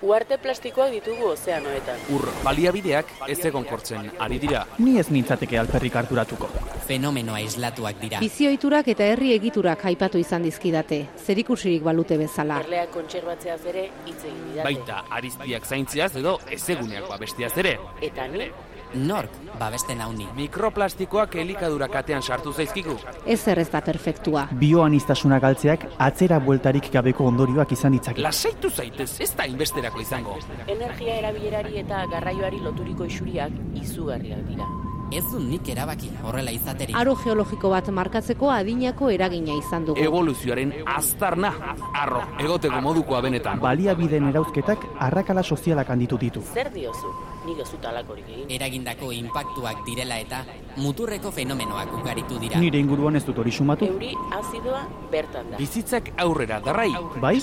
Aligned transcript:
Uarte 0.00 0.38
plastikoak 0.40 0.94
ditugu 0.94 1.26
ozeanoetan. 1.34 1.98
Ur 2.16 2.22
baliabideak 2.40 3.10
ez 3.28 3.36
egonkortzen 3.44 4.06
ari 4.24 4.38
dira. 4.40 4.62
Ni 4.78 4.94
ez 5.00 5.10
nintzateke 5.12 5.58
alperrik 5.60 5.98
harturatuko. 6.00 6.48
Fenomenoa 6.88 7.42
islatuak 7.44 8.00
dira. 8.00 8.22
Bizioiturak 8.24 8.88
eta 8.94 9.04
herri 9.12 9.34
egiturak 9.34 9.84
aipatu 9.90 10.18
izan 10.22 10.46
dizkidate, 10.48 11.02
zerikusirik 11.20 11.84
balute 11.84 12.16
bezala. 12.16 12.62
Erleak 12.64 12.94
kontserbatzeaz 12.96 13.60
ere 13.74 13.84
hitz 14.06 14.22
egin 14.24 14.40
didate. 14.48 14.64
Baita 14.70 15.02
ariztiak 15.20 15.68
zaintziaz 15.68 16.14
edo 16.22 16.38
ezeguneak 16.48 17.08
babestiaz 17.12 17.52
ere. 17.60 17.76
Eta 18.00 18.26
ni, 18.32 18.48
Nork 18.94 19.30
babesten 19.58 20.00
hauni. 20.00 20.26
Mikroplastikoak 20.36 21.36
elikadura 21.42 21.88
katean 21.88 22.22
sartu 22.22 22.52
zaizkigu. 22.52 22.96
Ez 23.26 23.46
ez 23.48 23.68
da 23.70 23.80
perfektua. 23.80 24.46
Bioanistasuna 24.52 25.38
galtzeak 25.38 25.86
atzera 25.98 26.40
bueltarik 26.40 26.90
gabeko 26.92 27.26
ondorioak 27.26 27.72
izan 27.72 27.92
ditzake. 27.92 28.22
Lasaitu 28.22 28.70
zaitez, 28.70 29.20
ez 29.20 29.32
da 29.36 29.46
inbesterako 29.46 30.00
izango. 30.00 30.38
energia 30.66 31.16
erabilerari 31.16 31.78
eta 31.78 32.04
garraioari 32.10 32.60
loturiko 32.60 33.04
isuriak 33.04 33.52
izugarriak 33.74 34.46
dira. 34.48 34.66
Ez 35.10 35.24
du 35.26 35.40
nik 35.42 35.66
erabaki 35.72 36.06
horrela 36.22 36.52
izaterik. 36.54 36.94
Aro 36.94 37.16
geologiko 37.18 37.70
bat 37.72 37.88
markatzeko 37.90 38.50
adinako 38.54 39.08
eragina 39.10 39.56
izan 39.58 39.88
dugu. 39.88 39.98
Evoluzioaren 39.98 40.70
aztarna, 40.86 41.50
arro, 41.98 42.20
egoteko 42.38 42.78
modukoa 42.84 43.18
benetan. 43.26 43.58
Baliabideen 43.58 44.28
erauzketak 44.30 44.86
arrakala 45.08 45.42
sozialak 45.42 45.90
handitu 45.90 46.18
ditu. 46.20 46.44
Zer 46.54 46.70
diozu? 46.70 47.10
Nik 47.48 47.58
ez 47.58 47.68
dut 47.72 47.90
alakorik 47.90 48.28
egin. 48.30 48.46
Eragindako 48.54 49.10
inpaktuak 49.16 49.82
direla 49.88 50.20
eta 50.22 50.44
muturreko 50.78 51.34
fenomenoak 51.34 51.90
ugaritu 51.98 52.38
dira. 52.38 52.62
Nire 52.62 52.78
inguruan 52.78 53.18
ez 53.18 53.24
dut 53.26 53.38
hori 53.42 53.50
sumatu. 53.50 53.90
Euri 53.90 54.14
azidoa 54.38 54.84
bertan 55.10 55.50
da. 55.50 55.58
Bizitzak 55.58 56.12
aurrera 56.22 56.60
darrai. 56.62 56.90
Bai? 57.18 57.40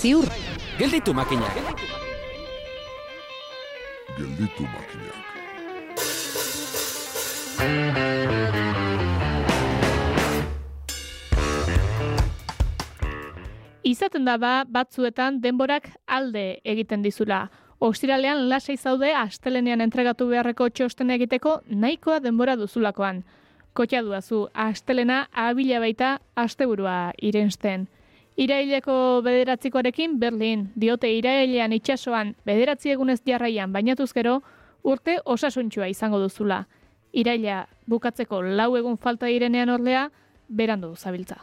Ziur, 0.00 0.32
Gelditu 0.78 1.12
makinak. 1.12 1.60
Gelditu 4.16 4.64
makinak. 4.64 5.11
Izaten 13.82 14.24
da 14.24 14.38
ba, 14.38 14.64
batzuetan 14.64 15.40
denborak 15.42 15.90
alde 16.06 16.60
egiten 16.64 17.02
dizula. 17.02 17.48
Ostiralean 17.82 18.46
lasai 18.48 18.76
zaude 18.76 19.10
astelenean 19.12 19.82
entregatu 19.84 20.28
beharreko 20.30 20.68
txosten 20.70 21.10
egiteko 21.10 21.58
nahikoa 21.66 22.20
denbora 22.24 22.54
duzulakoan. 22.56 23.24
Kotxa 23.74 24.02
duazu, 24.06 24.46
astelena 24.54 25.26
abila 25.32 25.80
baita 25.82 26.12
asteburua 26.36 27.12
irensten. 27.18 27.88
Iraileko 28.36 28.94
bederatzikoarekin 29.26 30.18
Berlin, 30.20 30.68
diote 30.76 31.10
irailean 31.12 31.72
itsasoan 31.76 32.36
bederatzi 32.46 32.94
egunez 32.94 33.20
jarraian 33.26 33.72
bainatuz 33.72 34.12
gero, 34.14 34.38
urte 34.82 35.18
osasuntxua 35.24 35.90
izango 35.92 36.22
duzula. 36.22 36.64
Iraila 37.12 37.66
bukatzeko 37.86 38.42
lau 38.42 38.74
egun 38.76 38.96
falta 38.96 39.26
direnean 39.26 39.70
orlea, 39.70 40.08
berandu 40.48 40.94
zabiltza. 40.96 41.42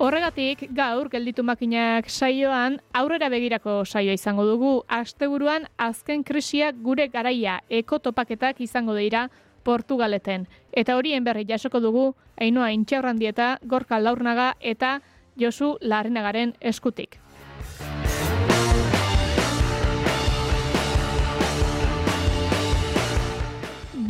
Horregatik, 0.00 0.62
gaur 0.72 1.10
gelditu 1.12 1.42
makinak 1.44 2.06
saioan 2.08 2.78
aurrera 2.96 3.28
begirako 3.28 3.82
saioa 3.84 4.14
izango 4.16 4.46
dugu. 4.48 4.70
Asteburuan 4.88 5.66
azken 5.76 6.24
krisia 6.24 6.70
gure 6.72 7.10
garaia 7.12 7.58
ekotopaketak 7.68 8.62
izango 8.64 8.96
dira 8.96 9.26
Portugaleten. 9.62 10.48
Eta 10.72 10.96
horien 10.96 11.24
berri 11.24 11.44
jasoko 11.44 11.84
dugu 11.84 12.14
Ainoa 12.40 12.72
Intxaurrandieta, 12.72 13.58
Gorka 13.62 14.00
Laurnaga 14.00 14.54
eta 14.60 15.02
Josu 15.36 15.74
Larrenagaren 15.82 16.56
eskutik. 16.60 17.20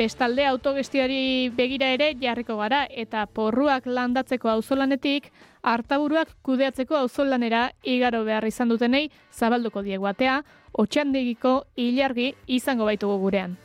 Bestalde 0.01 0.47
autogestioari 0.49 1.51
begira 1.53 1.91
ere 1.93 2.07
jarriko 2.17 2.55
gara 2.57 2.87
eta 3.03 3.27
porruak 3.37 3.85
landatzeko 3.85 4.49
auzolanetik 4.49 5.27
hartaburuak 5.73 6.31
kudeatzeko 6.47 6.97
auzolanera 6.97 7.67
igaro 7.85 8.23
behar 8.25 8.47
izan 8.49 8.73
dutenei 8.73 9.11
zabalduko 9.31 9.83
diegu 9.85 10.09
atea, 10.09 10.39
otxandegiko 10.73 11.53
ilargi 11.77 12.31
izango 12.47 12.89
baitugu 12.89 13.19
gurean. 13.27 13.59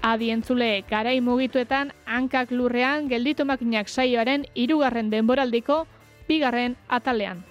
Adientzule 0.00 0.70
garai 0.88 1.18
mugituetan 1.20 1.92
hankak 2.06 2.56
lurrean 2.56 3.10
gelditu 3.12 3.44
makinak 3.44 3.92
saioaren 3.92 4.48
hirugarren 4.54 5.12
denboraldiko 5.12 5.82
bigarren 6.24 6.80
atalean. 6.88 7.44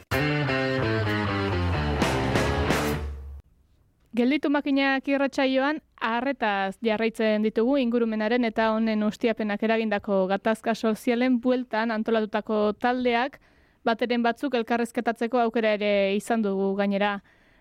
Gelditu 4.15 4.47
makinak 4.47 5.03
irratsaioan 5.11 5.81
harretaz 5.99 6.77
jarraitzen 6.87 7.43
ditugu 7.43 7.73
ingurumenaren 7.81 8.47
eta 8.47 8.69
honen 8.71 9.03
ustiapenak 9.03 9.65
eragindako 9.67 10.21
gatazka 10.29 10.71
sozialen 10.71 11.41
bueltan 11.43 11.91
antolatutako 11.91 12.59
taldeak 12.79 13.35
bateren 13.83 14.23
batzuk 14.23 14.55
elkarrezketatzeko 14.55 15.41
aukera 15.43 15.73
ere 15.75 15.91
izan 16.15 16.45
dugu 16.47 16.71
gainera. 16.79 17.17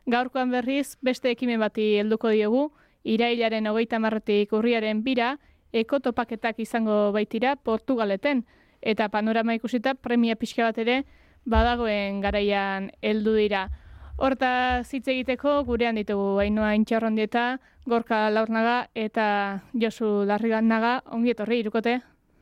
Gaurkoan 0.06 0.54
berriz 0.54 0.94
beste 1.02 1.32
ekimen 1.34 1.58
bati 1.58 1.96
helduko 1.98 2.30
diogu, 2.30 2.68
irailaren 3.02 3.66
hogeita 3.66 3.98
marretik 3.98 4.54
urriaren 4.54 5.02
bira, 5.02 5.34
ekotopaketak 5.72 6.62
izango 6.62 7.10
baitira 7.16 7.56
Portugaleten, 7.56 8.44
eta 8.80 9.08
panorama 9.08 9.58
ikusita 9.58 9.96
premia 9.98 10.38
pixka 10.38 10.70
bat 10.70 10.78
ere 10.78 11.02
badagoen 11.44 12.22
garaian 12.22 12.92
heldu 13.02 13.34
dira. 13.42 13.70
Horta 14.16 14.82
hitz 14.86 15.08
egiteko 15.10 15.64
gurean 15.66 15.96
ditugu 15.98 16.38
Ainoa 16.38 16.74
Intxarrondieta, 16.78 17.58
Gorka 17.84 18.28
Laurnaga 18.30 18.88
eta 18.94 19.26
Josu 19.74 20.22
Larriganaga, 20.28 21.00
ongi 21.10 21.34
etorri 21.34 21.58
irukote. 21.64 21.98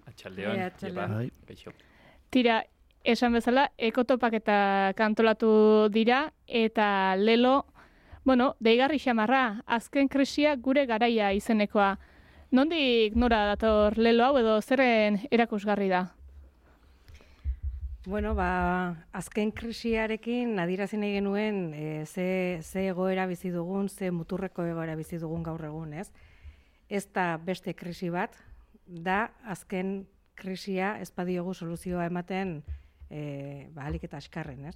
Atxaldeon. 0.06 0.60
Atxaldeon. 0.66 1.31
Kaixo. 1.49 1.72
Tira, 2.31 2.60
esan 3.05 3.33
bezala, 3.33 3.71
ekotopaketak 3.78 5.00
antolatu 5.00 5.88
dira 5.91 6.27
eta 6.47 7.16
lelo, 7.16 7.65
bueno, 8.25 8.54
deigarri 8.60 9.00
xamarra, 9.00 9.62
azken 9.66 10.09
krisia 10.12 10.54
gure 10.56 10.84
garaia 10.87 11.33
izenekoa. 11.33 11.97
Nondik 12.53 13.16
nora 13.16 13.47
dator 13.49 13.97
lelo 13.97 14.28
hau 14.28 14.37
edo 14.39 14.60
zerren 14.60 15.22
erakusgarri 15.31 15.89
da? 15.89 16.10
Bueno, 18.04 18.34
ba, 18.34 19.06
azken 19.14 19.52
krisiarekin 19.54 20.56
adirazi 20.58 20.98
nahi 20.98 21.12
genuen 21.14 21.58
e, 21.70 21.82
ze, 22.02 22.58
ze 22.58 22.88
egoera 22.90 23.28
bizi 23.30 23.52
dugun, 23.54 23.86
ze 23.88 24.10
muturreko 24.10 24.64
egoera 24.66 24.96
bizi 24.98 25.20
dugun 25.22 25.44
gaur 25.46 25.62
egun, 25.68 25.92
ez? 25.94 26.08
Ez 26.91 27.04
da 27.14 27.36
beste 27.38 27.76
krisi 27.78 28.10
bat, 28.10 28.34
da 28.86 29.28
azken 29.46 30.00
krisia 30.34 30.96
ez 30.98 31.12
badiogu 31.14 31.54
soluzioa 31.54 32.08
ematen 32.10 32.56
e, 33.06 33.68
ba, 33.70 33.86
alik 33.86 34.08
eta 34.10 34.18
askarren, 34.18 34.66
ez? 34.72 34.74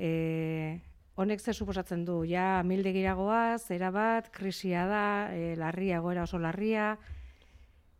E, 0.00 0.80
honek 1.20 1.44
ze 1.44 1.52
suposatzen 1.52 2.06
du, 2.08 2.22
ja 2.24 2.62
amildegiragoaz, 2.62 3.68
era 3.76 3.92
bat, 3.92 4.32
krisia 4.32 4.86
da, 4.88 5.04
e, 5.36 5.52
larria, 5.60 6.00
egoera 6.00 6.24
oso 6.24 6.40
larria, 6.40 6.94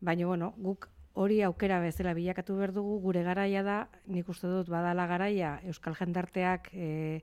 baina, 0.00 0.25
bueno, 0.25 0.54
guk 0.56 0.88
hori 1.15 1.43
aukera 1.43 1.81
bezala 1.81 2.15
bilakatu 2.17 2.56
behar 2.56 2.73
dugu, 2.73 2.99
gure 3.03 3.23
garaia 3.23 3.62
da, 3.62 3.78
nik 4.06 4.28
uste 4.28 4.49
dut 4.49 4.71
badala 4.73 5.06
garaia 5.06 5.59
Euskal 5.69 5.97
Jendarteak, 5.99 6.71
e, 6.73 7.23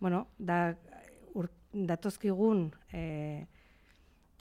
bueno, 0.00 0.26
da, 0.38 0.74
ur, 1.34 1.50
datozkigun 1.72 2.70
e, 2.92 3.46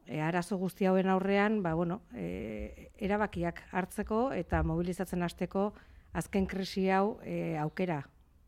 e, 0.07 0.21
arazo 0.21 0.57
guzti 0.57 0.87
hauen 0.89 1.09
aurrean, 1.09 1.61
ba, 1.61 1.75
bueno, 1.77 2.01
e, 2.15 2.89
erabakiak 2.97 3.61
hartzeko 3.71 4.31
eta 4.33 4.63
mobilizatzen 4.63 5.23
hasteko 5.23 5.69
azken 6.17 6.47
krisi 6.49 6.89
hau 6.89 7.19
e, 7.21 7.57
aukera 7.61 8.01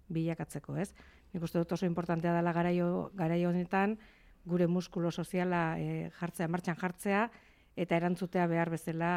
bilakatzeko, 0.09 0.75
ez? 0.81 0.89
Nik 1.31 1.45
uste 1.45 1.61
dut 1.61 1.77
oso 1.77 1.85
importantea 1.85 2.33
dela 2.35 2.51
garaio, 2.51 3.11
garaio 3.15 3.53
honetan, 3.53 3.99
gure 4.49 4.65
muskulo 4.67 5.11
soziala 5.11 5.77
e, 5.77 6.09
jartzea, 6.17 6.49
martxan 6.49 6.79
jartzea, 6.81 7.27
eta 7.77 7.95
erantzutea 7.95 8.47
behar 8.51 8.73
bezala 8.73 9.13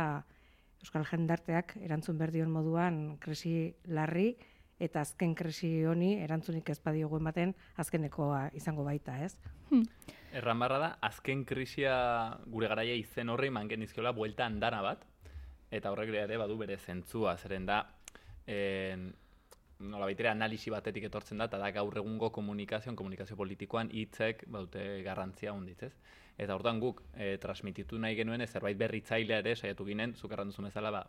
Euskal 0.85 1.07
Jendarteak 1.09 1.79
erantzun 1.81 2.19
berdion 2.21 2.51
moduan 2.53 3.17
krisi 3.17 3.73
larri 3.97 4.35
eta 4.85 5.01
azken 5.01 5.33
krisi 5.39 5.71
honi 5.89 6.19
erantzunik 6.21 6.69
ez 6.69 6.77
badiogu 6.85 7.17
ematen 7.23 7.55
azkenekoa 7.81 8.51
izango 8.59 8.85
baita, 8.85 9.15
ez? 9.25 9.33
Erran 10.37 10.61
barra 10.61 10.81
da, 10.83 10.91
azken 11.09 11.47
krisia 11.49 11.95
gure 12.53 12.69
garaia 12.69 12.99
izen 13.01 13.33
horri 13.33 13.49
manken 13.55 13.81
dizkiola 13.81 14.13
buelta 14.13 14.45
andana 14.45 14.83
bat, 14.85 15.07
eta 15.73 15.95
horrek 15.95 16.13
ere 16.27 16.37
badu 16.43 16.59
bere 16.61 16.77
zentzua, 16.77 17.39
zeren 17.39 17.65
da, 17.71 17.81
en, 18.45 19.09
nola 19.91 20.09
baitere 20.09 20.31
analisi 20.31 20.73
batetik 20.73 21.09
etortzen 21.09 21.41
da, 21.41 21.49
eta 21.51 21.59
da 21.61 21.71
gaur 21.75 21.97
egungo 22.01 22.31
komunikazioan, 22.35 22.97
komunikazio 22.97 23.37
politikoan 23.37 23.91
hitzek 23.93 24.45
baute 24.51 24.85
garrantzia 25.07 25.53
hunditz, 25.53 25.83
ez? 25.89 25.93
Eta 26.35 26.57
orduan 26.57 26.81
guk 26.83 27.03
e, 27.15 27.37
transmititu 27.39 27.99
nahi 28.03 28.17
genuen 28.19 28.43
zerbait 28.47 28.79
berritzailea 28.79 29.39
ere 29.45 29.55
saiatu 29.55 29.87
ginen, 29.87 30.17
zuk 30.19 30.33
errandu 30.35 30.57
zuen 30.57 30.67
bezala, 30.67 30.91
ba, 30.91 31.05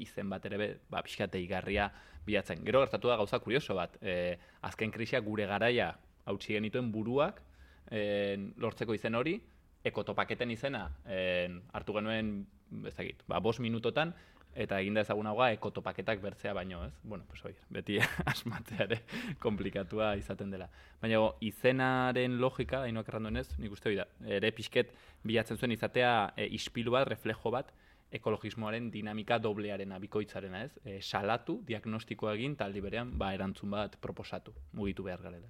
izen 0.00 0.30
bat 0.32 0.46
ere 0.48 0.60
be, 0.60 0.68
ba, 0.90 1.02
pixkate 1.04 1.40
igarria 1.42 1.90
bilatzen. 2.24 2.62
Gero 2.64 2.80
gertatu 2.80 3.12
da 3.12 3.18
gauza 3.20 3.40
kurioso 3.44 3.76
bat, 3.76 3.98
e, 4.00 4.38
azken 4.64 4.94
krisia 4.94 5.20
gure 5.20 5.46
garaia 5.50 5.92
hautsi 6.24 6.56
genituen 6.56 6.88
buruak 6.94 7.42
e, 7.90 8.38
lortzeko 8.56 8.96
izen 8.96 9.18
hori, 9.18 9.36
ekotopaketen 9.84 10.54
izena 10.54 10.86
e, 11.04 11.50
hartu 11.74 11.98
genuen, 11.98 12.34
ez 12.86 12.94
dakit, 12.96 13.26
ba, 13.28 13.42
bos 13.44 13.58
minutotan, 13.60 14.14
eta 14.54 14.78
eginda 14.80 15.02
ezagunagoa 15.04 15.50
ekotopaketak 15.56 16.20
bertzea 16.22 16.52
baino, 16.52 16.84
ez? 16.84 16.92
Bueno, 17.02 17.24
pues 17.28 17.44
oi, 17.48 17.54
beti 17.72 17.98
asmatzea 18.32 18.84
ere 18.84 19.00
komplikatua 19.40 20.14
izaten 20.20 20.50
dela. 20.52 20.68
Baina 21.00 21.20
go, 21.22 21.30
izenaren 21.40 22.38
logika, 22.40 22.82
dainoak 22.86 23.08
erranduenez, 23.08 23.48
nik 23.58 23.72
uste 23.72 23.94
da, 23.96 24.06
ere 24.26 24.52
pixket 24.52 24.92
bilatzen 25.24 25.56
zuen 25.56 25.72
izatea 25.72 26.12
e, 26.36 26.48
ispilu 26.58 26.92
bat, 26.92 27.08
reflejo 27.08 27.54
bat, 27.54 27.72
ekologismoaren 28.12 28.90
dinamika 28.92 29.38
doblearen 29.40 29.92
abikoitzarena, 29.96 30.66
ez? 30.66 30.72
E, 30.84 31.00
salatu, 31.00 31.62
diagnostikoa 31.66 32.36
egin, 32.36 32.56
taldi 32.60 32.84
berean, 32.84 33.16
ba, 33.18 33.32
erantzun 33.32 33.72
bat 33.72 33.96
proposatu, 34.00 34.52
mugitu 34.76 35.08
behar 35.08 35.24
garela. 35.24 35.48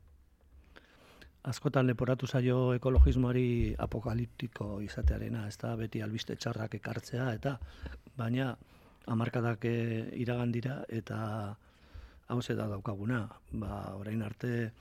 Askotan 1.51 1.89
leporatu 1.89 2.29
zaio 2.31 2.59
ekologismoari 2.77 3.75
apokaliptiko 3.83 4.77
izatearena, 4.85 5.49
ez 5.51 5.57
da 5.59 5.73
beti 5.75 5.99
albiste 6.05 6.37
txarrak 6.39 6.77
ekartzea, 6.79 7.33
eta 7.35 7.57
baina 8.15 8.53
amarkadak 9.07 9.65
e, 9.65 10.11
iragan 10.19 10.53
dira 10.53 10.83
eta 10.89 11.57
hau 12.29 12.41
da 12.41 12.67
daukaguna. 12.69 13.29
Ba, 13.53 13.95
orain 13.97 14.23
arte 14.23 14.73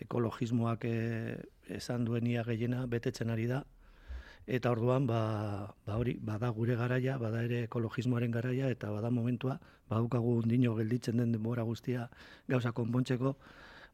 ekologismoak 0.00 0.84
e, 0.84 1.36
esan 1.68 2.04
duen 2.04 2.26
ia 2.26 2.44
gehiena 2.44 2.86
betetzen 2.86 3.30
ari 3.30 3.46
da. 3.46 3.64
Eta 4.46 4.70
orduan, 4.70 5.06
ba, 5.06 5.72
ba 5.86 5.96
hori, 5.96 6.16
bada 6.20 6.48
gure 6.50 6.74
garaia, 6.76 7.18
bada 7.18 7.42
ere 7.44 7.64
ekologismoaren 7.64 8.30
garaia, 8.30 8.70
eta 8.70 8.90
bada 8.90 9.10
momentua, 9.10 9.58
badukagu 9.88 10.40
dino 10.46 10.74
gelditzen 10.74 11.20
den 11.20 11.32
denbora 11.32 11.62
guztia 11.62 12.08
gauza 12.48 12.72
konpontzeko, 12.72 13.34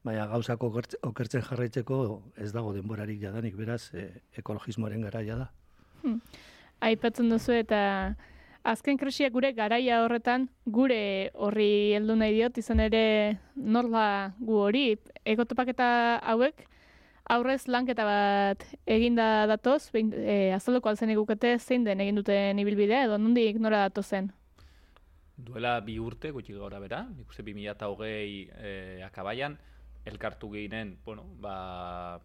baina 0.05 0.27
gauzako 0.31 0.71
okertzen 1.11 1.43
jarraitzeko 1.43 2.23
ez 2.37 2.53
dago 2.55 2.73
denborarik 2.73 3.21
jadanik, 3.21 3.57
beraz, 3.59 3.91
e, 3.93 4.09
ekologismoaren 4.39 5.03
garaia 5.03 5.37
da. 5.43 5.51
Hmm. 6.03 6.21
Aipatzen 6.87 7.29
duzu 7.33 7.53
eta 7.57 8.15
azken 8.67 8.99
krisiak 8.99 9.33
gure 9.33 9.53
garaia 9.55 10.01
horretan, 10.03 10.49
gure 10.67 11.31
horri 11.35 11.95
heldu 11.95 12.17
nahi 12.19 12.35
diot, 12.35 12.59
izan 12.59 12.83
ere 12.83 13.03
norla 13.55 14.07
gu 14.43 14.59
hori, 14.65 14.87
egotopaketa 15.25 15.89
hauek, 16.33 16.65
aurrez 17.31 17.67
lanketa 17.71 18.07
bat 18.07 18.65
eginda 18.97 19.47
datoz, 19.51 19.89
e, 19.95 20.53
azalduko 20.57 20.91
altzen 20.91 21.13
egukete 21.15 21.57
zein 21.59 21.87
den 21.87 22.03
egin 22.03 22.19
duten 22.19 22.59
ibilbidea, 22.63 23.05
edo 23.07 23.19
nondik 23.23 23.61
nora 23.63 23.85
datozen? 23.87 24.33
Duela 25.37 25.79
bi 25.85 25.99
urte, 26.01 26.33
gutxi 26.33 26.57
gora 26.57 26.81
bera, 26.83 27.05
nik 27.13 27.31
uste 27.31 27.45
2008 27.47 28.07
e, 28.09 29.03
akabaian, 29.07 29.59
elkartu 30.07 30.51
ginen, 30.55 30.97
bueno, 31.05 31.27
ba, 31.43 32.19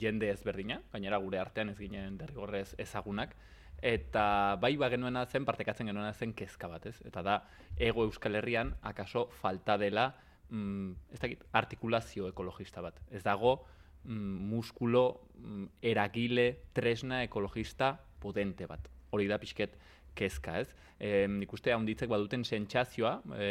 jende 0.00 0.30
ezberdina, 0.30 0.80
gainera 0.92 1.18
gure 1.20 1.40
artean 1.40 1.72
ez 1.72 1.78
ginen 1.78 2.16
derrigorrez 2.20 2.74
ezagunak, 2.82 3.36
eta 3.82 4.56
bai 4.60 4.76
ba 4.76 4.88
genuena 4.92 5.26
zen 5.26 5.44
partekatzen 5.44 5.86
genuena 5.86 6.12
zen 6.12 6.32
kezka 6.34 6.68
bat, 6.68 6.86
ez? 6.86 6.96
Eta 7.04 7.22
da 7.22 7.36
ego 7.76 8.04
Euskal 8.04 8.36
Herrian 8.38 8.74
akaso 8.82 9.26
falta 9.40 9.76
dela 9.78 10.14
mm, 10.48 10.92
ez 11.12 11.20
dakit, 11.20 11.44
artikulazio 11.52 12.28
ekologista 12.28 12.82
bat. 12.82 13.00
Ez 13.10 13.22
dago 13.22 13.58
mm, 14.04 14.48
muskulo 14.52 15.04
mm, 15.38 15.68
eragile 15.82 16.48
tresna 16.72 17.22
ekologista 17.24 17.94
potente 18.20 18.66
bat. 18.66 18.88
Hori 19.10 19.28
da 19.28 19.38
pixket 19.38 19.76
kezka, 20.16 20.60
ez? 20.60 20.72
E, 20.98 21.26
nik 21.28 21.52
uste 21.52 21.72
haunditzek 21.72 22.08
baduten 22.08 22.44
sentsazioa, 22.44 23.18
e, 23.36 23.48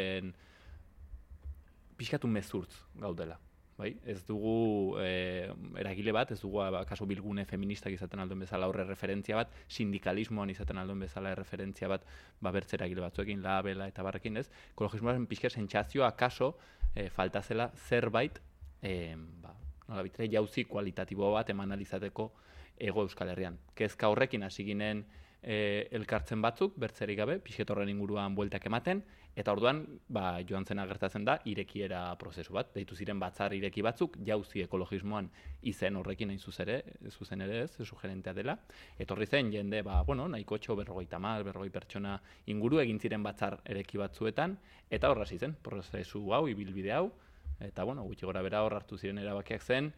pixkatu 1.95 2.27
mezurtz 2.27 2.73
gaudela 2.99 3.37
bai? 3.77 3.91
Ez 4.07 4.21
dugu 4.27 4.95
e, 5.01 5.49
eragile 5.79 6.13
bat, 6.15 6.31
ez 6.31 6.39
dugu 6.41 6.61
ba, 6.71 6.83
kaso 6.87 7.05
bilgune 7.09 7.45
feministak 7.45 7.93
izaten 7.95 8.21
alduen 8.23 8.45
bezala 8.45 8.69
horre 8.71 8.85
referentzia 8.87 9.35
bat, 9.41 9.51
sindikalismoan 9.67 10.53
izaten 10.53 10.79
alduen 10.79 11.03
bezala 11.03 11.35
referentzia 11.35 11.89
bat, 11.91 12.05
ba, 12.39 12.53
bertze 12.55 12.77
eragile 12.79 13.03
batzuekin, 13.03 13.43
labela 13.43 13.89
eta 13.91 14.05
barrekin 14.07 14.39
ez, 14.41 14.47
ekologismoaren 14.73 15.27
pixka 15.27 15.51
sentsazioa 15.51 16.13
kaso 16.15 16.55
e, 16.93 17.09
falta 17.09 17.43
zela 17.43 17.69
zerbait, 17.89 18.39
e, 18.81 19.15
ba, 19.43 19.53
nola 19.89 20.07
bitre, 20.07 20.29
jauzi 20.31 20.65
kualitatibo 20.69 21.33
bat 21.35 21.51
eman 21.53 21.75
alizateko 21.75 22.31
ego 22.79 23.05
euskal 23.05 23.29
herrian. 23.31 23.59
Kezka 23.75 24.09
horrekin 24.11 24.43
hasi 24.43 24.65
ginen, 24.67 25.05
e, 25.41 25.87
elkartzen 25.95 26.41
batzuk, 26.41 26.75
bertzerik 26.81 27.19
gabe, 27.19 27.37
pixetorren 27.43 27.91
inguruan 27.91 28.35
bueltak 28.35 28.65
ematen, 28.71 29.03
eta 29.35 29.51
orduan, 29.51 29.81
ba, 30.07 30.39
joan 30.47 30.63
zena 30.65 30.85
gertatzen 30.87 31.25
da, 31.27 31.35
irekiera 31.51 31.99
prozesu 32.19 32.53
bat, 32.55 32.69
deitu 32.73 32.95
ziren 32.95 33.19
batzar 33.19 33.53
ireki 33.53 33.83
batzuk, 33.83 34.15
jauzi 34.25 34.63
ekologismoan 34.63 35.27
izen 35.67 35.99
horrekin 35.99 36.31
hain 36.31 36.39
zuzere, 36.39 36.77
zuzen 37.11 37.43
ere 37.43 37.65
ez, 37.65 37.71
sugerentea 37.83 38.33
dela, 38.33 38.55
etorri 38.97 39.27
zen 39.27 39.51
jende, 39.51 39.81
ba, 39.83 40.01
bueno, 40.07 40.29
nahiko 40.31 40.57
txo 40.57 40.79
berrogoi 40.79 41.05
tamal, 41.11 41.43
berrogoi 41.43 41.69
pertsona 41.69 42.15
inguru 42.47 42.79
egin 42.79 42.99
ziren 42.99 43.23
batzar 43.27 43.59
ereki 43.65 43.99
batzuetan, 43.99 44.55
eta 44.89 45.11
horra 45.11 45.27
zen, 45.27 45.57
prozesu 45.61 46.31
hau, 46.31 46.47
ibilbide 46.47 46.93
hau, 46.95 47.11
eta 47.59 47.83
bueno, 47.83 48.03
gutxi 48.03 48.25
gora 48.25 48.41
bera 48.41 48.63
hor 48.63 48.73
hartu 48.73 48.97
ziren 48.97 49.19
erabakiak 49.19 49.61
zen, 49.61 49.91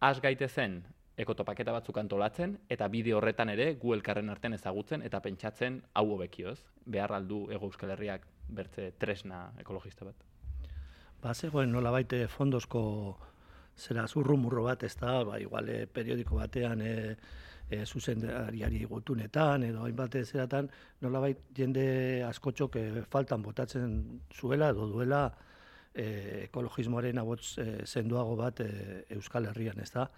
az 0.00 0.20
gaite 0.20 0.48
zen, 0.48 0.82
ekotopaketa 1.16 1.72
batzuk 1.72 1.96
antolatzen, 1.98 2.58
eta 2.68 2.88
bide 2.92 3.14
horretan 3.14 3.48
ere 3.48 3.74
gu 3.80 3.94
elkarren 3.94 4.28
artean 4.28 4.52
ezagutzen 4.58 5.02
eta 5.06 5.22
pentsatzen 5.24 5.80
hau 5.94 6.10
hobekioz, 6.12 6.58
behar 6.84 7.14
aldu 7.16 7.46
ego 7.54 7.70
euskal 7.70 7.94
herriak 7.94 8.26
bertze 8.48 8.92
tresna 8.98 9.50
ekologista 9.60 10.04
bat. 10.04 10.22
Ba, 11.22 11.34
zegoen 11.34 11.72
nola 11.72 11.90
baite 11.90 12.26
fondozko 12.28 12.82
zera 13.76 14.06
zurrumurro 14.06 14.64
bat 14.64 14.82
ez 14.86 14.94
da, 15.00 15.22
ba, 15.24 15.40
igual 15.40 15.68
eh, 15.68 15.86
periodiko 15.86 16.38
batean 16.40 16.80
e, 16.80 16.94
e, 17.68 17.84
zuzendariari 17.84 18.84
gutunetan 18.88 19.66
edo 19.68 19.84
hainbat 19.84 20.16
zeratan, 20.22 20.70
nola 21.02 21.20
bait 21.26 21.42
jende 21.56 22.22
askotxok 22.28 22.78
e, 22.80 22.86
faltan 23.10 23.42
botatzen 23.42 23.98
zuela 24.32 24.70
edo 24.74 24.88
duela 24.92 25.26
e, 25.92 26.46
ekologismoaren 26.46 27.18
abots 27.18 27.56
e, 27.58 27.68
zenduago 27.84 28.36
bat 28.36 28.60
e, 28.64 29.04
Euskal 29.16 29.50
Herrian, 29.50 29.80
ez 29.82 29.90
da 29.92 30.08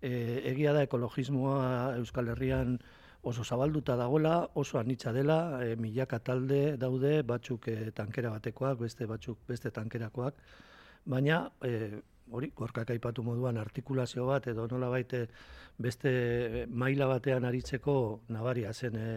e, 0.00 0.10
egia 0.52 0.74
da 0.74 0.84
ekologismoa 0.86 1.94
Euskal 1.98 2.32
Herrian 2.34 2.78
oso 3.28 3.44
zabalduta 3.44 3.96
dagoela, 3.96 4.48
oso 4.54 4.78
anitza 4.78 5.12
dela, 5.12 5.60
e, 5.64 5.76
milaka 5.76 6.18
talde 6.24 6.76
daude, 6.80 7.22
batzuk 7.22 7.68
e, 7.68 7.90
tankera 7.92 8.32
batekoak, 8.32 8.78
beste 8.80 9.06
batzuk 9.06 9.44
beste 9.48 9.70
tankerakoak, 9.74 10.40
baina 11.04 11.42
e, 11.64 12.00
hori, 12.32 12.50
gorkak 12.56 12.90
aipatu 12.94 13.24
moduan 13.24 13.60
artikulazio 13.60 14.26
bat, 14.28 14.48
edo 14.48 14.66
nola 14.70 14.88
baite 14.92 15.26
beste 15.78 16.66
maila 16.68 17.08
batean 17.08 17.44
aritzeko 17.48 17.94
nabaria 18.34 18.72
zen 18.72 18.96
e, 18.96 19.08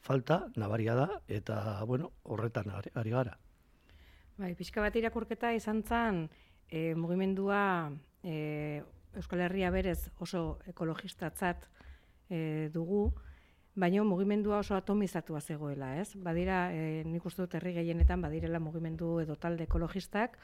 falta, 0.00 0.46
nabaria 0.56 0.94
da, 0.96 1.08
eta 1.28 1.84
bueno, 1.84 2.12
horretan 2.24 2.72
ari, 2.72 3.10
gara. 3.10 3.36
Bai, 4.40 4.54
pixka 4.56 4.80
bat 4.80 4.96
irakurketa 4.96 5.52
izan 5.52 5.82
zen, 5.84 6.24
e, 6.70 6.94
mugimendua 6.96 7.92
e, 8.24 8.82
Euskal 9.16 9.42
Herria 9.44 9.72
berez 9.74 10.08
oso 10.22 10.60
ekologistatzat 10.70 11.66
e, 12.30 12.70
dugu, 12.72 13.10
baina 13.80 14.04
mugimendua 14.04 14.58
oso 14.60 14.76
atomizatua 14.76 15.40
zegoela, 15.40 15.94
ez? 16.00 16.12
Badira, 16.20 16.68
e, 16.72 17.02
nik 17.08 17.24
uste 17.24 17.46
dut 17.46 17.54
herri 17.56 17.72
gehienetan 17.78 18.20
badirela 18.20 18.60
mugimendu 18.60 19.14
edo 19.22 19.36
talde 19.40 19.64
ekologistak, 19.64 20.36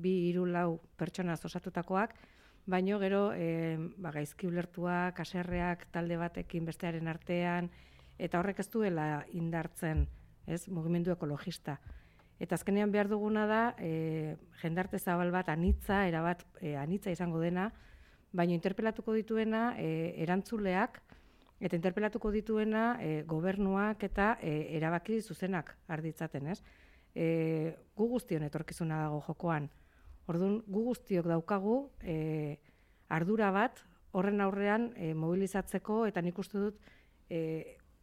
bi 0.00 0.14
hiru 0.28 0.46
lau 0.48 0.78
pertsona 0.96 1.36
osatutakoak, 1.36 2.14
baino 2.66 2.98
gero 3.02 3.32
e, 3.34 3.76
ba, 3.98 4.12
gaizki 4.14 4.48
ulertuak, 4.48 5.20
aserreak 5.20 5.84
talde 5.92 6.16
batekin 6.16 6.64
bestearen 6.68 7.08
artean, 7.12 7.68
eta 8.18 8.40
horrek 8.40 8.62
ez 8.64 8.68
duela 8.72 9.08
indartzen, 9.36 10.06
ez, 10.46 10.64
mugimendu 10.72 11.12
ekologista. 11.12 11.76
Eta 12.40 12.54
azkenean 12.54 12.92
behar 12.94 13.10
duguna 13.10 13.44
da, 13.50 13.62
e, 13.76 14.36
jendarte 14.62 14.98
zabal 14.98 15.34
bat 15.34 15.50
anitza, 15.52 16.06
erabat 16.08 16.46
e, 16.62 16.76
anitza 16.78 17.12
izango 17.12 17.42
dena, 17.42 17.68
baina 18.32 18.56
interpelatuko 18.56 19.12
dituena 19.16 19.74
e, 19.76 20.14
erantzuleak 20.24 21.02
eta 21.60 21.76
interpelatuko 21.76 22.30
dituena 22.34 22.98
e, 23.02 23.22
gobernuak 23.26 24.04
eta 24.06 24.36
e, 24.42 24.76
erabaki 24.78 25.20
zuzenak 25.20 25.74
arditzaten, 25.88 26.46
ez? 26.54 26.60
E, 27.14 27.74
gu 27.96 28.08
guztion 28.12 28.44
etorkizuna 28.46 29.02
dago 29.06 29.20
jokoan. 29.26 29.68
Orduan, 30.28 30.60
gu 30.66 30.84
guztiok 30.90 31.26
daukagu 31.26 31.78
e, 32.02 32.58
ardura 33.08 33.50
bat 33.50 33.82
horren 34.12 34.40
aurrean 34.44 34.92
e, 34.96 35.14
mobilizatzeko 35.14 36.04
eta 36.06 36.22
nik 36.22 36.38
uste 36.38 36.60
dut 36.60 36.78
e, 37.30 37.40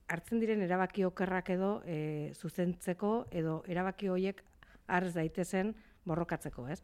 hartzen 0.08 0.42
diren 0.42 0.62
erabaki 0.66 1.06
okerrak 1.06 1.50
edo 1.56 1.72
e, 1.86 2.34
zuzentzeko 2.36 3.26
edo 3.32 3.62
erabaki 3.68 4.12
horiek 4.12 4.44
arz 4.86 5.14
daitezen 5.16 5.74
borrokatzeko, 6.06 6.68
ez? 6.70 6.82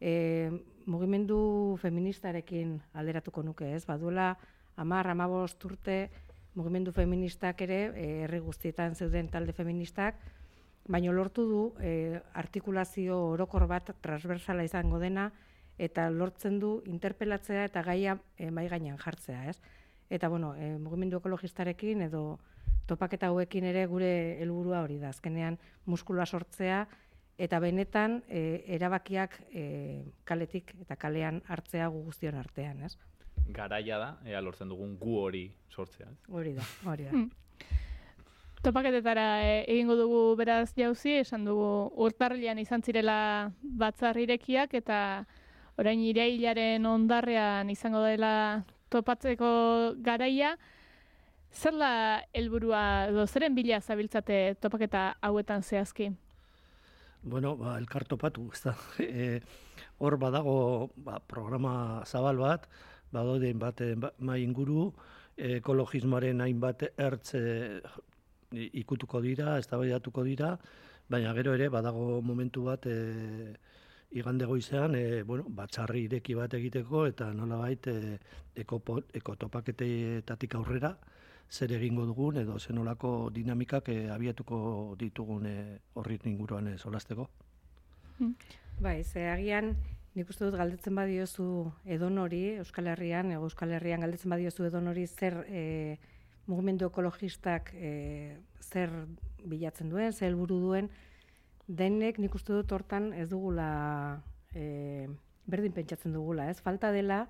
e, 0.00 0.50
mugimendu 0.86 1.76
feministarekin 1.80 2.78
alderatuko 2.96 3.44
nuke, 3.44 3.68
ez? 3.76 3.84
Baduela 3.86 4.32
amar, 4.76 5.06
amabost 5.08 5.64
urte, 5.64 6.10
mugimendu 6.54 6.92
feministak 6.92 7.62
ere, 7.62 7.80
e, 7.94 8.06
herri 8.24 8.40
guztietan 8.44 8.94
zeuden 8.94 9.28
talde 9.28 9.52
feministak, 9.52 10.18
baino 10.88 11.12
lortu 11.12 11.46
du 11.46 11.62
e, 11.80 12.20
artikulazio 12.34 13.18
orokor 13.36 13.66
bat 13.70 13.92
transversala 14.02 14.64
izango 14.66 14.98
dena, 14.98 15.30
eta 15.80 16.10
lortzen 16.12 16.58
du 16.60 16.80
interpelatzea 16.86 17.64
eta 17.70 17.82
gaia 17.82 18.18
e, 18.36 18.50
mai 18.50 18.66
gainean 18.68 18.98
jartzea, 19.00 19.44
ez? 19.48 19.56
Eta 20.10 20.28
bueno, 20.28 20.54
e, 20.58 20.74
mugimendu 20.78 21.20
ekologistarekin 21.20 22.02
edo 22.08 22.40
topaketa 22.90 23.30
hauekin 23.30 23.68
ere 23.70 23.86
gure 23.86 24.10
helburua 24.42 24.82
hori 24.84 24.98
da. 24.98 25.14
Azkenean 25.14 25.56
muskulua 25.86 26.26
sortzea 26.26 26.82
eta 27.40 27.60
benetan 27.62 28.18
e, 28.28 28.64
erabakiak 28.76 29.38
e, 29.54 29.64
kaletik 30.28 30.74
eta 30.82 30.98
kalean 31.00 31.40
hartzea 31.48 31.88
gu 31.88 32.02
guztion 32.10 32.36
artean, 32.36 32.82
ez? 32.84 32.96
Garaia 33.48 33.98
da, 33.98 34.10
ea 34.26 34.40
lortzen 34.40 34.68
dugun 34.68 34.96
gu 35.00 35.16
hori 35.18 35.44
sortzea. 35.70 36.08
Ez? 36.10 36.18
Hori 36.28 36.54
da, 36.54 36.66
hori 36.84 37.04
da. 37.04 37.10
Hmm. 37.10 37.30
Topaketetara 38.60 39.26
e, 39.40 39.52
egingo 39.72 39.96
dugu 39.96 40.20
beraz 40.36 40.74
jauzi, 40.76 41.16
esan 41.22 41.46
dugu 41.48 41.90
urtarrilean 42.04 42.58
izan 42.60 42.82
zirela 42.84 43.50
batzar 43.62 44.18
irekiak 44.20 44.74
eta 44.76 44.98
orain 45.80 46.02
irailaren 46.04 46.84
ondarrean 46.86 47.70
izango 47.72 48.02
dela 48.04 48.32
topatzeko 48.92 49.50
garaia. 50.04 50.56
Zer 51.50 51.74
da 51.80 51.92
helburua 52.36 52.82
edo 53.08 53.24
zeren 53.26 53.56
bila 53.56 53.80
zabiltzate 53.80 54.56
topaketa 54.60 55.14
hauetan 55.24 55.64
zehazki? 55.64 56.10
Bueno, 57.22 57.56
ba, 57.56 57.78
elkar 57.78 58.04
topatu, 58.08 58.46
ez 58.52 58.62
da. 58.64 58.76
E, 59.00 59.40
hor 60.00 60.16
badago 60.20 60.90
ba, 60.96 61.18
programa 61.20 62.04
zabal 62.06 62.38
bat, 62.40 62.68
badode 63.12 63.52
bat 63.54 63.82
mai 64.18 64.42
inguru, 64.42 64.92
ekologismoaren 65.36 66.40
hainbat 66.44 66.84
ertz 66.96 67.34
e, 67.34 67.80
ikutuko 68.82 69.20
dira, 69.24 69.58
eztabaidatuko 69.58 70.24
dira, 70.26 70.56
baina 71.10 71.34
gero 71.34 71.54
ere 71.54 71.68
badago 71.68 72.20
momentu 72.22 72.64
bat 72.64 72.86
e, 72.86 73.54
igande 74.10 74.46
goizean, 74.46 74.94
e, 74.94 75.22
bueno, 75.22 75.44
batxarri 75.48 76.04
ireki 76.08 76.34
bat 76.34 76.54
egiteko 76.58 77.06
eta 77.06 77.32
nolabait 77.34 77.86
e, 77.86 78.18
ekotopaketetatik 78.56 80.54
aurrera 80.58 80.96
zer 81.50 81.72
egingo 81.74 82.06
dugun 82.06 82.36
edo 82.42 82.58
zenolako 82.58 83.30
dinamikak 83.34 83.88
e, 83.88 84.08
abiatuko 84.10 84.96
ditugun 84.98 85.46
e, 85.46 85.78
horri 85.94 86.18
inguruan 86.24 86.68
e, 86.68 86.78
solasteko. 86.78 87.28
Hmm. 88.18 88.34
Bai, 88.80 89.02
ze 89.04 89.28
agian 89.28 89.76
nik 90.14 90.30
uste 90.32 90.46
dut 90.46 90.56
galdetzen 90.58 90.96
badiozu 90.98 91.70
edonori 91.86 92.56
Euskal 92.58 92.90
Herrian, 92.90 93.30
Euskal 93.36 93.70
Herrian 93.76 94.02
galdetzen 94.02 94.32
badiozu 94.32 94.66
edonori 94.66 95.06
zer 95.06 95.44
e, 95.46 95.98
mugimendu 96.50 96.88
ekologistak 96.90 97.70
e, 97.74 97.92
zer 98.60 98.90
bilatzen 99.46 99.90
duen, 99.92 100.12
zer 100.12 100.30
helburu 100.30 100.58
duen, 100.64 100.90
denek 101.68 102.18
nik 102.18 102.34
uste 102.34 102.56
dut 102.56 102.72
hortan 102.74 103.12
ez 103.14 103.28
dugula 103.30 103.70
e, 104.54 105.06
berdin 105.50 105.74
pentsatzen 105.76 106.12
dugula, 106.14 106.48
ez? 106.50 106.58
Falta 106.58 106.90
dela 106.94 107.24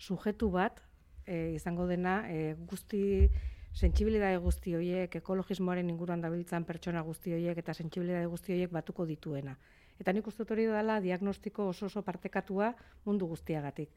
sujetu 0.00 0.48
bat 0.54 0.80
e, 1.26 1.52
izango 1.58 1.86
dena 1.90 2.22
e, 2.32 2.54
guzti 2.70 3.28
sentsibilitate 3.74 4.38
guzti 4.38 4.74
horiek, 4.78 5.16
ekologismoaren 5.18 5.88
inguruan 5.90 6.22
dabiltzan 6.22 6.64
pertsona 6.64 7.02
guzti 7.02 7.34
horiek 7.34 7.58
eta 7.58 7.74
sentsibilitate 7.74 8.30
guzti 8.30 8.54
horiek 8.54 8.72
batuko 8.72 9.06
dituena. 9.08 9.56
Eta 10.00 10.12
nik 10.12 10.26
uste 10.26 10.42
dut 10.42 10.54
hori 10.54 10.66
dela 10.66 11.00
diagnostiko 11.00 11.68
oso 11.70 11.86
oso 11.86 12.02
partekatua 12.02 12.74
mundu 13.04 13.28
guztiagatik. 13.30 13.90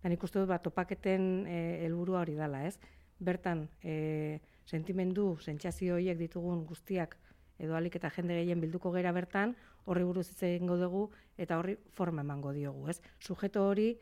Eta 0.00 0.10
nik 0.12 0.22
uste 0.26 0.40
dut 0.40 0.48
bat 0.50 0.62
topaketen 0.62 1.46
helburua 1.48 2.24
hori 2.24 2.34
dela, 2.38 2.64
ez? 2.66 2.78
Bertan, 3.24 3.68
e, 3.82 4.40
sentimendu, 4.66 5.36
sentsazio 5.40 5.94
horiek 5.96 6.18
ditugun 6.18 6.64
guztiak 6.66 7.16
edo 7.58 7.76
alik 7.76 7.96
eta 7.96 8.10
jende 8.10 8.34
gehien 8.40 8.60
bilduko 8.60 8.90
gera 8.92 9.12
bertan, 9.14 9.54
horri 9.86 10.04
buruz 10.04 10.26
hitz 10.30 10.42
egingo 10.42 10.76
dugu 10.80 11.04
eta 11.38 11.58
horri 11.60 11.76
forma 11.94 12.24
emango 12.24 12.52
diogu, 12.52 12.88
ez? 12.90 13.00
Sujeto 13.20 13.68
hori 13.68 13.94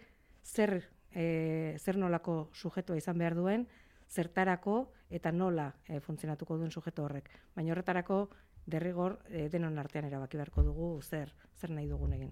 zer 0.43 0.81
e, 1.15 1.77
zer 1.79 1.99
nolako 2.01 2.49
sujetoa 2.55 2.97
izan 2.97 3.19
behar 3.19 3.37
duen, 3.37 3.67
zertarako 4.09 4.93
eta 5.11 5.33
nola 5.33 5.73
e, 5.89 6.01
funtzionatuko 6.01 6.59
duen 6.61 6.71
sujeto 6.71 7.05
horrek. 7.05 7.29
Baina 7.57 7.73
horretarako 7.73 8.27
derrigor 8.67 9.19
e, 9.29 9.49
denon 9.49 9.79
artean 9.79 10.07
erabaki 10.07 10.37
beharko 10.37 10.63
dugu 10.63 11.01
zer 11.03 11.33
zer 11.59 11.71
nahi 11.71 11.89
dugun 11.89 12.13
egin. 12.13 12.31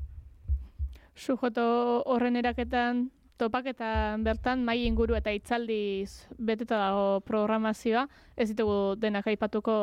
Sujeto 1.14 2.02
horren 2.06 2.36
eraketan 2.36 3.10
topaketan 3.40 4.24
bertan 4.24 4.64
mai 4.64 4.84
inguru 4.84 5.16
eta 5.16 5.32
itzaldiz 5.32 6.28
beteta 6.38 6.76
dago 6.76 7.20
programazioa, 7.24 8.06
ez 8.36 8.50
ditugu 8.52 8.96
denak 9.00 9.26
aipatuko 9.26 9.76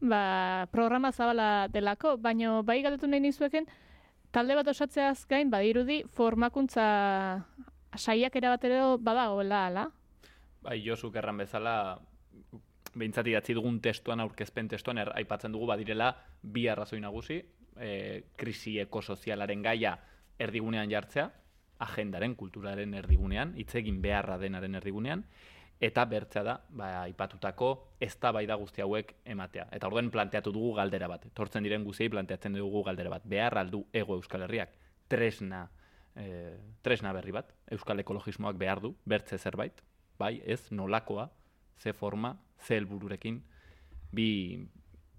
ba, 0.00 0.66
programa 0.72 1.12
zabala 1.12 1.68
delako, 1.68 2.16
baino 2.16 2.62
bai 2.62 2.80
galdetu 2.82 3.10
nahi 3.10 3.20
nizueken, 3.26 3.66
talde 4.30 4.56
bat 4.56 4.68
osatzeaz 4.72 5.26
gain, 5.28 5.50
badirudi, 5.50 6.02
formakuntza 6.14 6.86
saiak 7.96 8.36
erabatero 8.36 8.96
badagoela, 8.98 9.66
ala? 9.66 9.88
Bai, 10.62 10.78
Josu 10.84 11.10
erran 11.14 11.40
bezala, 11.40 11.98
behintzat 12.94 13.26
idatzi 13.30 13.54
dugun 13.54 13.80
testuan, 13.80 14.20
aurkezpen 14.20 14.68
testuan, 14.68 14.98
er, 14.98 15.12
aipatzen 15.20 15.52
dugu 15.52 15.68
badirela 15.70 16.10
bi 16.42 16.66
arrazoi 16.68 17.00
nagusi, 17.00 17.40
e, 17.76 17.90
krisi 18.36 18.78
ekosozialaren 18.82 19.62
gaia 19.62 19.96
erdigunean 20.40 20.90
jartzea, 20.90 21.30
agendaren, 21.80 22.34
kulturaren 22.36 22.94
erdigunean, 22.94 23.54
hitz 23.56 23.74
egin 23.80 24.00
beharra 24.02 24.36
denaren 24.40 24.74
erdigunean, 24.80 25.24
eta 25.80 26.04
bertzea 26.04 26.42
da, 26.44 26.58
ba, 26.76 26.90
ipatutako 27.08 27.70
eztabaida 28.04 28.56
guzti 28.60 28.84
hauek 28.84 29.14
ematea. 29.24 29.66
Eta 29.72 29.88
orduen 29.88 30.10
planteatu 30.12 30.52
dugu 30.52 30.74
galdera 30.76 31.08
bat. 31.08 31.24
Tortzen 31.34 31.64
diren 31.64 31.86
guztiei 31.86 32.10
planteatzen 32.12 32.58
dugu 32.58 32.82
galdera 32.84 33.14
bat. 33.14 33.24
Behar 33.24 33.56
aldu 33.62 33.86
ego 33.96 34.18
Euskal 34.20 34.44
Herriak 34.44 34.76
tresna, 35.08 35.64
e, 36.14 36.26
tresna 36.84 37.14
berri 37.16 37.32
bat. 37.32 37.54
Euskal 37.72 38.04
ekologismoak 38.04 38.60
behar 38.60 38.84
du, 38.84 38.92
bertze 39.08 39.38
zerbait. 39.38 39.80
Bai, 40.20 40.34
ez, 40.44 40.66
nolakoa, 40.70 41.30
ze 41.80 41.92
forma, 41.96 42.34
ze 42.60 42.76
helbururekin, 42.76 43.40
bi, 44.12 44.28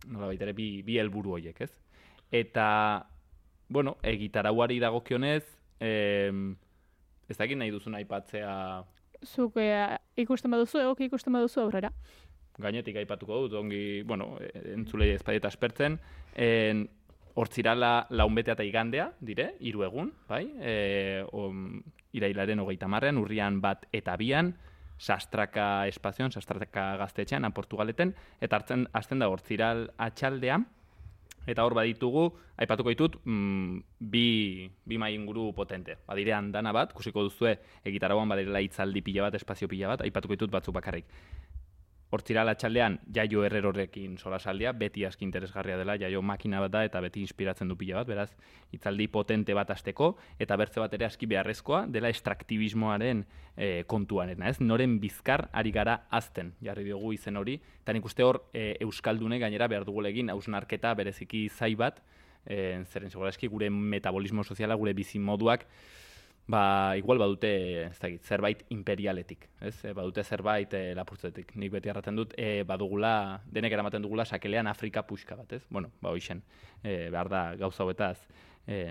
nola 0.08 0.30
baitere, 0.30 0.53
bi, 0.53 0.82
bi 0.86 1.00
helburu 1.01 1.36
horiek, 1.38 1.62
ez? 1.62 1.72
Eta, 2.32 2.68
bueno, 3.68 3.98
egitarauari 4.03 4.80
dagokionez, 4.80 5.44
eh, 5.80 6.32
ez 7.27 7.38
dakit 7.38 7.58
nahi 7.58 7.72
duzun 7.74 7.96
aipatzea 7.98 8.56
zuk 9.25 9.58
e, 9.62 9.70
ikusten 10.22 10.51
baduzu, 10.51 10.82
egoki 10.82 11.08
ikusten 11.10 11.34
baduzu 11.34 11.62
aurrera. 11.62 11.91
Gainetik 12.62 12.98
aipatuko 13.01 13.46
dut, 13.46 13.56
ongi, 13.62 14.01
bueno, 14.08 14.36
entzulei 14.75 15.12
ezpadieta 15.15 15.50
espertzen, 15.51 15.98
en, 16.36 16.88
hortzirala 17.39 18.08
launbetea 18.12 18.58
eta 18.58 18.65
igandea, 18.68 19.08
dire, 19.24 19.53
hiru 19.63 19.86
egun, 19.88 20.12
bai, 20.27 20.44
e, 20.60 20.75
om, 21.32 21.80
irailaren 22.18 22.60
hogeita 22.60 22.89
marrean, 22.91 23.22
urrian 23.22 23.62
bat 23.63 23.86
eta 23.96 24.18
bian, 24.20 24.51
sastraka 25.01 25.88
espazioan, 25.89 26.31
sastraka 26.31 26.91
gaztetxean, 27.01 27.48
Portugaleten, 27.58 28.13
eta 28.39 28.60
hartzen, 28.60 28.86
azten 28.93 29.24
da 29.24 29.31
hortziral 29.31 29.89
atxaldean, 29.98 30.67
Eta 31.50 31.63
hor 31.65 31.74
baditugu, 31.74 32.27
aipatuko 32.62 32.91
ditut, 32.91 33.15
mm, 33.25 33.79
bi, 34.13 34.70
bi 34.86 34.98
mai 35.01 35.15
inguru 35.15 35.48
potente. 35.58 35.96
Badire 36.05 36.36
handana 36.38 36.70
bat, 36.72 36.93
kusiko 36.93 37.24
duzue, 37.25 37.55
egitarauan 37.84 38.29
badirela 38.29 38.62
hitzaldi 38.62 39.01
pila 39.01 39.24
bat, 39.25 39.39
espazio 39.39 39.67
pila 39.67 39.88
bat, 39.96 40.03
aipatuko 40.05 40.38
ditut 40.38 40.53
batzuk 40.53 40.75
bakarrik 40.75 41.10
hortzira 42.12 42.44
latxaldean 42.44 42.98
jaio 43.15 43.46
errerorekin 43.48 44.18
solasaldia, 44.20 44.74
beti 44.75 45.06
aski 45.08 45.24
interesgarria 45.25 45.77
dela, 45.80 45.96
jaio 46.00 46.22
makina 46.22 46.60
bat 46.60 46.74
da 46.74 46.84
eta 46.86 47.01
beti 47.03 47.24
inspiratzen 47.24 47.72
du 47.72 47.77
pila 47.80 48.01
bat, 48.01 48.10
beraz, 48.10 48.30
itzaldi 48.75 49.08
potente 49.08 49.56
bat 49.56 49.72
azteko, 49.72 50.12
eta 50.39 50.58
bertze 50.60 50.84
bat 50.84 50.94
ere 50.98 51.08
aski 51.08 51.30
beharrezkoa, 51.32 51.86
dela 51.88 52.12
estraktibismoaren 52.12 53.24
e, 53.56 53.70
kontuan, 53.88 54.34
ez? 54.44 54.58
Noren 54.60 55.00
bizkar 55.00 55.48
ari 55.56 55.72
gara 55.72 56.01
azten, 56.12 56.51
jarri 56.62 56.84
diogu 56.89 57.13
izen 57.15 57.39
hori, 57.39 57.58
eta 57.82 57.96
nik 57.96 58.06
uste 58.06 58.27
hor 58.27 58.44
e, 58.51 58.75
Euskaldune 58.84 59.39
gainera 59.39 59.72
behar 59.72 59.88
dugu 59.88 60.03
legin, 60.03 60.34
hausnarketa 60.36 60.94
bereziki 61.00 61.48
zai 61.50 61.74
bat, 61.80 62.03
e, 62.46 62.84
zeren 62.91 63.12
eski 63.30 63.48
gure 63.48 63.70
metabolismo 63.70 64.44
soziala, 64.44 64.75
gure 64.75 64.94
bizimoduak, 64.94 65.65
ba, 66.48 66.98
igual 66.98 67.19
badute, 67.21 67.51
ez 67.86 68.00
dakit, 68.00 68.24
zerbait 68.25 68.65
imperialetik, 68.74 69.48
ez? 69.62 69.75
E, 69.86 69.93
badute 69.95 70.24
zerbait 70.24 70.74
e, 70.74 70.83
lapurtzetik. 70.98 71.55
Nik 71.55 71.71
beti 71.71 71.91
erraten 71.91 72.17
dut, 72.17 72.36
e, 72.38 72.63
badugula, 72.67 73.41
denek 73.51 73.74
eramaten 73.77 74.03
dugula 74.03 74.25
sakelean 74.25 74.67
Afrika 74.67 75.05
puxka 75.07 75.38
bat, 75.39 75.53
ez? 75.53 75.63
Bueno, 75.69 75.91
ba, 76.01 76.12
hoixen, 76.12 76.43
e, 76.83 77.10
behar 77.10 77.29
da 77.31 77.43
gauza 77.62 77.86
hauetaz, 77.86 78.17
e, 78.67 78.83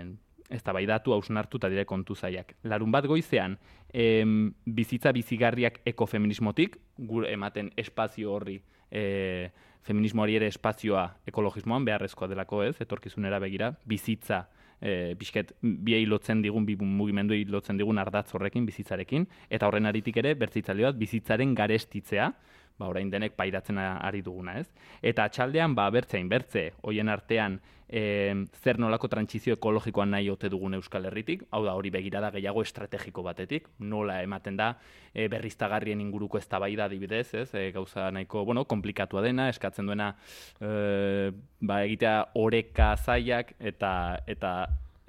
ez 0.51 0.61
da 0.63 0.73
bai 0.75 0.85
datu 0.85 1.13
hausnartu 1.15 1.61
eta 1.61 1.69
dire 1.71 1.85
kontu 1.87 2.15
zaiak. 2.15 2.55
Larun 2.67 2.91
bat 2.91 3.05
goizean, 3.07 3.57
em, 3.93 4.53
bizitza 4.65 5.13
bizigarriak 5.15 5.79
ekofeminismotik, 5.87 6.77
gure 6.97 7.31
ematen 7.31 7.71
espazio 7.79 8.33
horri, 8.33 8.61
e, 8.91 9.51
feminismoari 9.87 10.35
ere 10.37 10.49
espazioa 10.51 11.05
ekologismoan 11.27 11.85
beharrezkoa 11.87 12.27
delako 12.27 12.63
ez, 12.63 12.75
etorkizunera 12.83 13.39
begira, 13.39 13.71
bizitza 13.85 14.47
e, 14.81 15.15
pixket 15.19 15.53
biei 15.61 16.05
lotzen 16.05 16.41
digun, 16.41 16.65
bi 16.65 16.75
mugimenduei 16.75 17.45
lotzen 17.45 17.77
digun 17.77 18.01
ardatz 18.01 18.33
horrekin, 18.35 18.65
bizitzarekin, 18.65 19.27
eta 19.49 19.69
horren 19.69 19.85
aritik 19.85 20.17
ere, 20.17 20.33
bertzitzaile 20.35 20.89
bat, 20.89 20.99
bizitzaren 20.99 21.53
garestitzea, 21.55 22.31
ba, 22.79 22.87
orain 22.87 23.09
denek 23.11 23.35
pairatzen 23.37 23.77
ari 23.81 24.21
duguna, 24.25 24.59
ez? 24.59 24.67
Eta 25.01 25.27
atxaldean, 25.29 25.75
ba, 25.75 25.89
bertzein, 25.93 26.29
bertze, 26.29 26.71
hoien 26.81 27.09
artean, 27.09 27.59
e, 27.91 28.33
zer 28.63 28.79
nolako 28.79 29.09
trantsizio 29.11 29.57
ekologikoan 29.57 30.13
nahi 30.15 30.29
ote 30.31 30.49
dugun 30.49 30.77
Euskal 30.79 31.05
Herritik, 31.09 31.43
hau 31.51 31.63
da 31.65 31.75
hori 31.75 31.91
begirada 31.93 32.31
gehiago 32.31 32.63
estrategiko 32.63 33.23
batetik, 33.25 33.67
nola 33.79 34.21
ematen 34.23 34.57
da 34.57 34.71
e, 35.13 35.27
berriztagarrien 35.31 36.01
inguruko 36.01 36.39
eztabaida 36.39 36.87
adibidez, 36.87 37.27
ez? 37.35 37.49
E, 37.53 37.67
gauza 37.75 38.09
nahiko, 38.15 38.45
bueno, 38.47 38.63
komplikatua 38.65 39.25
dena, 39.25 39.49
eskatzen 39.51 39.91
duena 39.91 40.13
e, 40.59 41.31
ba, 41.59 41.81
egitea 41.83 42.15
oreka 42.39 42.95
zaiak 42.95 43.53
eta 43.59 43.91
eta 44.31 44.55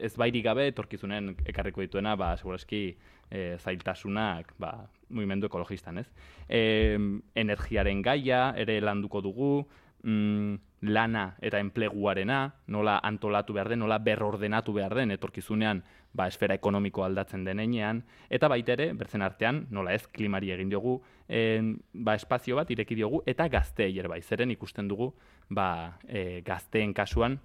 ez 0.02 0.14
bairi 0.18 0.42
gabe 0.42 0.66
etorkizunen 0.72 1.32
ekarriko 1.48 1.84
dituena, 1.84 2.16
ba, 2.18 2.32
segurazki 2.36 2.82
e, 3.30 3.56
zailtasunak, 3.58 4.52
ba, 4.60 4.74
mugimendu 5.12 5.48
ekologistan, 5.48 6.02
ez? 6.02 6.08
E, 6.48 6.98
energiaren 7.38 8.02
gaia 8.02 8.50
ere 8.58 8.80
landuko 8.82 9.22
dugu, 9.24 9.54
mm, 10.02 10.54
lana 10.82 11.36
eta 11.40 11.60
enpleguarena, 11.62 12.40
nola 12.74 12.98
antolatu 13.06 13.54
behar 13.54 13.70
den, 13.70 13.82
nola 13.84 14.00
berrordenatu 14.02 14.74
behar 14.74 14.96
den, 14.98 15.14
etorkizunean 15.14 15.84
ba, 16.12 16.26
esfera 16.28 16.56
ekonomiko 16.58 17.04
aldatzen 17.06 17.44
denean, 17.46 18.02
eta 18.30 18.50
baita 18.52 18.74
ere, 18.74 18.90
bertzen 18.98 19.22
artean, 19.22 19.66
nola 19.70 19.94
ez, 19.94 20.04
klimari 20.10 20.52
egin 20.52 20.72
diogu, 20.72 20.98
en, 21.28 21.76
ba, 21.94 22.16
espazio 22.18 22.58
bat 22.58 22.70
ireki 22.70 22.98
diogu, 22.98 23.22
eta 23.26 23.48
gazte 23.48 23.88
bai, 24.08 24.20
zeren 24.22 24.50
ikusten 24.50 24.88
dugu 24.88 25.12
ba, 25.48 25.98
e, 26.08 26.42
gazteen 26.44 26.92
kasuan, 26.92 27.38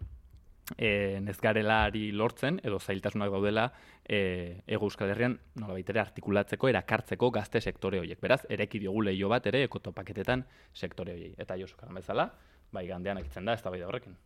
e, 0.76 1.20
nezgarelari 1.24 2.12
lortzen, 2.12 2.60
edo 2.64 2.80
zailtasunak 2.80 3.32
daudela, 3.32 3.68
e, 4.04 4.64
ego 4.68 4.90
euskal 4.90 5.12
herrian, 5.14 5.38
nola 5.62 5.78
ere, 5.80 6.02
artikulatzeko, 6.02 6.68
erakartzeko 6.68 7.30
gazte 7.32 7.62
sektore 7.62 8.02
horiek. 8.02 8.20
Beraz, 8.22 8.44
ereki 8.50 8.82
diogu 8.84 9.06
lehio 9.08 9.30
bat 9.32 9.48
ere, 9.48 9.64
ekotopaketetan 9.68 10.44
sektore 10.74 11.14
horiek. 11.16 11.38
Eta 11.40 11.58
Josu 11.60 11.78
bezala, 11.96 12.32
bai 12.72 12.88
gandean 12.88 13.18
akitzen 13.18 13.46
da, 13.46 13.54
ez 13.54 13.64
da 13.64 13.70
bai 13.70 13.80
da 13.80 13.88
horrekin. 13.88 14.18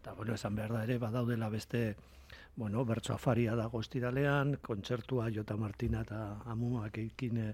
Eta, 0.00 0.14
bueno, 0.14 0.34
esan 0.34 0.54
behar 0.54 0.72
da 0.72 0.84
ere, 0.84 0.98
badaudela 0.98 1.48
beste, 1.48 1.96
bueno, 2.56 2.84
bertso 2.84 3.14
afaria 3.14 3.54
da 3.56 3.66
goztiralean, 3.66 4.58
kontzertua 4.62 5.28
Jota 5.34 5.56
Martina 5.56 6.02
eta 6.06 6.40
Amumak 6.46 6.98
ekin 6.98 7.36
eh, 7.42 7.52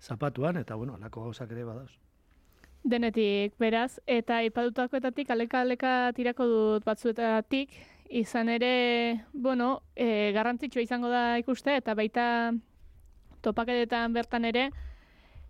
zapatuan, 0.00 0.56
eta, 0.56 0.74
bueno, 0.74 0.96
alako 0.96 1.28
gauzak 1.28 1.52
ere 1.52 1.64
badauz. 1.64 2.05
Denetik, 2.86 3.56
beraz, 3.58 3.98
eta 4.06 4.44
ipadutakoetatik, 4.46 5.30
aleka 5.34 5.60
aleka 5.64 5.92
tirako 6.14 6.46
dut 6.46 6.84
batzuetatik, 6.86 7.72
izan 8.14 8.48
ere, 8.48 9.24
bueno, 9.32 9.82
e, 9.96 10.30
garrantzitsua 10.36 10.84
izango 10.84 11.10
da 11.10 11.38
ikuste, 11.42 11.74
eta 11.74 11.96
baita 11.98 12.26
topaketetan 13.42 14.14
bertan 14.14 14.46
ere, 14.46 14.68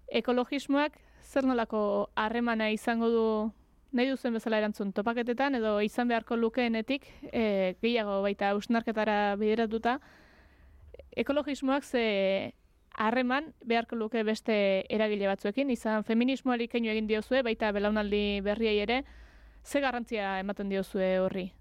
ekologismoak 0.09 0.97
zer 1.27 1.45
nolako 1.45 2.09
harremana 2.15 2.71
izango 2.71 3.11
du 3.13 3.27
nahi 3.97 4.11
duzen 4.11 4.35
bezala 4.37 4.61
erantzun 4.61 4.93
topaketetan 4.97 5.59
edo 5.59 5.79
izan 5.85 6.09
beharko 6.09 6.37
lukeenetik 6.37 7.07
e, 7.33 7.75
gehiago 7.83 8.21
baita 8.23 8.55
usnarketara 8.59 9.37
bideratuta 9.41 9.99
ekologismoak 11.17 11.85
ze 11.85 12.05
harreman 12.97 13.53
beharko 13.65 13.97
luke 13.97 14.23
beste 14.25 14.57
eragile 14.89 15.29
batzuekin 15.29 15.71
izan 15.71 16.05
feminismoari 16.05 16.69
keinu 16.69 16.91
egin 16.93 17.07
diozue 17.07 17.43
baita 17.43 17.73
belaunaldi 17.73 18.41
berriei 18.45 18.79
ere 18.83 19.03
ze 19.65 19.81
garrantzia 19.81 20.39
ematen 20.41 20.69
diozue 20.69 21.19
horri 21.21 21.53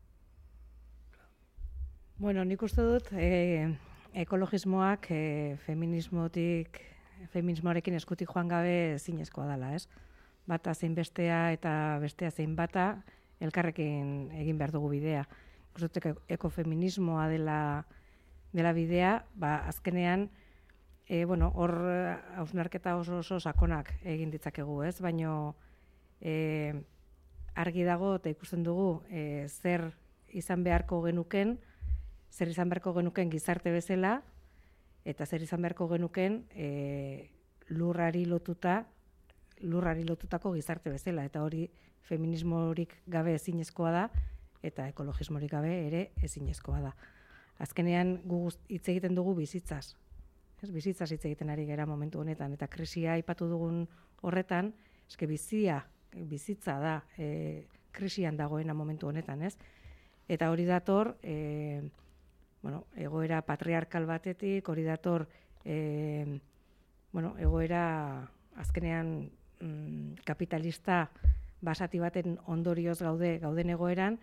Bueno, 2.18 2.46
nik 2.46 2.62
uste 2.63 2.82
dut 2.82 3.12
e, 3.12 3.68
ekologismoak 4.13 5.12
e, 5.12 5.22
feminismotik 5.65 6.80
feminismoarekin 7.34 7.96
eskutik 7.96 8.30
joan 8.32 8.48
gabe 8.48 8.96
zinezkoa 9.00 9.48
dela, 9.50 9.74
ez? 9.75 9.88
bata 10.48 10.74
zein 10.74 10.96
bestea 10.96 11.51
eta 11.54 11.98
bestea 12.01 12.32
zein 12.32 12.56
bata 12.56 13.01
elkarrekin 13.42 14.32
egin 14.39 14.58
behar 14.58 14.72
dugu 14.72 14.92
bidea. 14.94 15.25
Gustotek 15.75 16.22
ekofeminismoa 16.32 17.27
dela 17.30 17.60
dela 18.56 18.71
bidea, 18.71 19.26
ba 19.36 19.58
azkenean 19.67 20.30
e, 21.08 21.26
bueno, 21.26 21.52
hor 21.56 21.76
hausnarketa 22.36 22.96
oso 22.98 23.20
oso 23.20 23.39
sakonak 23.39 23.94
egin 24.04 24.32
ditzakegu, 24.32 24.82
ez? 24.84 25.00
Baino 25.02 25.56
e, 26.22 26.74
argi 27.56 27.86
dago 27.88 28.15
eta 28.18 28.30
ikusten 28.30 28.63
dugu 28.63 29.04
e, 29.10 29.48
zer 29.48 29.91
izan 30.36 30.63
beharko 30.63 31.02
genuken, 31.06 31.58
zer 32.32 32.50
izan 32.52 32.70
beharko 32.70 32.94
genuken 32.98 33.30
gizarte 33.32 33.72
bezala 33.72 34.20
eta 35.06 35.26
zer 35.26 35.46
izan 35.46 35.62
beharko 35.62 35.88
genuken 35.94 36.44
e, 36.52 37.30
lurrari 37.70 38.26
lotuta 38.26 38.84
lurrari 39.62 40.04
lotutako 40.04 40.52
gizarte 40.54 40.89
bezala 40.91 41.24
eta 41.26 41.44
hori 41.44 41.70
feminismorik 42.06 42.98
gabe 43.08 43.36
ezinezkoa 43.38 43.91
da 43.91 44.06
eta 44.65 44.88
ekologismorik 44.89 45.52
gabe 45.52 45.72
ere 45.88 46.10
ezinezkoa 46.26 46.82
da. 46.82 46.96
Azkenean 47.62 48.18
gu 48.28 48.50
hitz 48.68 48.88
egiten 48.89 49.15
dugu 49.15 49.36
bizitzaz. 49.38 49.96
Ez 50.63 50.72
bizitzaz 50.72 51.12
hitz 51.12 51.24
egiten 51.26 51.50
ari 51.52 51.65
gera 51.68 51.86
momentu 51.86 52.22
honetan 52.22 52.54
eta 52.56 52.68
krisia 52.72 53.13
aipatu 53.13 53.48
dugun 53.50 53.84
horretan, 54.24 54.72
eske 55.10 55.28
bizia, 55.28 55.82
bizitza 56.15 56.78
da, 56.80 56.96
e, 57.18 57.65
krisian 57.96 58.38
dagoena 58.38 58.74
momentu 58.74 59.10
honetan, 59.12 59.44
ez? 59.44 59.56
Eta 60.28 60.50
hori 60.52 60.65
dator, 60.65 61.15
e, 61.22 61.82
bueno, 62.63 62.86
egoera 62.98 63.41
patriarkal 63.46 64.08
batetik, 64.10 64.68
hori 64.70 64.84
dator, 64.84 65.28
e, 65.63 66.39
bueno, 67.12 67.36
egoera 67.38 67.84
azkenean 68.56 69.30
mm, 69.60 70.24
kapitalista 70.26 71.06
basati 71.62 72.00
baten 72.00 72.39
ondorioz 72.52 73.00
gaude 73.02 73.38
gauden 73.44 73.72
egoeran 73.76 74.18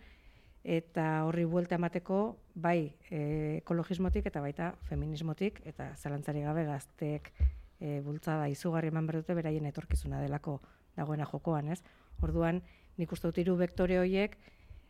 eta 0.64 1.24
horri 1.26 1.44
buelta 1.44 1.74
emateko 1.74 2.18
bai 2.54 2.94
e, 3.10 3.58
ekologismotik 3.62 4.26
eta 4.30 4.40
baita 4.40 4.72
feminismotik 4.88 5.60
eta 5.66 5.90
zalantzari 5.96 6.44
gabe 6.46 6.64
gazteek 6.68 7.32
e, 7.80 8.00
bultzada 8.00 8.48
izugarri 8.48 8.92
eman 8.92 9.06
behar 9.06 9.22
dute 9.22 9.34
beraien 9.34 9.66
etorkizuna 9.66 10.20
delako 10.22 10.60
dagoena 10.96 11.26
jokoan, 11.26 11.72
ez? 11.72 11.80
Orduan, 12.22 12.60
nik 12.98 13.12
uste 13.12 13.26
dut 13.28 13.40
hiru 13.42 13.56
vektore 13.56 13.98
horiek 13.98 14.36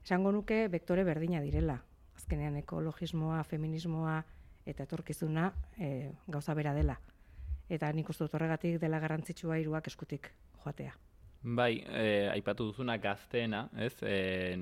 esango 0.02 0.32
nuke 0.32 0.66
vektore 0.68 1.04
berdina 1.04 1.40
direla. 1.40 1.78
Azkenean 2.18 2.58
ekologismoa, 2.60 3.40
feminismoa 3.48 4.20
eta 4.66 4.84
etorkizuna 4.84 5.52
e, 5.78 6.10
gauza 6.28 6.54
bera 6.54 6.74
dela 6.74 6.98
eta 7.72 7.88
nik 7.96 8.10
uste 8.12 8.26
dut 8.26 8.34
horregatik 8.36 8.78
dela 8.82 9.00
garrantzitsua 9.00 9.58
hiruak 9.60 9.88
eskutik 9.88 10.28
joatea. 10.64 10.92
Bai, 11.42 11.82
e, 11.90 12.28
aipatu 12.30 12.68
duzuna 12.68 12.96
gazteena, 13.02 13.64
ez? 13.82 13.96
E, 14.06 14.54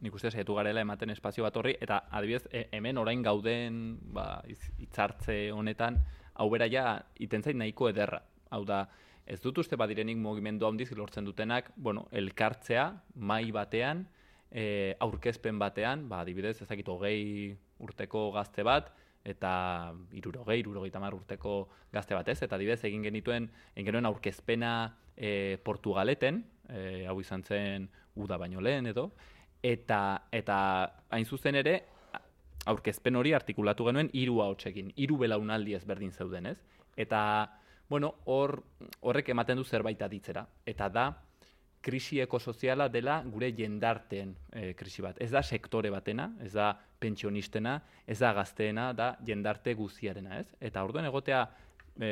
nik 0.00 0.14
uste 0.16 0.30
zaitu 0.30 0.54
garela 0.56 0.80
ematen 0.80 1.12
espazio 1.12 1.44
bat 1.44 1.56
horri, 1.60 1.74
eta 1.84 1.98
adibidez, 2.08 2.46
e, 2.48 2.62
hemen 2.72 2.96
orain 2.96 3.20
gauden 3.22 3.98
ba, 4.16 4.40
itzartze 4.80 5.36
honetan, 5.52 5.98
hau 6.32 6.48
bera 6.54 6.70
ja, 6.72 6.86
itentzait 7.20 7.58
nahiko 7.58 7.90
ederra. 7.90 8.22
Hau 8.48 8.62
da, 8.64 8.86
ez 9.28 9.42
dut 9.44 9.60
uste 9.60 9.76
badirenik 9.76 10.16
mugimendu 10.16 10.66
handiz 10.66 10.88
lortzen 10.96 11.28
dutenak, 11.28 11.68
bueno, 11.76 12.06
elkartzea, 12.10 12.88
mai 13.14 13.44
batean, 13.52 14.06
e, 14.48 14.96
aurkezpen 15.04 15.60
batean, 15.60 16.08
ba, 16.08 16.22
adibidez, 16.24 16.62
ezakit 16.64 16.88
hogei 16.88 17.52
urteko 17.84 18.30
gazte 18.32 18.64
bat, 18.64 18.88
eta 19.24 19.92
irurogei, 20.18 20.58
irurogei 20.60 20.90
tamar 20.90 21.14
urteko 21.14 21.68
gazte 21.92 22.14
batez, 22.14 22.40
eta 22.42 22.58
dibez 22.58 22.80
egin 22.88 23.04
genituen, 23.06 23.48
egin 23.74 23.88
genuen 23.90 24.08
aurkezpena 24.10 24.72
e, 25.16 25.58
Portugaleten, 25.62 26.42
e, 26.68 27.06
hau 27.06 27.18
izan 27.20 27.44
zen 27.44 27.88
uda 28.18 28.38
baino 28.40 28.60
lehen 28.60 28.90
edo, 28.90 29.10
eta, 29.62 30.26
eta 30.32 30.58
hain 31.10 31.26
zuzen 31.26 31.58
ere, 31.60 31.78
aurkezpen 32.66 33.16
hori 33.18 33.32
artikulatu 33.34 33.86
genuen 33.88 34.10
hiru 34.12 34.40
ahotsekin, 34.42 34.92
hiru 34.96 35.18
belaunaldi 35.22 35.74
ezberdin 35.78 36.12
zeuden, 36.12 36.46
ez? 36.46 36.58
Eta, 36.96 37.20
bueno, 37.88 38.14
hor, 38.26 38.60
horrek 39.00 39.30
ematen 39.34 39.58
du 39.58 39.64
zerbait 39.64 40.02
aditzera, 40.02 40.46
eta 40.66 40.88
da, 40.88 41.06
krisi 41.82 42.20
ekosoziala 42.22 42.86
dela 42.88 43.18
gure 43.26 43.50
jendarteen 43.58 44.32
e, 44.54 44.72
krisi 44.78 45.02
bat. 45.02 45.18
Ez 45.20 45.30
da 45.32 45.42
sektore 45.42 45.90
batena, 45.90 46.30
ez 46.44 46.52
da 46.54 46.70
pentsionistena, 47.02 47.80
ez 48.06 48.18
da 48.22 48.32
gazteena, 48.36 48.92
da 48.96 49.12
jendarte 49.26 49.74
guziarena, 49.74 50.38
ez? 50.38 50.46
Eta 50.62 50.84
orduan 50.86 51.08
egotea 51.10 51.42
e, 51.98 52.10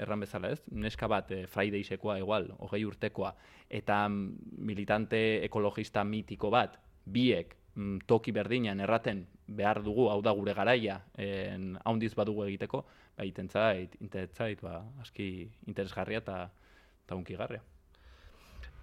erran 0.00 0.24
bezala, 0.24 0.52
ez? 0.56 0.62
Neska 0.72 1.08
bat 1.12 1.32
e, 1.36 1.42
Fridaysekoa 1.52 2.16
igual, 2.22 2.48
hogei 2.64 2.82
urtekoa, 2.88 3.34
eta 3.68 4.06
militante 4.10 5.20
ekologista 5.44 6.04
mitiko 6.04 6.50
bat, 6.54 6.78
biek 7.04 7.52
mm, 7.74 8.06
toki 8.08 8.32
berdinean 8.32 8.80
erraten 8.80 9.26
behar 9.46 9.82
dugu, 9.84 10.08
hau 10.08 10.20
da 10.24 10.32
gure 10.36 10.54
garaia, 10.56 11.00
en, 11.20 11.74
haundiz 11.84 12.14
badugu 12.16 12.46
egiteko, 12.48 12.86
ba, 13.18 13.28
itentzait, 13.28 14.00
interestzait, 14.00 14.64
ba, 14.64 14.80
aski 15.04 15.28
interesgarria 15.68 16.24
eta 16.24 17.18
unkigarria 17.18 17.60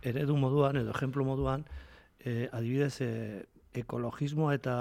eredu 0.02 0.38
moduan 0.38 0.78
edo 0.78 0.92
ejemplo 0.96 1.26
moduan, 1.26 1.66
e, 2.20 2.50
adibidez, 2.52 3.02
e, 3.02 3.46
ekologismoa 3.78 4.56
eta 4.58 4.76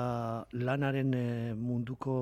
lanaren 0.52 1.12
e, 1.14 1.26
munduko 1.54 2.16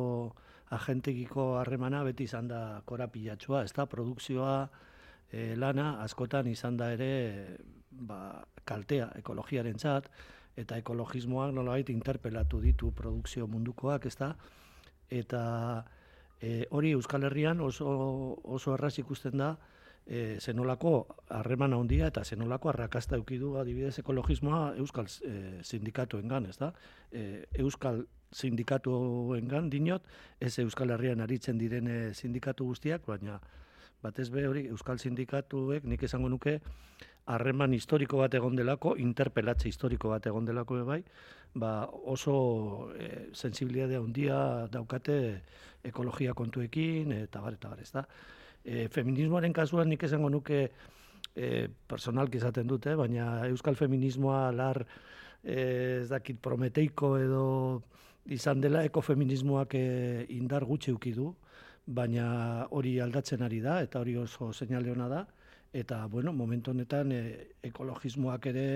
agentekiko 0.74 1.54
harremana 1.60 2.02
beti 2.06 2.26
izan 2.28 2.48
da 2.48 2.80
korapilatxua, 2.86 3.64
ez 3.64 3.72
da, 3.76 3.86
produkzioa 3.86 4.56
e, 5.30 5.54
lana 5.56 6.00
askotan 6.04 6.48
izan 6.50 6.76
da 6.80 6.90
ere 6.94 7.10
ba, 7.90 8.42
kaltea 8.64 9.10
ekologiaren 9.20 9.78
txat, 9.78 10.08
eta 10.58 10.78
ekologismoak 10.78 11.52
nolabait 11.54 11.90
interpelatu 11.90 12.60
ditu 12.62 12.92
produkzio 12.94 13.46
mundukoak, 13.50 14.06
ez 14.06 14.16
da, 14.18 14.32
eta 15.10 15.44
e, 16.40 16.64
hori 16.70 16.94
Euskal 16.94 17.26
Herrian 17.28 17.60
oso, 17.60 17.88
oso 18.44 18.74
erraz 18.74 18.96
ikusten 19.02 19.38
da, 19.38 19.54
e, 20.06 20.38
zenolako 20.40 21.06
harreman 21.28 21.72
handia 21.72 22.08
eta 22.12 22.24
zenolako 22.24 22.70
arrakasta 22.70 23.16
eukidu 23.16 23.56
adibidez 23.60 23.98
ekologismoa 23.98 24.74
Euskal 24.76 25.08
e, 25.24 25.62
sindikatuengan, 25.62 26.46
ez 26.46 26.58
da? 26.58 26.72
E, 27.12 27.44
Euskal 27.64 28.04
sindikatuengan 28.34 29.70
dinot, 29.70 30.06
ez 30.40 30.58
Euskal 30.58 30.90
Herrian 30.90 31.22
aritzen 31.24 31.58
diren 31.58 31.88
e, 31.88 31.98
sindikatu 32.14 32.66
guztiak, 32.72 33.06
baina 33.06 33.40
batez 34.04 34.28
be 34.30 34.46
hori 34.46 34.66
Euskal 34.68 34.98
sindikatuek 35.00 35.86
nik 35.88 36.02
esango 36.04 36.28
nuke 36.28 36.58
harreman 37.24 37.72
historiko 37.72 38.18
bat 38.20 38.34
egon 38.36 38.56
delako, 38.56 38.98
interpelatze 39.00 39.70
historiko 39.70 40.10
bat 40.12 40.26
egon 40.28 40.44
delako 40.44 40.82
bai, 40.84 41.00
ba 41.54 41.88
oso 41.88 42.90
e, 42.98 43.30
sensibilidade 43.32 43.96
handia 43.96 44.66
daukate 44.70 45.18
ekologia 45.84 46.34
kontuekin 46.34 47.12
eta 47.16 47.40
bar 47.40 47.56
eta 47.56 47.70
bar, 47.72 47.80
ez 47.80 47.92
da? 47.92 48.04
E, 48.64 48.88
feminismoaren 48.88 49.52
kasuan 49.52 49.88
nik 49.92 50.02
esango 50.02 50.30
nuke 50.32 50.60
e, 51.36 51.68
personalki 51.88 52.40
izaten 52.40 52.66
dute, 52.66 52.96
baina 52.96 53.46
euskal 53.48 53.76
feminismoa 53.78 54.50
lar 54.52 54.82
e, 55.42 56.00
ez 56.00 56.08
dakit 56.08 56.40
prometeiko 56.42 57.16
edo 57.20 57.44
izan 58.32 58.60
dela 58.60 58.84
ekofeminismoak 58.88 59.76
e, 59.76 59.86
indar 60.36 60.64
gutxi 60.64 60.92
uki 60.94 61.12
du, 61.12 61.30
baina 61.84 62.66
hori 62.72 62.98
aldatzen 63.00 63.42
ari 63.44 63.60
da 63.60 63.80
eta 63.84 64.00
hori 64.00 64.16
oso 64.16 64.52
seinale 64.52 64.92
ona 64.92 65.08
da. 65.08 65.24
Eta 65.74 66.06
bueno, 66.06 66.32
momentu 66.32 66.70
honetan 66.70 67.10
e, 67.12 67.22
ekologismoak 67.66 68.46
ere 68.46 68.66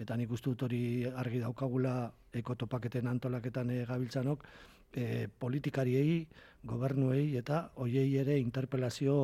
eta 0.00 0.16
nik 0.16 0.30
uste 0.32 0.50
dut 0.50 0.64
hori 0.66 1.04
argi 1.06 1.42
daukagula 1.42 2.10
ekotopaketen 2.32 3.06
antolaketan 3.06 3.70
e, 3.70 3.84
gabiltzanok 3.84 4.46
e, 4.96 5.28
politikariei, 5.38 6.26
gobernuei 6.66 7.36
eta 7.38 7.70
hoiei 7.76 8.16
ere 8.18 8.38
interpelazio 8.40 9.16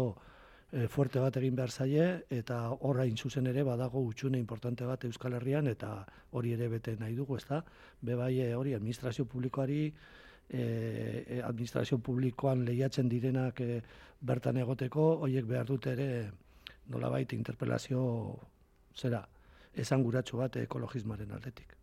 e, 0.71 0.87
fuerte 0.89 1.21
bat 1.23 1.37
egin 1.41 1.57
behar 1.59 1.73
zaie 1.73 2.07
eta 2.31 2.59
horra 2.71 3.07
zuzen 3.17 3.47
ere 3.47 3.65
badago 3.65 4.03
utxune 4.05 4.39
importante 4.39 4.85
bat 4.85 5.05
Euskal 5.05 5.35
Herrian 5.35 5.67
eta 5.67 6.07
hori 6.31 6.53
ere 6.53 6.69
bete 6.69 6.97
nahi 7.01 7.15
dugu, 7.15 7.37
ezta? 7.37 7.65
Be 8.01 8.15
bai 8.15 8.39
e, 8.41 8.55
hori 8.55 8.75
administrazio 8.75 9.25
publikoari 9.25 9.83
e, 9.89 10.63
e, 11.27 11.43
administrazio 11.43 11.99
publikoan 11.99 12.65
lehiatzen 12.65 13.09
direnak 13.09 13.61
e, 13.61 13.83
bertan 14.21 14.57
egoteko, 14.57 15.19
hoiek 15.27 15.47
behar 15.47 15.67
dute 15.67 15.93
ere 15.93 16.31
nolabait 16.89 17.33
interpelazio 17.33 18.39
zera 18.95 19.27
esan 19.75 20.05
bat 20.05 20.57
ekologismoaren 20.57 21.31
aldetik 21.33 21.77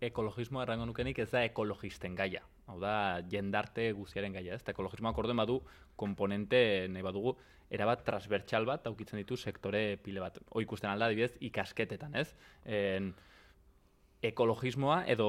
ekologismoa 0.00 0.64
errango 0.66 0.86
nukenik 0.86 1.18
ez 1.18 1.30
da 1.30 1.42
ekologisten 1.44 2.14
gaia. 2.14 2.42
Hau 2.66 2.80
da, 2.82 3.22
jendarte 3.30 3.92
guziaren 3.94 4.34
gaia, 4.34 4.56
ez? 4.56 4.62
Eta 4.64 4.74
ekologismoak 4.74 5.18
orden 5.22 5.38
badu 5.38 5.60
komponente, 5.96 6.60
nahi 6.90 7.04
badugu, 7.06 7.36
erabat 7.70 8.02
transbertsal 8.06 8.66
bat, 8.66 8.86
aukitzen 8.90 9.22
ditu 9.22 9.38
sektore 9.38 9.96
pile 10.02 10.22
bat. 10.22 10.40
Hoi 10.50 10.64
ikusten 10.66 10.90
alda, 10.90 11.08
dibidez, 11.12 11.36
ikasketetan, 11.46 12.18
ez? 12.18 12.28
En, 12.64 13.12
ekologismoa 14.26 15.02
edo 15.12 15.28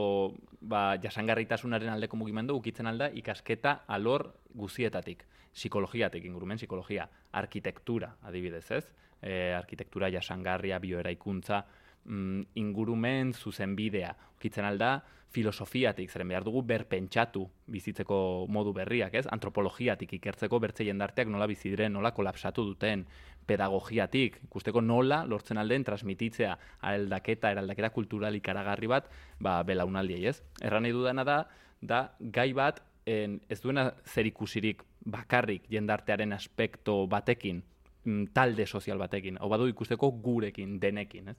ba, 0.62 0.98
jasangarritasunaren 1.04 1.92
aldeko 1.94 2.18
mugimendu 2.18 2.56
ukitzen 2.58 2.88
alda 2.90 3.10
ikasketa 3.22 3.82
alor 3.88 4.32
guzietatik. 4.56 5.26
Psikologiatik 5.54 6.26
ingurumen, 6.26 6.58
psikologia, 6.58 7.08
arkitektura, 7.38 8.16
adibidez, 8.30 8.66
ez? 8.72 8.86
E, 9.22 9.54
arkitektura 9.58 10.10
jasangarria, 10.14 10.80
bioeraikuntza, 10.80 11.66
mm, 12.08 12.42
ingurumen 12.56 13.34
zuzenbidea. 13.34 14.16
Ukitzen 14.38 14.66
alda, 14.66 15.04
filosofiatik, 15.30 16.10
zeren 16.10 16.30
behar 16.32 16.46
dugu 16.48 16.62
berpentsatu 16.66 17.44
bizitzeko 17.68 18.18
modu 18.50 18.72
berriak, 18.74 19.14
ez? 19.20 19.26
Antropologiatik 19.32 20.14
ikertzeko 20.18 20.60
bertze 20.64 20.88
jendarteak 20.88 21.28
nola 21.30 21.48
bizi 21.52 21.70
diren, 21.74 21.94
nola 21.94 22.14
kolapsatu 22.16 22.64
duten, 22.70 23.06
pedagogiatik, 23.48 24.42
ikusteko 24.48 24.82
nola 24.82 25.24
lortzen 25.28 25.60
alden 25.60 25.86
transmititzea 25.88 26.58
aldaketa, 26.90 27.52
eraldaketa 27.52 27.92
kultural 27.96 28.36
ikaragarri 28.40 28.92
bat, 28.92 29.10
ba, 29.40 29.62
belaunaldiei, 29.68 30.26
ez? 30.32 30.42
Erran 30.62 30.88
nahi 30.88 30.96
dudana 30.96 31.28
da, 31.28 31.42
da 31.82 32.02
gai 32.20 32.52
bat 32.58 32.82
en, 33.08 33.40
ez 33.50 33.60
duena 33.64 33.90
zer 34.06 34.28
ikusirik 34.28 34.84
bakarrik 35.08 35.68
jendartearen 35.72 36.34
aspekto 36.36 37.06
batekin, 37.08 37.62
mm, 38.04 38.32
talde 38.36 38.66
sozial 38.68 39.00
batekin, 39.00 39.40
hau 39.40 39.52
badu 39.52 39.68
ikusteko 39.72 40.12
gurekin, 40.24 40.80
denekin, 40.80 41.36
ez? 41.36 41.38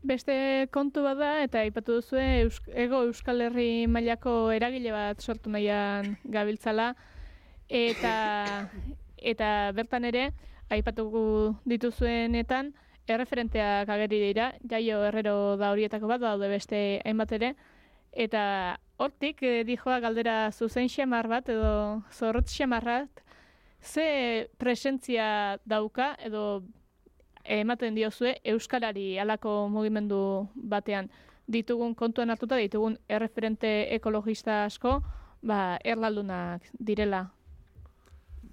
Beste 0.00 0.66
kontu 0.72 1.02
bada 1.04 1.42
eta 1.44 1.60
aipatu 1.60 1.98
duzu 1.98 2.16
ego 2.16 3.02
Euskal 3.04 3.42
Herri 3.44 3.86
mailako 3.86 4.50
eragile 4.50 4.94
bat 4.94 5.20
sortu 5.20 5.50
nahian 5.52 6.16
gabiltzala. 6.24 6.94
Eta 7.68 8.14
eta 9.32 9.48
bertan 9.76 10.08
ere 10.08 10.30
aipatuko 10.72 11.22
dituzuenetan 11.68 12.72
erreferenteak 13.10 13.92
ageri 13.92 14.22
dira. 14.24 14.52
Jaio 14.70 15.02
Herrero 15.04 15.56
da 15.60 15.72
horietako 15.74 16.08
bat 16.08 16.24
daude 16.24 16.48
beste 16.48 17.02
hainbat 17.04 17.36
ere. 17.36 17.54
Eta 18.12 18.42
hortik 18.96 19.42
eh, 19.42 19.64
dijoa 19.68 20.00
galdera 20.00 20.50
zuzen 20.50 20.88
xamar 20.88 21.28
bat 21.28 21.48
edo 21.48 22.02
zorrot 22.10 22.48
xamarrat 22.48 23.20
ze 23.82 24.48
presentzia 24.58 25.58
dauka 25.64 26.14
edo 26.24 26.62
ematen 27.44 27.94
diozue 27.94 28.36
euskalari 28.44 29.18
halako 29.18 29.68
mugimendu 29.68 30.48
batean. 30.54 31.10
Ditugun 31.50 31.94
kontuan 31.94 32.30
hartuta 32.30 32.56
ditugun 32.56 32.96
erreferente 33.08 33.94
ekologista 33.94 34.64
asko 34.64 35.00
ba 35.42 35.78
erlaldunak 35.84 36.62
direla. 36.78 37.30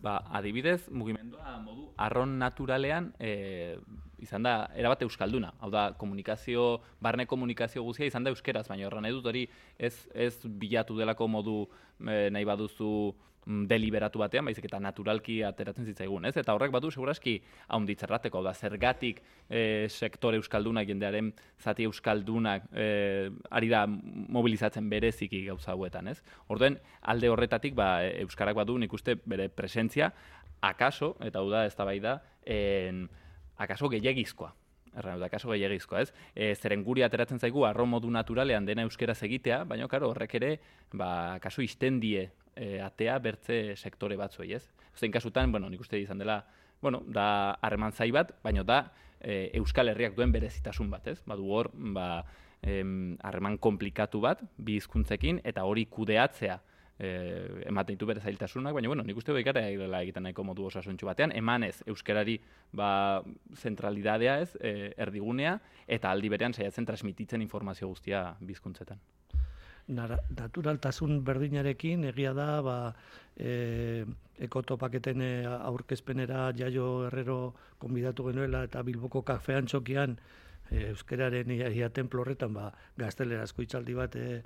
Ba 0.02 0.22
adibidez 0.40 0.90
mugimendua 0.90 1.58
modu 1.62 1.90
arron 1.98 2.38
naturalean 2.40 3.12
e, 3.20 3.78
izan 4.22 4.44
da 4.44 4.70
erabat 4.76 5.02
euskalduna. 5.06 5.54
Hau 5.60 5.70
da 5.74 5.92
komunikazio 5.98 6.80
barne 7.02 7.26
komunikazio 7.26 7.84
guztia 7.84 8.08
izan 8.10 8.24
da 8.24 8.34
euskeraz 8.34 8.68
baina 8.70 8.88
horren 8.88 9.06
edut 9.10 9.26
hori 9.26 9.48
ez 9.78 10.08
ez 10.14 10.34
bilatu 10.46 10.98
delako 10.98 11.28
modu 11.28 11.58
e, 12.00 12.30
nahi 12.30 12.46
baduzu 12.46 13.14
deliberatu 13.48 14.20
batean, 14.20 14.46
baizik 14.48 14.66
eta 14.68 14.80
naturalki 14.84 15.38
ateratzen 15.48 15.88
zitzaigun, 15.88 16.28
ez? 16.28 16.34
Eta 16.40 16.54
horrek 16.56 16.72
badu 16.74 16.92
segurazki 16.92 17.38
haunditzerrateko, 17.74 18.42
da 18.44 18.54
zergatik 18.54 19.22
e, 19.48 19.88
sektore 19.88 20.40
euskaldunak 20.42 20.88
jendearen 20.90 21.32
zati 21.64 21.88
euskaldunak 21.88 22.68
e, 22.76 23.30
ari 23.50 23.70
da 23.72 23.86
mobilizatzen 23.88 24.90
bereziki 24.92 25.46
gauza 25.46 25.72
hauetan, 25.72 26.10
ez? 26.12 26.20
Orduen 26.52 26.76
alde 27.02 27.32
horretatik 27.32 27.76
ba, 27.78 28.02
euskarak 28.26 28.58
badu 28.58 28.78
nik 28.78 28.94
uste 28.94 29.16
bere 29.26 29.48
presentzia 29.48 30.12
akaso, 30.62 31.16
eta 31.24 31.40
hau 31.40 31.52
da 31.54 31.66
ez 31.70 31.76
da 31.78 31.86
bai 31.88 32.00
da, 32.04 32.18
en, 32.44 33.06
akaso 33.64 33.88
gehiagizkoa. 33.94 34.52
Erran, 34.98 35.22
da, 35.22 35.30
kaso 35.30 35.52
gehiagizkoa, 35.54 36.02
ez? 36.02 36.12
E, 36.34 36.50
zeren 36.56 36.82
guri 36.84 37.04
ateratzen 37.06 37.40
zaigu, 37.40 37.64
arro 37.68 37.86
modu 37.86 38.10
naturalean 38.12 38.66
dena 38.66 38.84
euskeraz 38.88 39.20
egitea, 39.28 39.62
baina, 39.70 39.88
karo, 39.88 40.10
horrek 40.10 40.36
ere, 40.40 40.52
ba, 40.92 41.38
kaso 41.44 41.62
iztendie 41.62 42.26
e, 42.58 42.80
atea 42.82 43.18
bertze 43.24 43.76
sektore 43.78 44.18
batzuei, 44.18 44.54
ez? 44.58 44.66
Zein 44.98 45.14
kasutan, 45.14 45.52
bueno, 45.52 45.70
nik 45.70 45.82
uste 45.82 46.00
izan 46.02 46.18
dela, 46.18 46.42
bueno, 46.82 47.04
da 47.08 47.58
harreman 47.62 47.94
zai 47.94 48.10
bat, 48.12 48.34
baina 48.44 48.64
da 48.66 48.82
e, 49.22 49.52
Euskal 49.60 49.94
Herriak 49.94 50.18
duen 50.18 50.34
berezitasun 50.34 50.90
bat, 50.90 51.08
ez? 51.08 51.22
Badu 51.26 51.50
hor, 51.54 51.72
ba, 51.74 52.26
harreman 52.62 53.60
komplikatu 53.62 54.20
bat, 54.20 54.42
bi 54.58 54.80
hizkuntzekin 54.80 55.40
eta 55.46 55.64
hori 55.70 55.86
kudeatzea, 55.86 56.58
eh, 57.00 57.64
ematen 57.70 57.96
ditu 57.96 58.08
bere 58.10 58.22
zailtasunak, 58.22 58.74
baina 58.74 58.90
bueno, 58.90 59.04
nik 59.04 59.18
uste 59.18 59.32
dut 59.32 59.42
ikara 59.42 59.68
egiten 59.70 60.24
nahiko 60.24 60.44
modu 60.44 60.66
osasuntxu 60.66 61.06
batean, 61.06 61.32
emanez 61.36 61.84
euskerari 61.86 62.40
ba, 62.74 63.22
zentralidadea 63.56 64.40
ez, 64.42 64.50
e, 64.60 64.94
erdigunea, 64.98 65.60
eta 65.88 66.12
aldi 66.12 66.34
berean 66.34 66.54
saiatzen 66.54 66.86
transmititzen 66.86 67.46
informazio 67.46 67.88
guztia 67.88 68.36
bizkuntzetan 68.42 69.00
naturaltasun 69.88 71.22
berdinarekin 71.24 72.04
egia 72.10 72.34
da 72.36 72.62
ba, 72.62 72.78
e, 73.40 74.06
ekotopaketen 74.44 75.22
e, 75.22 75.32
aurkezpenera 75.48 76.52
jaio 76.58 77.08
herrero 77.08 77.54
konbidatu 77.80 78.28
genuela 78.28 78.66
eta 78.68 78.84
bilboko 78.84 79.22
kafean 79.22 79.66
txokian 79.66 80.18
e, 80.72 80.90
euskeraren 80.90 81.52
ia, 81.52 81.70
ia 81.70 81.90
templo 81.90 82.22
horretan 82.22 82.54
ba, 82.54 82.72
gaztelerazko 82.98 83.64
itxaldi 83.64 83.96
bat 83.96 84.16
e, 84.20 84.42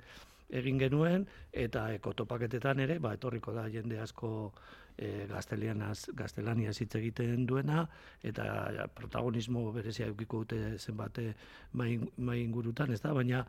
egin 0.52 0.78
genuen 0.78 1.26
eta 1.52 1.88
ekotopaketetan 1.96 2.84
ere 2.84 2.98
ba, 3.00 3.14
etorriko 3.18 3.54
da 3.56 3.66
jende 3.72 3.98
asko 4.00 4.52
e, 4.96 5.26
gaztelania 5.26 6.70
hitz 6.70 6.94
egiten 7.00 7.46
duena 7.46 7.86
eta 8.22 8.86
protagonismo 8.94 9.70
berezia 9.72 10.06
edukiko 10.06 10.44
dute 10.44 10.78
zenbate 10.78 11.32
mai, 11.72 11.96
mai 12.16 12.42
ingurutan 12.44 12.92
ez 12.92 13.00
da 13.00 13.14
baina 13.16 13.46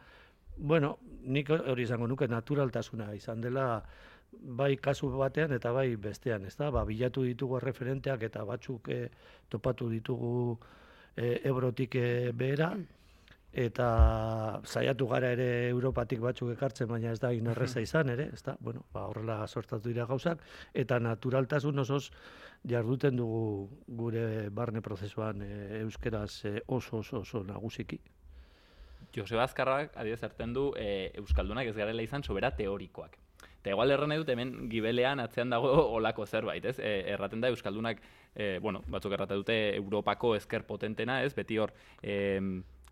bueno, 0.57 0.97
nik 1.23 1.49
hori 1.49 1.83
izango 1.83 2.07
nuke 2.07 2.27
naturaltasuna 2.27 3.13
izan 3.13 3.41
dela 3.41 3.83
bai 4.41 4.75
kasu 4.77 5.09
batean 5.17 5.53
eta 5.53 5.71
bai 5.71 5.95
bestean, 5.95 6.45
ezta? 6.45 6.71
Ba, 6.71 6.83
bilatu 6.85 7.23
ditugu 7.27 7.59
referenteak 7.59 8.23
eta 8.29 8.43
batzuk 8.45 8.89
e, 8.89 8.99
topatu 9.49 9.89
ditugu 9.89 10.57
e, 11.15 11.39
Ebrotik 11.49 11.95
e, 11.95 12.31
behera 12.33 12.73
eta 13.53 13.87
saiatu 14.65 15.05
gara 15.07 15.29
ere 15.35 15.69
Europatik 15.69 16.19
batzuk 16.19 16.55
ekartzen, 16.55 16.87
baina 16.89 17.11
ez 17.13 17.19
da 17.21 17.29
inerreza 17.33 17.83
izan 17.85 18.09
ere, 18.09 18.31
ezta? 18.33 18.55
Bueno, 18.59 18.87
ba, 18.93 19.05
horrela 19.11 19.45
sortatu 19.47 19.89
dira 19.89 20.07
gauzak 20.09 20.41
eta 20.73 20.97
naturaltasun 20.99 21.85
osoz 21.85 22.07
jarduten 22.65 23.15
dugu 23.19 23.69
gure 23.87 24.49
barne 24.49 24.81
prozesuan 24.81 25.45
e, 25.45 25.53
euskeraz 25.83 26.45
e, 26.49 26.59
oso 26.67 27.03
oso 27.03 27.21
oso 27.21 27.43
nagusiki. 27.43 28.01
Joseba 29.15 29.43
Azkarrak 29.45 29.93
adibidez 29.95 30.23
hartzen 30.23 30.53
du 30.53 30.71
e, 30.77 31.11
euskaldunak 31.21 31.69
ez 31.69 31.75
garela 31.77 32.01
izan 32.01 32.23
sobera 32.23 32.51
teorikoak. 32.57 33.19
Eta 33.63 33.71
igual 33.71 33.93
erran 33.95 34.11
dut 34.17 34.27
hemen 34.27 34.67
gibelean 34.67 35.21
atzean 35.23 35.53
dago 35.53 35.71
olako 35.97 36.25
zerbait, 36.25 36.65
ez? 36.65 36.77
E, 36.79 36.93
erraten 37.13 37.39
da 37.39 37.47
Euskaldunak, 37.53 38.01
e, 38.35 38.57
bueno, 38.59 38.81
batzuk 38.91 39.15
erraten 39.15 39.39
dute 39.39 39.57
Europako 39.77 40.33
ezker 40.35 40.65
potentena, 40.67 41.21
ez? 41.23 41.31
Beti 41.37 41.61
hor, 41.63 41.71
e, 42.01 42.41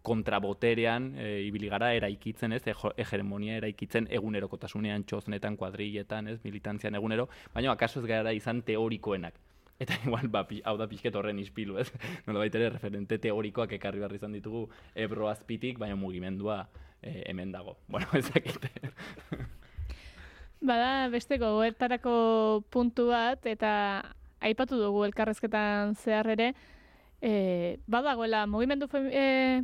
kontraboterean 0.01 1.11
e, 1.19 1.27
ibili 1.49 1.67
gara 1.69 1.91
eraikitzen, 1.97 2.55
ez? 2.55 2.63
Hegemonia 2.95 3.59
eraikitzen 3.59 4.07
egunerokotasunean, 4.15 5.03
txoznetan, 5.09 5.59
kuadrilletan, 5.59 6.31
ez? 6.31 6.39
Militantzian 6.45 6.95
egunero, 6.95 7.27
baina 7.53 7.75
akaso 7.75 7.99
ez 7.99 8.07
gara 8.09 8.31
izan 8.37 8.63
teorikoenak. 8.63 9.35
Eta 9.81 9.97
igual, 10.05 10.29
ba, 10.29 10.45
hau 10.69 10.75
da 10.77 10.87
pixket 10.89 11.15
horren 11.17 11.39
ispilu, 11.41 11.79
ez? 11.81 11.89
Nola 12.27 12.43
baitere, 12.43 12.69
referente 12.75 13.17
teorikoak 13.21 13.73
ekarri 13.79 14.03
barri 14.03 14.21
izan 14.21 14.37
ditugu 14.37 14.67
ebro 14.93 15.29
azpitik, 15.31 15.79
baina 15.81 15.97
mugimendua 15.97 16.65
e, 17.01 17.23
hemen 17.25 17.51
dago. 17.51 17.77
Bueno, 17.91 18.07
ezakite. 18.13 18.69
Bada 20.61 21.09
beste 21.09 21.39
gogoetarako 21.41 22.63
puntu 22.69 23.07
bat 23.09 23.45
eta 23.49 23.71
aipatu 24.45 24.77
dugu 24.77 25.07
elkarrezketan 25.07 25.95
zehar 25.97 26.29
ere 26.29 26.51
e, 27.21 27.79
badagoela 27.89 28.45
mugimendu 28.45 28.85
e, 29.09 29.63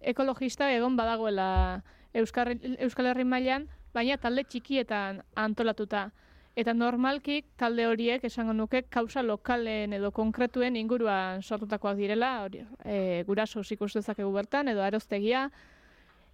ekologista 0.00 0.70
egon 0.72 0.96
badagoela 0.96 1.82
Euskal, 2.16 2.56
Euskal 2.80 3.10
Herri 3.12 3.24
mailan 3.28 3.68
baina 3.92 4.16
talde 4.16 4.46
txikietan 4.48 5.20
antolatuta 5.36 6.08
eta 6.56 6.74
normalki 6.74 7.42
talde 7.56 7.86
horiek 7.86 8.24
esango 8.24 8.52
nuke 8.52 8.82
kausa 8.82 9.22
lokalen 9.22 9.92
edo 9.92 10.10
konkretuen 10.10 10.76
inguruan 10.76 11.42
sortutakoak 11.42 11.96
direla 11.96 12.30
hori 12.44 12.64
e, 12.84 13.22
guraso 13.26 13.60
ikustu 13.60 14.00
dezakegu 14.00 14.32
bertan 14.32 14.68
edo 14.68 14.82
aroztegia 14.82 15.50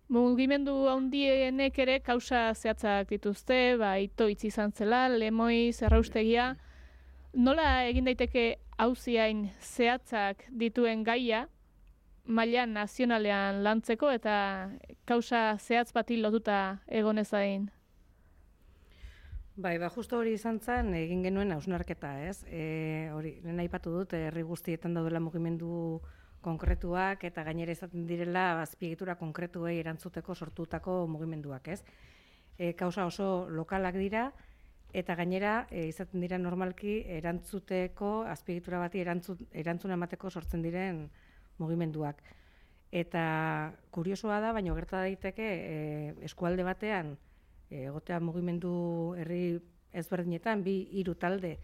Mugimendu 0.09 0.87
handienek 0.87 1.79
ere 1.83 1.97
kausa 1.99 2.53
zehatzak 2.55 3.09
dituzte, 3.11 3.75
ba, 3.75 3.97
ito 3.99 4.29
itzi 4.31 4.47
izan 4.53 4.71
zela, 4.71 5.09
lemoi, 5.11 5.73
zerraustegia. 5.75 6.53
Nola 7.35 7.83
egin 7.89 8.07
daiteke 8.07 8.45
hauziain 8.79 9.49
zehatzak 9.59 10.47
dituen 10.63 11.03
gaia, 11.03 11.49
maila 12.27 12.67
nazionalean 12.67 13.65
lantzeko 13.67 14.13
eta 14.15 14.37
kausa 15.11 15.57
zehatz 15.59 15.91
bati 15.93 16.21
lotuta 16.23 16.79
egon 16.87 17.19
ezain? 17.19 17.67
Bai, 19.59 19.79
ba, 19.81 19.89
justo 19.89 20.19
hori 20.21 20.35
izan 20.37 20.59
zen, 20.61 20.91
egin 20.93 21.23
genuen 21.25 21.55
hausnarketa, 21.55 22.11
ez? 22.29 22.43
E, 22.45 23.09
hori, 23.17 23.31
lehen 23.41 23.63
aipatu 23.63 23.89
dut, 23.95 24.13
herri 24.13 24.43
guztietan 24.45 24.93
daudela 24.93 25.23
mugimendu 25.25 26.03
konkretuak 26.45 27.25
eta 27.25 27.41
gainera 27.47 27.73
izaten 27.73 28.05
direla 28.05 28.61
azpiegitura 28.61 29.15
konkretuei 29.17 29.79
erantzuteko 29.81 30.37
sortutako 30.37 30.99
mugimenduak, 31.09 31.73
ez? 31.73 31.81
E, 32.59 32.75
kausa 32.77 33.07
oso 33.09 33.49
lokalak 33.49 33.97
dira 33.97 34.27
eta 34.93 35.17
gainera 35.17 35.57
e, 35.71 35.87
izaten 35.89 36.21
dira 36.21 36.37
normalki 36.37 36.99
erantzuteko 37.17 38.27
azpiegitura 38.29 38.85
bati 38.85 39.01
erantzun, 39.01 39.41
erantzun 39.65 39.97
emateko 39.97 40.29
sortzen 40.29 40.69
diren 40.69 41.07
mugimenduak. 41.57 42.21
Eta 42.93 43.25
kuriosoa 43.89 44.37
da, 44.45 44.53
baina 44.53 44.77
gerta 44.77 45.01
daiteke 45.09 45.49
e, 45.49 45.79
eskualde 46.29 46.69
batean 46.69 47.17
egotea 47.71 48.21
mugimendu 48.21 49.15
herri 49.19 49.59
ezberdinetan 49.93 50.63
bi 50.63 50.77
hiru 50.99 51.15
talde 51.15 51.57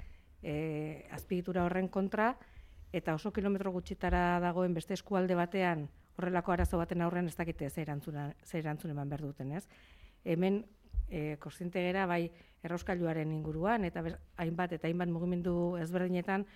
e, 0.43 1.07
azpiegitura 1.11 1.65
horren 1.65 1.89
kontra, 1.89 2.37
eta 2.93 3.15
oso 3.15 3.33
kilometro 3.33 3.73
gutxitara 3.73 4.41
dagoen 4.41 4.75
beste 4.75 4.95
eskualde 4.95 5.35
batean 5.35 5.89
horrelako 6.19 6.53
arazo 6.53 6.79
baten 6.79 7.01
aurrean 7.01 7.29
ez 7.29 7.37
dakite 7.37 7.71
ze 7.71 7.83
erantzuna 7.83 8.33
ze 8.45 8.59
erantzun 8.59 8.91
eman 8.91 9.09
behar 9.09 9.23
duten, 9.23 9.53
ez? 9.53 9.67
Hemen 10.25 10.65
kontziente 11.39 11.81
gera 11.85 12.07
bai 12.07 12.31
errauskailuaren 12.65 13.33
inguruan 13.35 13.85
eta 13.85 14.03
hainbat 14.41 14.73
eta 14.79 14.89
hainbat 14.89 15.11
mugimendu 15.13 15.77
ezberdinetan 15.83 16.47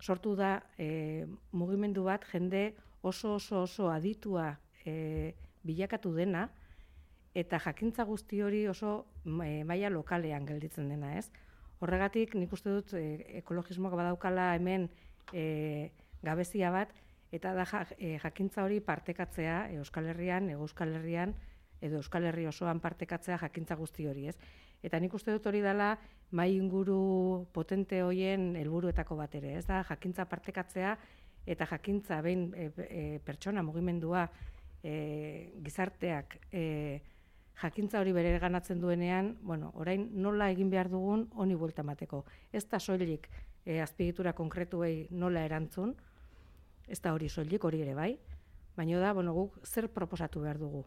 sortu 0.00 0.34
da 0.38 0.62
e, 0.78 1.26
mugimendu 1.52 2.04
bat 2.06 2.24
jende 2.32 2.74
oso 3.02 3.34
oso 3.34 3.62
oso 3.62 3.90
aditua 3.90 4.58
e, 4.84 5.34
bilakatu 5.62 6.14
dena 6.14 6.48
eta 7.38 7.60
jakintza 7.62 8.04
guzti 8.08 8.40
hori 8.42 8.64
oso 8.66 9.06
e, 9.24 9.62
maila 9.64 9.90
lokalean 9.94 10.46
gelditzen 10.48 10.88
dena, 10.90 11.14
ez? 11.18 11.28
Horregatik 11.78 12.34
nik 12.34 12.52
uste 12.52 12.72
dut 12.74 12.94
e, 12.98 13.04
ekologismoak 13.42 13.94
badaukala 13.98 14.50
hemen 14.56 14.88
e, 15.32 15.90
gabezia 16.24 16.72
bat, 16.74 16.94
eta 17.32 17.52
da 17.54 17.66
e, 17.98 18.16
jakintza 18.22 18.64
hori 18.64 18.80
partekatzea 18.80 19.68
Euskal 19.76 20.08
Herrian, 20.10 20.50
Euskal 20.56 20.96
Herrian, 20.96 21.34
edo 21.80 22.00
Euskal 22.00 22.26
Herri 22.26 22.48
osoan 22.50 22.80
partekatzea 22.82 23.38
jakintza 23.38 23.76
guzti 23.78 24.08
hori, 24.10 24.26
ez? 24.32 24.36
Eta 24.82 24.98
nik 24.98 25.14
uste 25.14 25.34
dut 25.34 25.46
hori 25.46 25.60
dela 25.62 25.92
mai 26.30 26.52
inguru 26.56 27.46
potente 27.54 28.02
hoien 28.02 28.54
helburuetako 28.56 29.16
bat 29.18 29.34
ere, 29.38 29.54
ez 29.58 29.66
da 29.66 29.82
jakintza 29.86 30.26
partekatzea 30.30 30.96
eta 31.48 31.66
jakintza 31.70 32.20
behin 32.22 32.50
e, 32.54 32.70
e, 32.84 33.04
pertsona 33.24 33.62
mugimendua 33.62 34.26
e, 34.82 35.54
gizarteak 35.64 36.36
e, 36.52 36.64
jakintza 37.62 38.00
hori 38.00 38.12
bere 38.14 38.38
ganatzen 38.38 38.80
duenean, 38.80 39.36
bueno, 39.42 39.72
orain 39.74 40.08
nola 40.22 40.50
egin 40.52 40.70
behar 40.70 40.90
dugun 40.90 41.26
honi 41.34 41.56
buelta 41.58 41.82
mateko. 41.82 42.24
Ez 42.52 42.64
da 42.70 42.78
soilik 42.78 43.28
e, 43.64 43.80
azpiegitura 43.82 44.32
konkretuei 44.32 45.08
nola 45.10 45.44
erantzun, 45.46 45.94
ez 46.88 47.00
da 47.02 47.12
hori 47.12 47.28
soilik 47.28 47.64
hori 47.64 47.82
ere 47.82 47.94
bai, 47.94 48.12
baina 48.76 49.00
da, 49.02 49.12
bueno, 49.12 49.34
guk 49.34 49.58
zer 49.66 49.88
proposatu 49.92 50.44
behar 50.44 50.58
dugu. 50.58 50.84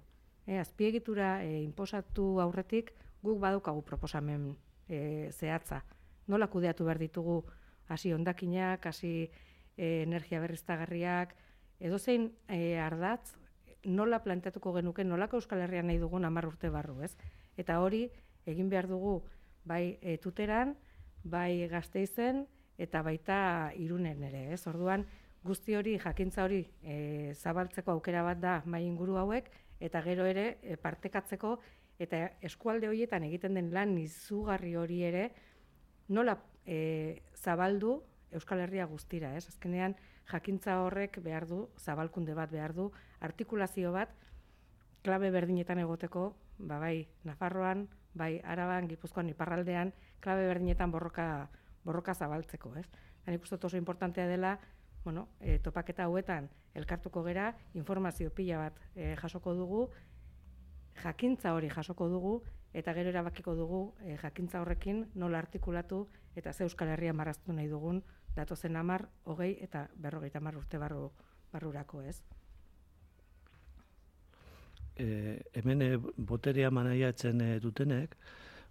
E, 0.48 0.58
azpiegitura 0.60 1.42
e, 1.44 1.62
inposatu 1.62 2.40
aurretik 2.42 2.94
guk 3.22 3.40
badukagu 3.40 3.84
proposamen 3.86 4.54
e, 4.88 5.30
zehatza. 5.32 5.84
Nola 6.28 6.48
kudeatu 6.48 6.88
behar 6.88 7.02
ditugu 7.02 7.42
hasi 7.92 8.14
ondakinak, 8.14 8.86
hasi 8.88 9.30
e, 9.76 10.02
energia 10.06 10.40
berriztagarriak, 10.40 11.36
edo 11.82 12.00
zein 12.00 12.32
e, 12.48 12.80
ardatz, 12.80 13.36
nola 13.84 14.22
planteatuko 14.24 14.74
genuke, 14.74 15.04
nolako 15.04 15.40
Euskal 15.42 15.62
Herrian 15.62 15.88
nahi 15.88 16.00
dugun 16.02 16.26
amar 16.26 16.48
urte 16.48 16.70
barru, 16.70 17.02
ez? 17.02 17.16
Eta 17.58 17.80
hori, 17.82 18.06
egin 18.46 18.70
behar 18.70 18.88
dugu, 18.90 19.22
bai 19.66 19.98
e, 20.02 20.18
tuteran, 20.22 20.76
bai 21.24 21.68
gazteizen, 21.70 22.46
eta 22.82 23.02
baita 23.06 23.72
irunen 23.78 24.24
ere, 24.24 24.48
ez? 24.54 24.62
Orduan, 24.70 25.06
guzti 25.44 25.76
hori, 25.76 25.98
jakintza 26.02 26.46
hori 26.46 26.64
e, 26.82 27.34
zabaltzeko 27.34 27.94
aukera 27.96 28.24
bat 28.26 28.42
da 28.42 28.62
mai 28.66 28.84
inguru 28.86 29.18
hauek, 29.22 29.50
eta 29.82 30.02
gero 30.06 30.26
ere 30.30 30.58
e, 30.62 30.78
partekatzeko, 30.78 31.58
eta 32.02 32.24
eskualde 32.42 32.90
horietan 32.90 33.26
egiten 33.28 33.58
den 33.58 33.72
lan 33.74 33.98
izugarri 34.02 34.76
hori 34.78 35.02
ere, 35.06 35.30
nola 36.10 36.38
e, 36.66 37.22
zabaldu 37.38 38.00
Euskal 38.32 38.62
Herria 38.64 38.86
guztira, 38.88 39.34
ez? 39.36 39.48
Azkenean, 39.50 39.96
jakintza 40.30 40.82
horrek 40.84 41.20
behar 41.24 41.48
du, 41.48 41.68
zabalkunde 41.80 42.34
bat 42.34 42.52
behar 42.52 42.74
du, 42.74 42.92
artikulazio 43.20 43.92
bat, 43.92 44.14
klabe 45.02 45.32
berdinetan 45.32 45.80
egoteko, 45.80 46.36
ba, 46.60 46.80
bai, 46.80 47.08
Nafarroan, 47.24 47.88
bai, 48.14 48.40
Araban, 48.44 48.88
Gipuzkoan, 48.88 49.30
Iparraldean, 49.30 49.94
klabe 50.20 50.46
berdinetan 50.48 50.92
borroka 50.92 51.50
borroka 51.84 52.14
zabaltzeko, 52.14 52.76
ez? 52.78 52.86
Eta 53.22 53.34
nik 53.34 53.44
uste 53.46 53.58
oso 53.66 53.78
importantea 53.78 54.28
dela, 54.30 54.60
bueno, 55.04 55.28
e, 55.40 55.58
topaketa 55.60 56.06
hauetan 56.06 56.50
elkartuko 56.78 57.24
gera, 57.26 57.56
informazio 57.74 58.30
pila 58.30 58.60
bat 58.68 58.78
e, 58.96 59.16
jasoko 59.18 59.56
dugu, 59.58 59.88
jakintza 61.02 61.56
hori 61.58 61.70
jasoko 61.74 62.08
dugu, 62.08 62.36
eta 62.74 62.94
gero 62.94 63.10
erabakiko 63.12 63.56
dugu 63.56 63.82
e, 64.06 64.16
jakintza 64.22 64.62
horrekin 64.62 65.06
nola 65.16 65.40
artikulatu 65.40 66.06
eta 66.36 66.54
ze 66.54 66.64
Euskal 66.64 66.94
Herria 66.94 67.14
marraztu 67.14 67.54
nahi 67.54 67.68
dugun 67.68 68.04
datozen 68.36 68.76
amar, 68.76 69.08
hogei 69.24 69.58
eta 69.62 69.88
berrogeita 69.96 70.40
mar 70.40 70.58
urte 70.58 70.78
barru, 70.78 71.10
barrurako, 71.52 72.02
ez? 72.02 72.22
E, 74.96 75.42
hemen 75.54 75.82
e, 75.82 75.98
boterea 75.98 76.72
manaiatzen 76.72 77.42
e, 77.42 77.60
dutenek, 77.60 78.16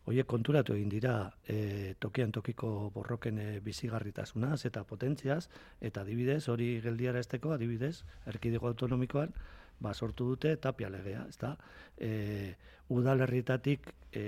Oie 0.09 0.25
konturatu 0.25 0.73
egin 0.75 0.89
dira 0.89 1.15
e, 1.45 1.95
tokian 2.01 2.33
tokiko 2.33 2.91
borroken 2.95 3.39
e, 3.39 3.49
bizigarritasunaz 3.61 4.65
eta 4.65 4.83
potentziaz, 4.89 5.43
eta 5.81 6.03
adibidez, 6.07 6.49
hori 6.49 6.71
geldiara 6.81 7.21
esteko, 7.21 7.53
adibidez, 7.53 8.01
erkidego 8.33 8.71
autonomikoan, 8.71 9.35
ba, 9.81 9.93
sortu 9.93 10.31
dute 10.33 10.55
tapia 10.57 10.89
legea, 10.91 11.27
ezta? 11.29 11.53
E, 11.99 12.55
udalerritatik 12.97 13.93
e, 14.17 14.25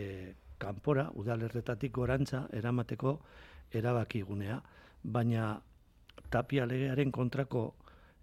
kanpora, 0.61 1.09
udalerritatik 1.19 1.97
gorantza 1.97 2.45
eramateko 2.53 3.17
erabakigunea, 3.73 4.61
baina 5.03 5.61
tapia 6.31 6.67
legearen 6.67 7.13
kontrako 7.13 7.75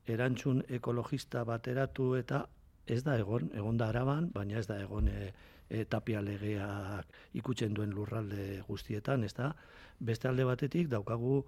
erantzun 0.09 0.63
ekologista 0.79 1.43
bateratu 1.45 2.15
eta 2.17 2.45
ez 2.89 3.03
da 3.05 3.17
egon, 3.19 3.51
egon 3.53 3.77
da 3.77 3.89
araban, 3.93 4.29
baina 4.33 4.57
ez 4.59 4.65
da 4.67 4.79
egon 4.81 5.07
e, 5.07 5.31
e, 5.69 5.83
tapia 5.85 6.21
legeak 6.25 7.19
ikutzen 7.37 7.75
duen 7.77 7.93
lurralde 7.93 8.63
guztietan, 8.67 9.23
ez 9.23 9.33
da? 9.37 9.51
Beste 9.99 10.29
alde 10.29 10.47
batetik 10.47 10.89
daukagu 10.89 11.43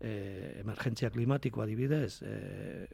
e, 0.00 0.12
emergentzia 0.62 1.10
klimatikoa 1.12 1.66
adibidez, 1.66 2.22
e, 2.22 2.86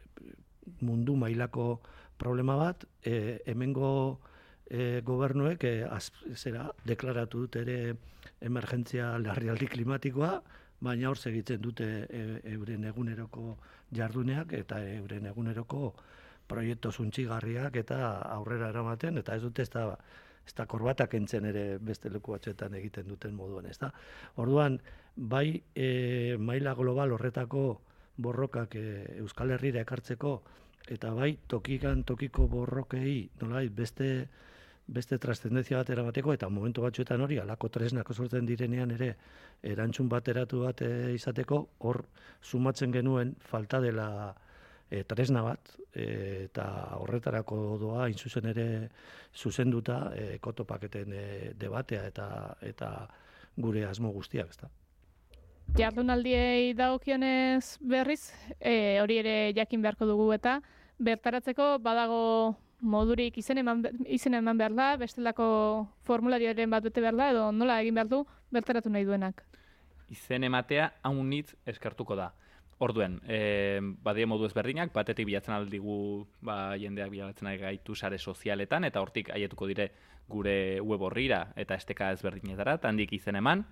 mundu 0.82 1.14
mailako 1.18 1.80
problema 2.18 2.56
bat, 2.58 2.86
e, 3.04 3.38
hemengo 3.46 3.92
e, 4.66 5.00
gobernuek 5.06 5.64
e, 5.68 5.74
az, 5.86 6.08
zera, 6.34 6.66
deklaratu 6.88 7.46
dut 7.46 7.60
ere 7.62 7.78
emergentzia 8.42 9.14
larrialdi 9.22 9.70
klimatikoa, 9.70 10.34
baina 10.82 11.10
hor 11.10 11.18
segitzen 11.18 11.62
dute 11.62 11.86
e, 12.08 12.22
euren 12.54 12.84
eguneroko 12.90 13.56
jarduneak 13.94 14.52
eta 14.58 14.80
euren 14.96 15.28
eguneroko 15.30 15.92
proiektu 16.50 16.90
zuntxigarriak 16.92 17.76
eta 17.84 17.98
aurrera 18.34 18.70
eramaten, 18.72 19.20
eta 19.22 19.36
ez 19.36 19.42
dute 19.44 19.62
ez 19.62 19.70
da, 19.72 19.84
ez 20.46 20.54
da 20.58 20.66
korbatak 20.66 21.14
entzen 21.14 21.46
ere 21.48 21.78
beste 21.78 22.10
leku 22.10 22.34
batzuetan 22.34 22.74
egiten 22.80 23.08
duten 23.08 23.34
moduan, 23.38 23.68
ez 23.70 23.78
da. 23.80 23.92
Orduan, 24.42 24.80
bai 25.16 25.62
e, 25.74 26.36
maila 26.38 26.74
global 26.78 27.14
horretako 27.14 27.66
borrokak 28.22 28.74
e, 28.76 28.86
Euskal 29.22 29.54
Herriera 29.54 29.84
ekartzeko, 29.86 30.34
eta 30.90 31.12
bai 31.14 31.36
tokikan 31.48 32.02
tokiko 32.04 32.48
borrokei, 32.50 33.30
nolai, 33.40 33.68
beste 33.68 34.08
beste 34.86 35.18
trascendentzia 35.18 35.78
bat 35.78 35.90
erabateko, 35.90 36.32
eta 36.34 36.48
momentu 36.48 36.82
batzuetan 36.82 37.20
hori, 37.22 37.38
alako 37.38 37.68
tresnak 37.72 38.10
sortzen 38.12 38.46
direnean 38.46 38.90
ere, 38.90 39.14
erantzun 39.62 40.08
bateratu 40.08 40.64
bat 40.66 40.82
e, 40.82 41.12
izateko, 41.14 41.60
hor 41.86 42.02
sumatzen 42.42 42.92
genuen 42.92 43.34
falta 43.38 43.80
dela 43.80 44.34
e, 44.90 45.04
tresna 45.08 45.42
bat, 45.46 45.72
e, 45.94 46.06
eta 46.48 46.66
horretarako 46.98 47.78
doa, 47.80 48.08
inzuzen 48.12 48.50
ere 48.52 48.66
zuzenduta, 49.34 50.12
e, 50.16 50.38
kotopaketen 50.42 51.12
e, 51.16 51.26
debatea 51.58 52.06
eta 52.10 52.28
eta 52.60 52.92
gure 53.56 53.84
asmo 53.86 54.10
guztiak, 54.12 54.50
ezta. 54.50 54.68
Jardunaldiei 55.78 56.74
dagokionez 56.76 57.78
berriz, 57.80 58.32
e, 58.58 58.98
hori 59.00 59.18
ere 59.22 59.36
jakin 59.56 59.82
beharko 59.84 60.08
dugu 60.08 60.32
eta 60.34 60.58
bertaratzeko 60.98 61.78
badago 61.80 62.56
modurik 62.82 63.38
izen 63.38 63.62
eman, 63.62 63.82
izen 64.10 64.34
eman 64.34 64.58
behar 64.58 64.74
da, 64.74 64.88
bestelako 65.00 65.46
formularioaren 66.06 66.70
bat 66.70 66.84
bete 66.84 67.00
behar 67.00 67.16
da, 67.16 67.30
edo 67.30 67.48
nola 67.54 67.80
egin 67.80 67.94
behar 67.94 68.10
du 68.10 68.22
bertaratu 68.52 68.90
nahi 68.90 69.06
duenak. 69.08 69.44
Izen 70.12 70.44
ematea 70.44 70.90
haunitz 71.02 71.54
eskartuko 71.66 72.18
da. 72.18 72.32
Orduen, 72.82 73.20
e, 73.30 73.78
badie 74.02 74.26
modu 74.26 74.48
ezberdinak, 74.48 74.90
batetik 74.92 75.28
bilatzen 75.28 75.54
aldigu 75.54 76.26
ba, 76.42 76.74
jendeak 76.80 77.12
bilatzen 77.12 77.46
ari 77.46 77.60
gaitu 77.62 77.94
sare 77.94 78.18
sozialetan, 78.18 78.84
eta 78.84 79.00
hortik 79.00 79.30
haietuko 79.30 79.68
dire 79.70 79.92
gure 80.28 80.80
web 80.80 81.02
horrira 81.06 81.44
eta 81.56 81.78
esteka 81.78 82.10
ezberdinetara, 82.16 82.80
handik 82.82 83.12
izen 83.14 83.38
eman, 83.38 83.62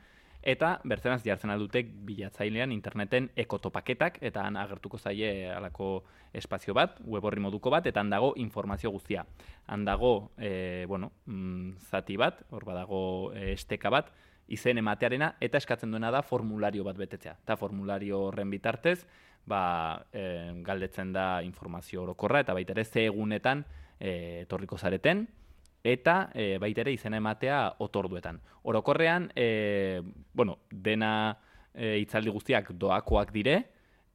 eta 0.43 0.81
bertzenaz 0.85 1.23
jartzen 1.25 1.51
aldutek 1.53 1.91
bilatzailean 2.07 2.73
interneten 2.73 3.29
ekotopaketak, 3.37 4.19
eta 4.25 4.45
han 4.47 4.57
agertuko 4.57 4.99
zaie 4.99 5.51
alako 5.53 6.05
espazio 6.33 6.75
bat, 6.75 6.99
web 7.05 7.25
horri 7.25 7.41
moduko 7.41 7.71
bat, 7.71 7.87
eta 7.87 8.01
han 8.01 8.11
dago 8.11 8.33
informazio 8.37 8.91
guztia. 8.91 9.27
Han 9.67 9.85
dago, 9.85 10.33
e, 10.39 10.85
bueno, 10.89 11.13
mm, 11.27 11.77
zati 11.91 12.17
bat, 12.17 12.45
hor 12.51 12.65
badago 12.65 13.33
e, 13.35 13.53
esteka 13.53 13.91
bat, 13.91 14.13
izen 14.49 14.79
ematearena 14.79 15.35
eta 15.41 15.59
eskatzen 15.59 15.91
duena 15.91 16.11
da 16.11 16.23
formulario 16.23 16.85
bat 16.85 16.97
betetzea. 16.97 17.37
Eta 17.45 17.57
formulario 17.57 18.25
horren 18.31 18.51
bitartez, 18.51 19.05
ba, 19.47 20.07
e, 20.13 20.53
galdetzen 20.65 21.13
da 21.13 21.43
informazio 21.43 22.03
orokorra 22.03 22.41
eta 22.41 22.55
baita 22.55 22.73
ere 22.73 22.85
ze 22.85 23.07
egunetan 23.07 23.65
etorriko 24.01 24.79
zareten 24.79 25.27
eta 25.85 26.31
e, 26.35 26.59
baita 26.61 26.83
ere 26.85 26.93
izena 26.93 27.21
ematea 27.21 27.61
otorduetan. 27.79 28.41
Orokorrean, 28.69 29.31
e, 29.35 30.03
bueno, 30.35 30.59
dena 30.71 31.39
e, 31.75 31.99
itzaldi 32.03 32.31
guztiak 32.31 32.73
doakoak 32.73 33.33
dire 33.33 33.57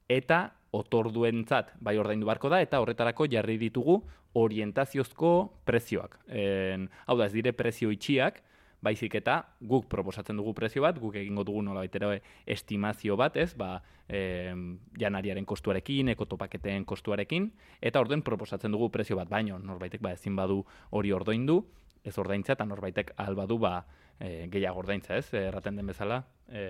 eta 0.10 0.46
otorduentzat 0.76 1.74
bai 1.82 1.98
ordaindu 1.98 2.28
barko 2.28 2.52
da 2.52 2.62
eta 2.62 2.82
horretarako 2.84 3.28
jarri 3.32 3.58
ditugu 3.58 4.02
orientaziozko 4.36 5.32
prezioak. 5.66 6.20
E, 6.28 6.76
hau 7.08 7.18
da, 7.18 7.30
ez 7.30 7.34
dire 7.34 7.56
prezio 7.56 7.92
itxiak, 7.94 8.42
baizik 8.86 9.18
eta 9.20 9.40
guk 9.66 9.88
proposatzen 9.92 10.38
dugu 10.38 10.54
prezio 10.58 10.84
bat, 10.86 11.00
guk 11.02 11.18
egingo 11.20 11.44
dugu 11.48 11.64
nola 11.66 11.82
baitera 11.84 12.12
estimazio 12.46 13.18
bat, 13.20 13.38
ez, 13.42 13.54
ba, 13.58 13.80
e, 14.08 14.54
janariaren 15.02 15.48
kostuarekin, 15.50 16.14
ekotopaketen 16.14 16.86
kostuarekin, 16.86 17.50
eta 17.82 18.04
orden 18.04 18.24
proposatzen 18.26 18.76
dugu 18.76 18.92
prezio 18.94 19.18
bat, 19.20 19.30
baino 19.32 19.60
norbaitek 19.60 20.04
ba, 20.06 20.14
ezin 20.16 20.38
badu 20.38 20.62
hori 20.92 21.14
ordoindu, 21.16 21.62
ez 22.06 22.14
ordaintza, 22.22 22.54
eta 22.54 22.68
norbaitek 22.70 23.16
albadu 23.26 23.58
ba, 23.62 23.80
e, 24.20 24.48
gehiago 24.54 24.84
ordaintza, 24.86 25.18
ez, 25.18 25.34
erraten 25.42 25.82
den 25.82 25.90
bezala, 25.90 26.22
e, 26.50 26.70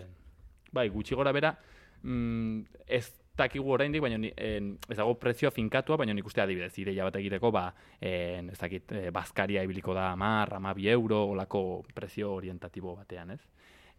bai, 0.76 0.88
gutxi 0.94 1.16
gora 1.16 1.36
bera, 1.36 1.56
mm, 2.04 2.82
ez 2.88 3.25
dakigu 3.38 3.72
oraindik, 3.76 4.02
baina 4.04 4.20
en, 4.38 4.72
ez 4.90 4.98
dago 4.98 5.16
prezioa 5.20 5.52
finkatua, 5.52 5.98
baina 6.02 6.14
nik 6.16 6.28
uste 6.28 6.42
adibidez, 6.44 6.74
ideia 6.80 7.08
bat 7.08 7.20
egiteko, 7.20 7.52
ba, 7.52 7.68
en, 8.00 8.50
ez 8.54 8.60
dakit, 8.60 8.92
e, 8.92 9.10
bazkaria 9.16 9.64
ibiliko 9.68 9.94
da 9.98 10.12
amar, 10.14 10.56
amabi 10.60 10.90
euro, 10.90 11.26
olako 11.34 11.84
prezio 11.94 12.34
orientatibo 12.36 12.96
batean, 12.96 13.36
ez? 13.36 13.42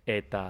Eta, 0.06 0.42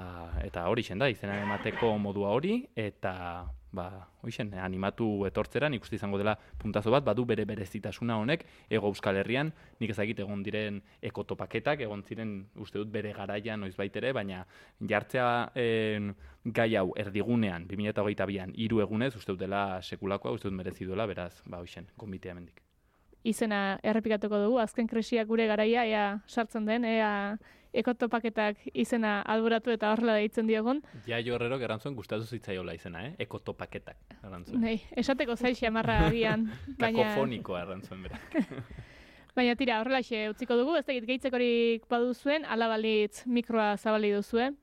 eta 0.44 0.66
hori 0.68 0.84
da, 0.98 1.08
izena 1.08 1.40
emateko 1.42 1.96
modua 1.98 2.34
hori, 2.36 2.58
eta 2.76 3.46
ba, 3.76 3.86
hoixen, 4.24 4.52
animatu 4.58 5.08
etortzera, 5.28 5.68
nik 5.72 5.84
uste 5.84 5.98
izango 5.98 6.18
dela 6.20 6.36
puntazo 6.58 6.90
bat, 6.94 7.04
badu 7.06 7.26
bere 7.28 7.44
berezitasuna 7.48 8.18
honek, 8.22 8.46
ego 8.70 8.90
euskal 8.92 9.20
herrian, 9.20 9.52
nik 9.80 9.92
ezagit 9.94 10.22
egon 10.24 10.42
diren 10.46 10.80
ekotopaketak, 11.10 11.84
egon 11.86 12.02
ziren 12.02 12.36
uste 12.62 12.80
dut 12.80 12.92
bere 12.92 13.12
garaia 13.16 13.56
noiz 13.60 13.74
baitere, 13.78 14.12
baina 14.16 14.44
jartzea 14.80 15.30
en, 15.62 16.14
gai 16.44 16.70
hau 16.80 16.88
erdigunean, 16.96 17.66
2008an, 17.70 18.54
hiru 18.56 18.80
egunez, 18.84 19.14
uste 19.16 19.34
dut 19.34 19.44
dela 19.44 19.82
sekulakoa, 19.82 20.34
uste 20.36 20.48
dut 20.48 20.56
merezi 20.56 20.88
duela, 20.88 21.08
beraz, 21.10 21.34
ba, 21.44 21.60
hoixen, 21.62 21.92
konbitea 21.96 22.34
mendik 22.38 22.66
izena 23.26 23.80
errepikatuko 23.82 24.38
dugu, 24.38 24.58
azken 24.62 24.86
krisiak 24.86 25.26
gure 25.26 25.48
garaia, 25.50 25.82
ea 25.82 26.04
sartzen 26.30 26.66
den, 26.68 26.86
ea 26.86 27.10
ekotopaketak 27.80 28.64
izena 28.74 29.20
alboratu 29.22 29.72
eta 29.74 29.92
horrela 29.92 30.16
deitzen 30.20 30.48
diogun. 30.48 30.82
Ja, 31.06 31.20
jo 31.22 31.36
horrero 31.36 31.58
gerantzuen 31.60 31.96
gustatu 31.98 32.26
zitzaiola 32.26 32.74
izena, 32.76 33.04
eh? 33.08 33.14
ekotopaketak. 33.26 34.18
Nei, 34.56 34.78
esateko 34.96 35.36
zai 35.36 35.54
xamarra 35.58 35.98
agian. 36.08 36.48
baina... 36.78 37.10
Kakofoniko 37.10 37.58
errantzuen 37.58 38.06
bera. 38.06 38.20
baina 39.36 39.56
tira, 39.60 39.80
horrela 39.82 40.00
xe, 40.02 40.26
utziko 40.32 40.56
dugu, 40.56 40.76
ez 40.78 40.84
tegit 40.88 41.06
geitzekorik 41.08 41.86
baduzuen, 41.92 42.48
alabalitz 42.48 43.26
mikroa 43.26 43.74
zabali 43.76 44.14
duzuen. 44.16 44.56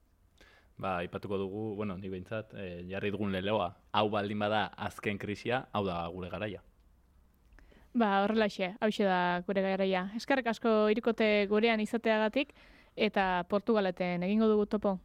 Ba, 0.82 0.98
ipatuko 1.06 1.38
dugu, 1.38 1.64
bueno, 1.78 1.96
nik 2.02 2.12
behintzat, 2.12 2.56
eh, 2.58 2.82
jarri 2.90 3.14
dugun 3.14 3.32
leloa, 3.32 3.70
hau 3.94 4.08
baldin 4.10 4.40
bada 4.42 4.66
azken 4.90 5.20
krisia, 5.22 5.68
hau 5.72 5.86
da 5.86 6.02
gure 6.10 6.32
garaia. 6.34 6.64
Ba, 7.94 8.24
horrelaxe, 8.24 8.72
hau 8.82 8.90
da 9.06 9.44
gure 9.46 9.62
garaia. 9.62 10.08
Eskarrik 10.18 10.48
asko 10.50 10.90
irikote 10.90 11.46
gurean 11.50 11.80
izateagatik 11.80 12.56
eta 12.96 13.46
Portugaleten 13.50 14.24
egingo 14.24 14.48
dugu 14.48 14.66
topo. 14.66 15.00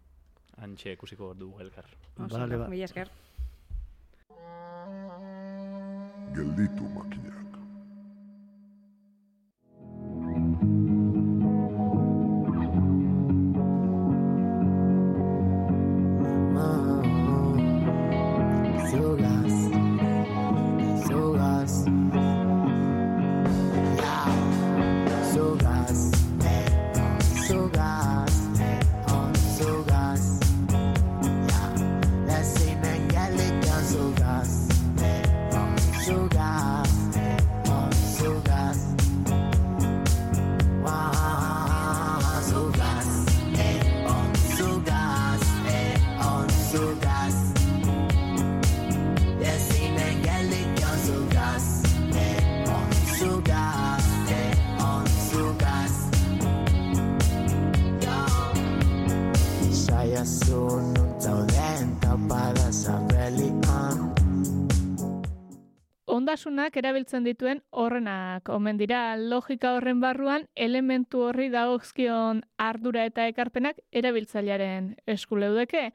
Antxe, 0.58 0.96
kusiko 0.96 1.34
dugu 1.34 1.60
elkar. 1.60 1.86
Vale, 2.16 2.56
ba. 2.56 2.68
Mila 2.68 2.84
esker. 2.84 3.10
Gelditu 6.34 6.88
makina. 6.94 7.37
Ondasunak 66.38 66.76
erabiltzen 66.78 67.24
dituen 67.26 67.60
horrenak 67.72 68.48
omen 68.48 68.76
dira 68.78 69.16
logika 69.18 69.72
horren 69.74 69.98
barruan 69.98 70.44
elementu 70.54 71.24
horri 71.26 71.48
dagozkion 71.50 72.42
ardura 72.56 73.06
eta 73.06 73.26
ekarpenak 73.26 73.80
erabiltzailearen 73.90 74.94
eskuleudeke. 75.06 75.90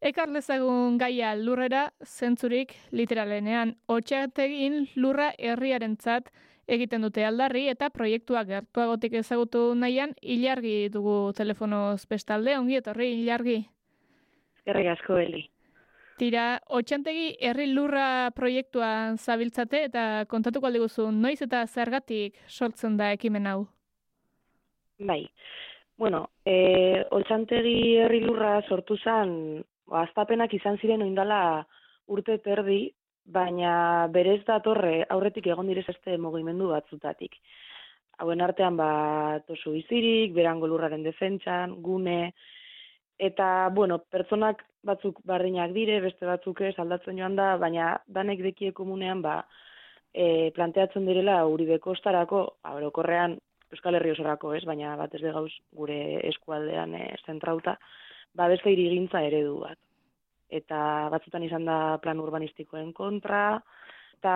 Ekar 0.00 0.28
lezagun 0.28 0.98
gaia 0.98 1.34
lurrera 1.34 1.90
zentzurik 2.04 2.76
literalenean 2.92 3.74
otxategin 3.88 4.86
lurra 4.94 5.32
herriarentzat 5.36 6.30
egiten 6.68 7.02
dute 7.02 7.24
aldarri 7.24 7.66
eta 7.68 7.90
proiektuak 7.90 8.46
gertuagotik 8.46 9.14
ezagutu 9.14 9.74
nahian 9.74 10.14
ilargi 10.22 10.90
dugu 10.90 11.32
telefonoz 11.32 12.06
bestalde 12.06 12.54
ongi 12.56 12.78
etorri 12.78 13.16
ilargi. 13.18 13.64
Eskerrik 14.60 14.94
asko 14.94 15.18
Eli. 15.18 15.48
Tira, 16.22 16.60
otxantegi 16.78 17.32
herri 17.42 17.64
lurra 17.72 18.30
proiektuan 18.36 19.16
zabiltzate 19.18 19.80
eta 19.88 20.02
kontatuko 20.30 20.68
aldiguzu, 20.68 21.08
noiz 21.10 21.40
eta 21.42 21.64
zergatik 21.66 22.36
sortzen 22.46 22.94
da 23.00 23.08
ekimen 23.16 23.48
hau? 23.50 23.64
Bai, 25.08 25.24
bueno, 25.98 26.20
e, 26.46 26.54
otxantegi 27.18 27.74
herri 28.04 28.22
lurra 28.22 28.52
sortu 28.68 29.00
zen, 29.02 29.34
aztapenak 30.04 30.54
izan 30.54 30.78
ziren 30.78 31.02
oindala 31.02 31.40
urte 32.06 32.38
terdi, 32.46 32.84
baina 33.26 33.74
berez 34.14 34.44
datorre 34.46 35.00
aurretik 35.10 35.50
egon 35.50 35.74
direz 35.74 35.88
este 35.90 36.14
mugimendu 36.22 36.70
batzutatik. 36.70 37.34
Hauen 38.22 38.46
artean 38.46 38.78
bat 38.78 39.50
oso 39.50 39.74
izirik, 39.74 40.38
berango 40.38 40.70
lurraren 40.70 41.02
defentsan, 41.02 41.80
gune, 41.82 42.20
Eta, 43.22 43.68
bueno, 43.70 44.00
pertsonak 44.10 44.64
batzuk 44.86 45.20
bardinak 45.28 45.72
dire, 45.74 46.00
beste 46.02 46.26
batzuk 46.26 46.60
ez 46.66 46.74
aldatzen 46.78 47.18
joan 47.18 47.36
da, 47.38 47.56
baina 47.58 47.94
danek 48.06 48.42
dekie 48.42 48.72
komunean, 48.76 49.22
ba, 49.22 49.42
e, 50.12 50.50
planteatzen 50.56 51.06
direla 51.06 51.42
uribe 51.46 51.78
kostarako, 51.82 52.44
abrokorrean 52.72 53.38
Euskal 53.72 53.96
Herri 53.96 54.12
osorako 54.12 54.52
ez, 54.58 54.64
baina 54.68 54.96
bat 55.00 55.14
ez 55.16 55.22
gauz 55.22 55.52
gure 55.72 55.98
eskualdean 56.28 56.96
e, 56.98 57.06
zentrauta, 57.26 57.78
ba, 58.34 58.48
beste 58.52 58.72
irigintza 58.74 59.22
eredu 59.24 59.60
bat. 59.62 59.78
Eta 60.52 61.08
batzutan 61.12 61.46
izan 61.46 61.64
da 61.64 61.98
plan 62.02 62.20
urbanistikoen 62.20 62.92
kontra, 62.92 63.62
eta 64.18 64.34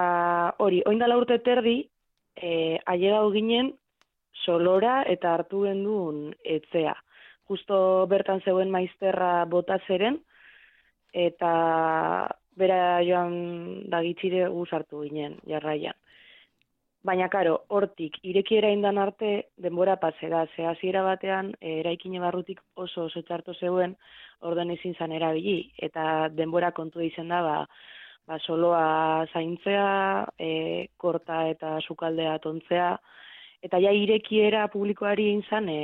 hori, 0.64 0.80
oindala 0.88 1.18
urte 1.20 1.38
terdi, 1.44 1.82
e, 2.36 2.78
aiega 2.86 3.20
ginen 3.34 3.74
solora 4.44 5.03
eta 5.09 5.34
hartu 5.34 5.64
gendun 5.66 6.30
etzea 6.44 6.94
justo 7.49 8.07
bertan 8.11 8.42
zeuen 8.44 8.70
maizterra 8.70 9.44
bota 9.51 9.78
zeren, 9.86 10.18
eta 11.17 11.53
bera 12.61 13.01
joan 13.05 13.37
dagitxire 13.93 14.49
guzartu 14.53 15.03
ginen, 15.07 15.39
jarraian. 15.49 15.97
Baina, 17.07 17.29
karo, 17.31 17.61
hortik, 17.71 18.17
irekiera 18.27 18.69
indan 18.75 18.99
arte, 18.99 19.29
denbora 19.62 19.95
pasera, 20.03 20.41
ze 20.57 20.64
hasiera 20.67 21.05
batean, 21.07 21.53
e, 21.61 21.77
eraikine 21.81 22.19
barrutik 22.19 22.61
oso 22.75 23.05
oso 23.07 23.23
txartu 23.23 23.55
zeuen, 23.55 23.95
orden 24.41 24.73
ezin 24.75 24.97
zan 24.99 25.14
erabili, 25.14 25.71
eta 25.89 26.29
denbora 26.35 26.73
kontu 26.75 27.05
izen 27.07 27.31
da, 27.31 27.43
ba, 27.47 27.57
ba 28.27 28.41
soloa 28.41 29.27
zaintzea, 29.33 29.87
e, 30.39 30.51
korta 30.97 31.45
eta 31.53 31.77
sukaldea 31.87 32.41
tontzea, 32.43 32.91
eta 33.62 33.79
ja 33.79 33.93
irekiera 33.95 34.67
publikoari 34.73 35.31
inzan 35.37 35.71
e, 35.71 35.81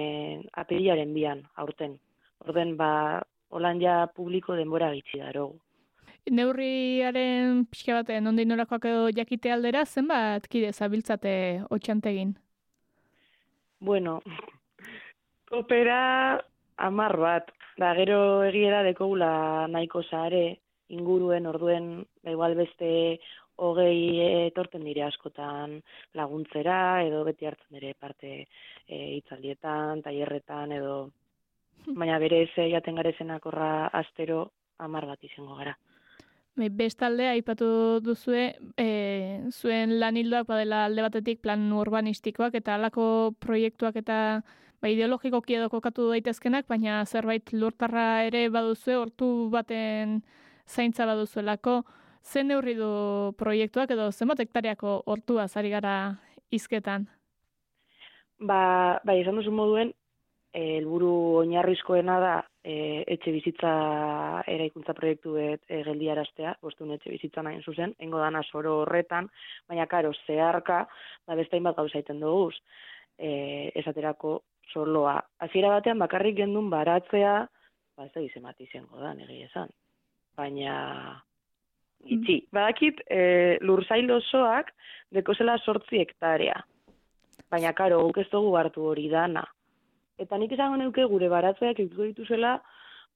apelilaren 0.65 1.15
bian, 1.15 1.47
aurten. 1.55 2.01
Orden, 2.49 2.75
ba, 2.77 3.23
holan 3.53 3.81
ja 3.81 4.07
publiko 4.17 4.57
denbora 4.57 4.93
gitzi 4.97 5.21
darogu. 5.21 5.61
Neurriaren 6.31 7.65
pixka 7.71 7.99
bat, 7.99 8.13
nondi 8.23 8.45
norakoak 8.47 8.85
edo 8.87 9.09
jakite 9.15 9.51
aldera, 9.51 9.85
zenbat 9.85 10.47
kide 10.49 10.71
zabiltzate 10.73 11.35
otxantegin? 11.71 12.37
Bueno, 13.81 14.21
opera 15.61 16.39
amar 16.77 17.17
bat, 17.19 17.51
da 17.79 17.93
gero 17.99 18.21
egiera 18.47 18.83
dekogula 18.87 19.67
nahiko 19.69 20.05
zare, 20.07 20.45
inguruen, 20.93 21.49
orduen, 21.51 21.89
da 22.23 22.31
igual 22.31 22.55
beste 22.55 23.19
hogei 23.63 24.47
etorten 24.49 24.85
dire 24.85 25.05
askotan 25.07 25.81
laguntzera 26.19 27.03
edo 27.07 27.23
beti 27.25 27.47
hartzen 27.47 27.79
dire 27.79 27.95
parte 27.99 28.31
e, 28.87 28.97
itzaldietan, 29.19 30.03
tailerretan 30.07 30.73
edo 30.79 30.95
baina 31.87 32.19
bere 32.19 32.43
ez 32.47 32.69
jaten 32.71 32.97
garezenak 32.97 33.47
horra 33.47 33.89
astero 33.89 34.51
amar 34.79 35.07
bat 35.07 35.25
izango 35.25 35.57
gara. 35.57 35.77
Bai, 36.53 36.69
bestalde, 36.69 37.25
aipatu 37.31 37.67
duzue, 38.05 38.51
e, 38.77 38.89
zuen 39.51 39.95
lan 40.01 40.19
hildoak 40.21 40.51
badela 40.51 40.85
alde 40.85 41.01
batetik 41.07 41.41
plan 41.41 41.63
urbanistikoak 41.73 42.59
eta 42.59 42.75
alako 42.75 43.07
proiektuak 43.41 43.97
eta 43.97 44.19
ba, 44.83 44.91
ideologikoki 44.93 45.57
edo 45.57 45.71
kokatu 45.73 46.11
daitezkenak, 46.11 46.67
baina 46.69 47.07
zerbait 47.07 47.55
lurtarra 47.57 48.25
ere 48.27 48.49
baduzue, 48.53 48.99
hortu 49.01 49.49
baten 49.55 50.21
zaintza 50.69 51.07
baduzuelako, 51.09 51.81
zen 52.23 52.53
neurri 52.53 52.75
du 52.77 52.91
proiektuak 53.41 53.91
edo 53.97 54.11
zenbat 54.13 54.45
hektariako 54.45 55.01
hortua 55.07 55.49
zari 55.49 55.73
gara 55.73 55.97
izketan? 56.51 57.09
Ba, 58.43 59.01
bai, 59.07 59.23
esan 59.23 59.41
duzu 59.41 59.55
moduen, 59.55 59.95
helburu 60.53 61.13
oinarrizkoena 61.41 62.19
da 62.21 62.33
e, 62.65 63.05
etxe 63.15 63.33
bizitza 63.33 63.73
eraikuntza 64.53 64.95
proiektu 64.95 65.35
bet 65.39 65.63
e, 65.69 65.81
geldiaraztea, 65.87 66.55
bostun 66.63 66.93
etxe 66.97 67.11
bizitza 67.11 67.43
nahi 67.43 67.63
zuzen, 67.65 67.95
engo 68.05 68.21
dana 68.21 68.43
soro 68.51 68.83
horretan, 68.83 69.31
baina 69.69 69.87
karo, 69.89 70.13
zeharka, 70.27 70.85
ba, 71.27 71.37
beste 71.39 71.61
bat 71.61 71.77
gauza 71.77 72.03
iten 72.03 72.21
duguz, 72.21 72.55
e, 73.19 73.71
esaterako 73.81 74.43
soloa. 74.73 75.17
Hasiera 75.41 75.73
batean 75.73 76.01
bakarrik 76.03 76.37
gendun 76.43 76.69
baratzea, 76.71 77.35
ba, 77.97 78.05
ez 78.05 78.13
da 78.13 78.21
gizemat 78.21 78.61
izango 78.61 79.01
da, 79.01 79.15
negi 79.17 79.43
esan. 79.47 79.73
Baina, 80.37 80.77
itxi. 82.05 82.43
Badakit, 82.53 83.01
e, 83.09 83.57
lurzail 83.65 84.11
osoak 84.19 84.73
dekozela 85.13 85.57
sortzi 85.65 86.05
hektarea. 86.05 86.61
Baina, 87.53 87.73
karo, 87.77 88.05
guk 88.05 88.21
ez 88.21 88.29
dugu 88.33 88.55
hartu 88.61 88.85
hori 88.93 89.09
dana. 89.13 89.45
Eta 90.19 90.39
nik 90.39 90.53
izango 90.53 90.77
neuke 90.77 91.05
gure 91.09 91.29
baratzeak 91.33 91.79
ikutu 91.79 92.11
dituzela 92.11 92.59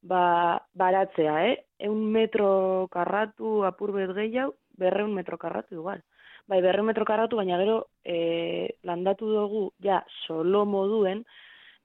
ba, 0.03 0.59
baratzea, 0.75 1.37
eh? 1.51 1.57
Eun 1.89 2.05
metro 2.13 2.89
karratu 2.93 3.63
apur 3.69 3.93
bet 3.97 4.15
gehiago, 4.17 4.55
berreun 4.79 5.15
metro 5.15 5.39
karratu 5.39 5.77
igual. 5.81 6.03
Bai, 6.47 6.61
berreun 6.63 6.87
metro 6.87 7.05
karratu, 7.05 7.37
baina 7.41 7.59
gero 7.59 7.81
e, 8.05 8.79
landatu 8.87 9.29
dugu, 9.33 9.63
ja, 9.83 10.05
solo 10.27 10.65
moduen, 10.65 11.25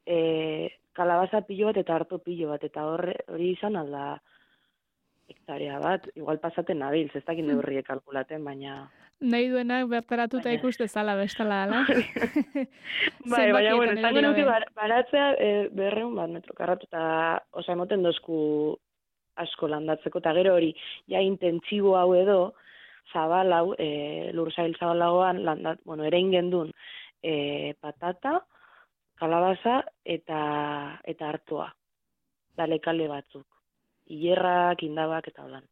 e, 0.06 0.78
kalabaza 0.94 1.42
pilo 1.48 1.72
bat 1.72 1.80
eta 1.82 1.96
harto 1.96 2.20
pilo 2.22 2.52
bat, 2.52 2.64
eta 2.64 2.86
hori 2.86 3.50
izan 3.50 3.80
alda, 3.80 4.20
hektarea 5.32 5.80
bat, 5.82 6.06
igual 6.16 6.40
pasaten 6.44 6.84
nabil, 6.84 7.10
ez 7.16 7.24
dakit 7.26 7.48
neurriek 7.48 7.88
kalkulaten, 7.88 8.44
baina... 8.46 8.84
Nahi 9.22 9.50
duenak 9.52 9.88
bertaratuta 9.90 10.48
baina... 10.50 10.58
ikuste 10.58 10.88
zala 10.88 11.16
bestala, 11.16 11.64
ala? 11.64 11.82
bai, 13.30 13.52
baina, 13.56 13.76
bueno, 13.78 13.94
zango 14.02 14.24
nuke 14.26 14.46
baratzea 14.78 15.28
e, 15.38 15.50
berreun 15.78 16.16
bat 16.18 16.32
metro 16.32 16.56
karratu, 16.58 16.90
eta 16.90 17.42
osa 17.54 17.76
emoten 17.76 18.02
dozku 18.02 18.40
asko 19.42 19.70
landatzeko, 19.70 20.24
eta 20.24 20.34
gero 20.40 20.56
hori, 20.58 20.72
ja 21.10 21.22
intentsibo 21.22 21.94
hau 22.00 22.16
edo, 22.18 22.40
zabal 23.14 23.54
hau, 23.54 23.76
e, 23.78 24.32
lurzail 24.34 24.74
zabalagoan, 24.80 25.44
landat, 25.46 25.86
bueno, 25.86 26.08
ere 26.10 26.20
ingendun, 26.20 26.74
e, 27.22 27.76
patata, 27.80 28.40
kalabaza 29.22 29.84
eta 30.04 30.42
eta 31.06 31.30
hartua. 31.30 31.70
Dale 32.58 32.82
kale 32.82 33.06
batzuk 33.08 33.46
hierrak, 34.12 34.84
indabak 34.84 35.30
eta 35.32 35.46
holan. 35.46 35.68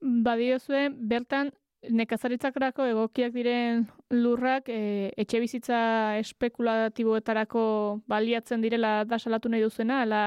Badiozue, 0.00 0.88
bertan, 0.92 1.50
nekazaritzakrako 1.82 2.86
egokiak 2.90 3.32
diren 3.34 3.84
lurrak 4.10 4.68
e, 4.72 5.12
etxe 5.16 5.40
bizitza 5.40 5.78
espekulatiboetarako 6.20 7.64
baliatzen 8.08 8.64
direla 8.64 9.04
da 9.04 9.18
salatu 9.18 9.48
nahi 9.48 9.62
duzena, 9.62 10.00
ala, 10.02 10.22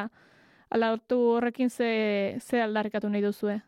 ala 0.69 0.91
hortu 0.93 1.19
horrekin 1.35 1.69
ze, 1.69 2.37
ze 2.39 2.61
aldarrikatu 2.61 3.09
nahi 3.09 3.25
duzue? 3.25 3.59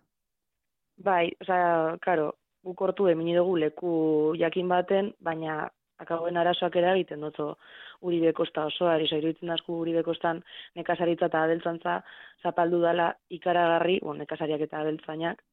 Bai, 1.02 1.32
oza, 1.42 1.98
karo, 2.02 2.32
guk 2.64 2.82
hortu 2.82 3.08
emini 3.10 3.36
dugu 3.36 3.58
leku 3.58 3.94
jakin 4.40 4.68
baten, 4.70 5.14
baina 5.20 5.70
akaboen 6.02 6.38
arazoak 6.38 6.76
eragiten 6.76 7.22
dutzo 7.22 7.56
uribe 8.02 8.34
kosta 8.34 8.66
osoa, 8.70 8.96
erizo 8.98 9.18
iruditzen 9.18 9.52
dazku 9.54 9.76
uribe 9.82 10.04
kostan 10.04 10.42
nekazaritza 10.76 11.30
eta 11.30 11.44
abeltzantza 11.46 12.00
zapaldu 12.44 12.80
dela 12.82 13.12
ikaragarri, 13.30 14.00
bon, 14.02 14.18
nekazariak 14.22 14.66
eta 14.66 14.82
abeltzainak, 14.82 15.44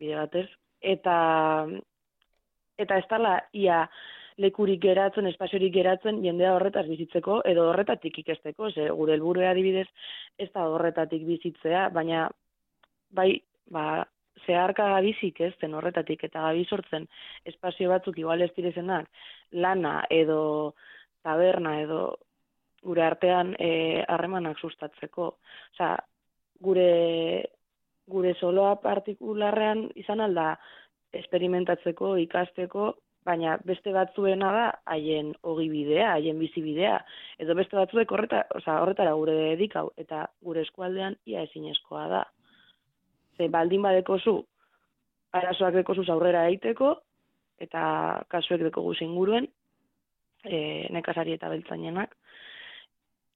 bide 0.00 0.16
batez, 0.16 0.46
eta 0.80 1.16
eta 2.76 2.98
ez 2.98 3.06
dala 3.10 3.38
ia 3.52 3.86
lekurik 4.36 4.82
geratzen, 4.82 5.26
espaziorik 5.30 5.72
geratzen, 5.72 6.20
jendea 6.24 6.52
horretaz 6.54 6.84
bizitzeko, 6.90 7.40
edo 7.48 7.70
horretatik 7.70 8.18
ikesteko, 8.20 8.70
ze 8.70 8.90
gure 8.90 9.14
helburua 9.16 9.50
adibidez, 9.50 9.86
ez 10.38 10.50
da 10.52 10.66
horretatik 10.68 11.24
bizitzea, 11.24 11.88
baina 11.94 12.26
bai, 13.16 13.30
ba, 13.72 14.04
zeharka 14.44 14.88
gabizik 14.92 15.40
ez 15.40 15.54
den 15.60 15.74
horretatik 15.74 16.24
eta 16.28 16.42
gabi 16.48 16.66
sortzen 16.68 17.06
espazio 17.44 17.88
batzuk 17.90 18.18
igual 18.18 18.42
ez 18.44 18.50
direzenak 18.56 19.08
lana 19.52 20.02
edo 20.10 20.74
taberna 21.24 21.78
edo 21.80 22.00
gure 22.86 23.02
artean 23.02 23.54
eh, 23.58 24.04
harremanak 24.06 24.60
sustatzeko. 24.62 25.32
Osea, 25.74 25.96
gure 26.62 26.90
gure 28.10 28.34
soloa 28.40 28.76
partikularrean 28.82 29.88
izan 29.98 30.20
alda 30.20 30.54
esperimentatzeko, 31.16 32.16
ikasteko, 32.22 32.92
baina 33.26 33.56
beste 33.66 33.92
batzuena 33.94 34.50
da 34.54 34.66
haien 34.92 35.32
ogibidea, 35.42 36.12
haien 36.14 36.38
bizibidea, 36.38 36.98
edo 37.42 37.56
beste 37.58 37.78
batzuek 37.78 38.12
horreta, 38.12 38.44
oza, 38.54 38.78
horretara 38.82 39.14
gure 39.18 39.34
dedikau, 39.40 39.88
eta 39.98 40.26
gure 40.46 40.62
eskualdean 40.66 41.18
ia 41.26 41.42
ezinezkoa 41.48 42.06
da. 42.12 42.22
Ze 43.36 43.48
baldin 43.52 43.82
badeko 43.82 44.18
zu, 44.18 44.36
arazoak 45.36 45.80
deko 45.80 45.96
zu 45.96 46.06
aurrera 46.12 46.46
egiteko, 46.50 46.94
eta 47.60 47.82
kasuek 48.30 48.62
deko 48.68 48.84
guz 48.86 49.00
inguruen, 49.02 49.48
e, 50.44 50.86
nekazari 50.94 51.34
eta 51.34 51.50
beltzainenak, 51.50 52.14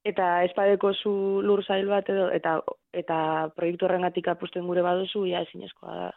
eta 0.04 0.44
espadeko 0.46 0.92
zu 0.94 1.12
lur 1.44 1.62
zail 1.64 1.88
bat 1.88 2.08
edo, 2.08 2.30
eta, 2.32 2.58
eta 2.92 3.18
proiektu 3.56 3.86
horrengatik 3.86 4.28
apusten 4.32 4.66
gure 4.66 4.82
baduzu, 4.82 5.26
ia 5.28 5.44
ezinezkoa 5.46 5.96
da. 5.96 6.10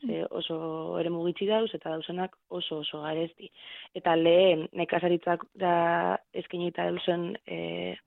Ze 0.00 0.22
oso 0.32 0.56
ere 0.96 1.10
mugitzi 1.12 1.46
dauz, 1.46 1.68
eta 1.76 1.90
dauzenak 1.92 2.36
oso 2.48 2.78
oso 2.80 3.02
garezti. 3.02 3.50
Eta 3.94 4.14
lehen, 4.16 4.66
nekazaritzak 4.72 5.44
da 5.60 6.16
eskinita 6.32 6.86
dauzen 6.88 7.34
e, 7.44 7.98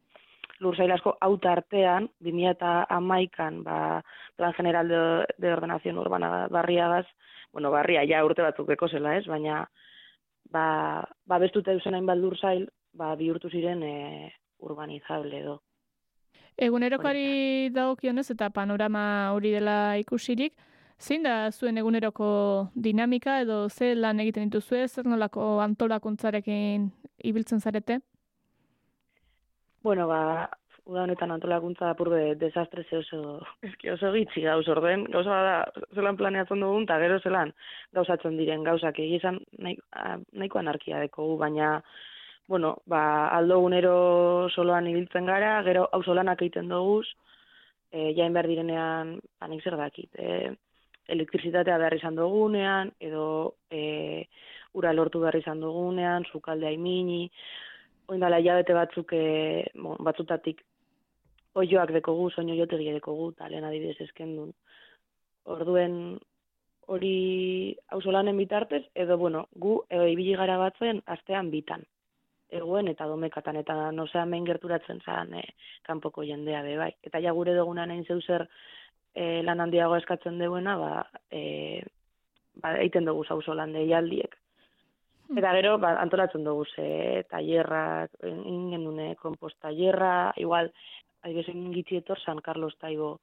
lur 0.59 0.76
zail 0.76 0.91
asko 0.95 1.14
auta 1.22 1.51
artean, 1.53 2.09
2000 2.26 2.49
eta 2.55 2.74
amaikan, 2.89 3.61
ba, 3.64 4.01
plan 4.36 4.57
general 4.57 4.89
de, 4.89 5.01
de 5.38 5.53
ordenazion 5.53 6.01
urbana 6.01 6.47
barriagaz, 6.49 7.05
bueno, 7.53 7.70
barria 7.70 8.01
ja 8.09 8.24
urte 8.26 8.41
batzuk 8.41 8.68
beko 8.74 8.89
zela 8.89 9.18
ez, 9.20 9.28
baina 9.30 9.68
ba, 10.49 11.05
ba 11.30 11.38
bestute 11.38 11.72
dauzen 11.72 11.93
hain 11.93 12.09
lur 12.22 12.38
zail, 12.39 12.66
ba, 12.93 13.14
bihurtu 13.16 13.49
ziren 13.53 13.84
e, 13.84 14.34
urbanizable 14.60 15.39
edo. 15.39 15.62
Egunerokari 16.58 17.70
dagokionez 17.74 18.30
eta 18.32 18.49
panorama 18.54 19.32
hori 19.34 19.51
dela 19.56 19.97
ikusirik, 19.97 20.54
zein 20.99 21.24
da 21.24 21.51
zuen 21.51 21.78
eguneroko 21.78 22.70
dinamika 22.76 23.39
edo 23.41 23.70
ze 23.70 23.95
lan 23.95 24.20
egiten 24.20 24.49
dituzue, 24.49 24.88
zer 24.88 25.06
nolako 25.06 25.60
antolakuntzarekin 25.62 26.91
ibiltzen 27.24 27.60
zarete? 27.60 27.99
Bueno, 29.84 30.08
ba, 30.08 30.49
uda 30.86 31.04
honetan 31.04 31.32
antolakuntza 31.32 31.89
apur 31.89 32.10
de 32.14 32.36
desastre 32.36 32.84
ze 32.89 32.97
oso, 32.97 33.41
eski 33.62 33.89
oso 33.89 34.12
gitzi 34.14 34.41
gauz 34.45 34.68
orden, 34.68 35.06
gauza 35.12 35.41
da, 35.47 35.56
zelan 35.95 36.18
planeatzen 36.18 36.64
dugun, 36.64 36.86
eta 36.88 36.99
gero 36.99 37.20
zelan 37.20 37.54
gauzatzen 37.97 38.38
diren 38.38 38.64
gauzak 38.64 38.99
egizan 38.99 39.41
nahiko 39.60 40.60
anarkia 40.60 40.99
dekogu, 41.04 41.38
baina 41.38 41.80
bueno, 42.48 42.82
ba, 42.86 43.30
aldo 43.30 43.60
gunero 43.60 44.50
soloan 44.50 44.88
ibiltzen 44.88 45.26
gara, 45.26 45.62
gero 45.64 45.88
hau 45.91 46.04
solanak 46.04 46.41
egiten 46.41 46.70
duguz, 46.70 47.08
e, 47.91 48.14
jain 48.18 48.34
behar 48.34 48.48
direnean, 48.48 49.16
anik 49.39 49.64
ba, 49.64 49.70
zer 49.70 49.78
dakit, 49.80 50.10
e, 50.20 50.52
elektrizitatea 51.14 51.78
behar 51.78 51.96
izan 51.96 52.16
dugunean, 52.20 52.91
edo 53.00 53.56
e, 53.72 54.28
ura 54.74 54.94
lortu 54.94 55.22
behar 55.24 55.38
izan 55.39 55.62
dugunean, 55.64 56.28
zukaldea 56.32 56.72
imini, 56.72 57.30
oindala 58.12 58.41
jabete 58.44 58.76
batzuk, 58.76 59.14
e, 59.14 59.64
bon, 59.76 59.98
batzutatik, 60.04 60.62
oioak 61.56 61.94
dekogu, 61.96 62.30
soño 62.32 62.58
jotegi 62.60 62.91
dekogu, 62.91 63.32
talen 63.39 63.64
adibidez 63.64 64.02
esken 64.10 64.36
duen. 64.36 64.54
Orduen, 65.54 65.98
hori 66.88 67.16
hausolanen 67.94 68.38
bitartez, 68.38 68.84
edo, 68.96 69.18
bueno, 69.18 69.48
gu, 69.56 69.84
edo 69.89 70.08
ibili 70.08 70.36
gara 70.39 70.58
batzen, 70.58 71.04
astean 71.06 71.52
bitan 71.52 71.84
egoen 72.60 72.88
eta 72.91 73.08
domekatan 73.10 73.58
eta 73.62 73.91
no 73.91 74.06
sea 74.08 74.24
hemen 74.24 74.45
gerturatzen 74.45 75.01
zan 75.06 75.34
e, 75.39 75.43
kanpoko 75.88 76.24
jendea 76.28 76.62
be 76.64 76.78
bai. 76.78 76.91
Eta 77.04 77.22
ja 77.24 77.34
gure 77.34 77.56
duguna 77.58 77.86
nain 77.86 78.06
zeu 78.06 78.22
zer 78.22 78.47
e, 79.14 79.41
lan 79.43 79.62
handiago 79.62 79.97
eskatzen 79.97 80.39
duena, 80.39 80.78
ba 80.78 81.10
eh 81.32 81.84
ba 82.62 82.76
egiten 82.78 83.06
dugu 83.06 83.24
sauso 83.26 83.54
lan 83.54 83.74
deialdiek. 83.74 84.36
Hmm. 85.28 85.38
Eta 85.38 85.54
gero 85.58 85.78
ba, 85.82 85.95
antolatzen 86.01 86.43
dugu 86.43 86.66
ze 86.76 87.24
tailerrak 87.30 88.12
ingen 88.24 88.88
une 88.88 89.16
kompost 89.16 89.60
tailerra, 89.60 90.34
igual 90.38 90.72
aibezen 91.24 91.72
gitzi 91.74 91.97
etor 91.97 92.20
San 92.20 92.41
Carlos 92.41 92.78
Taibo 92.78 93.20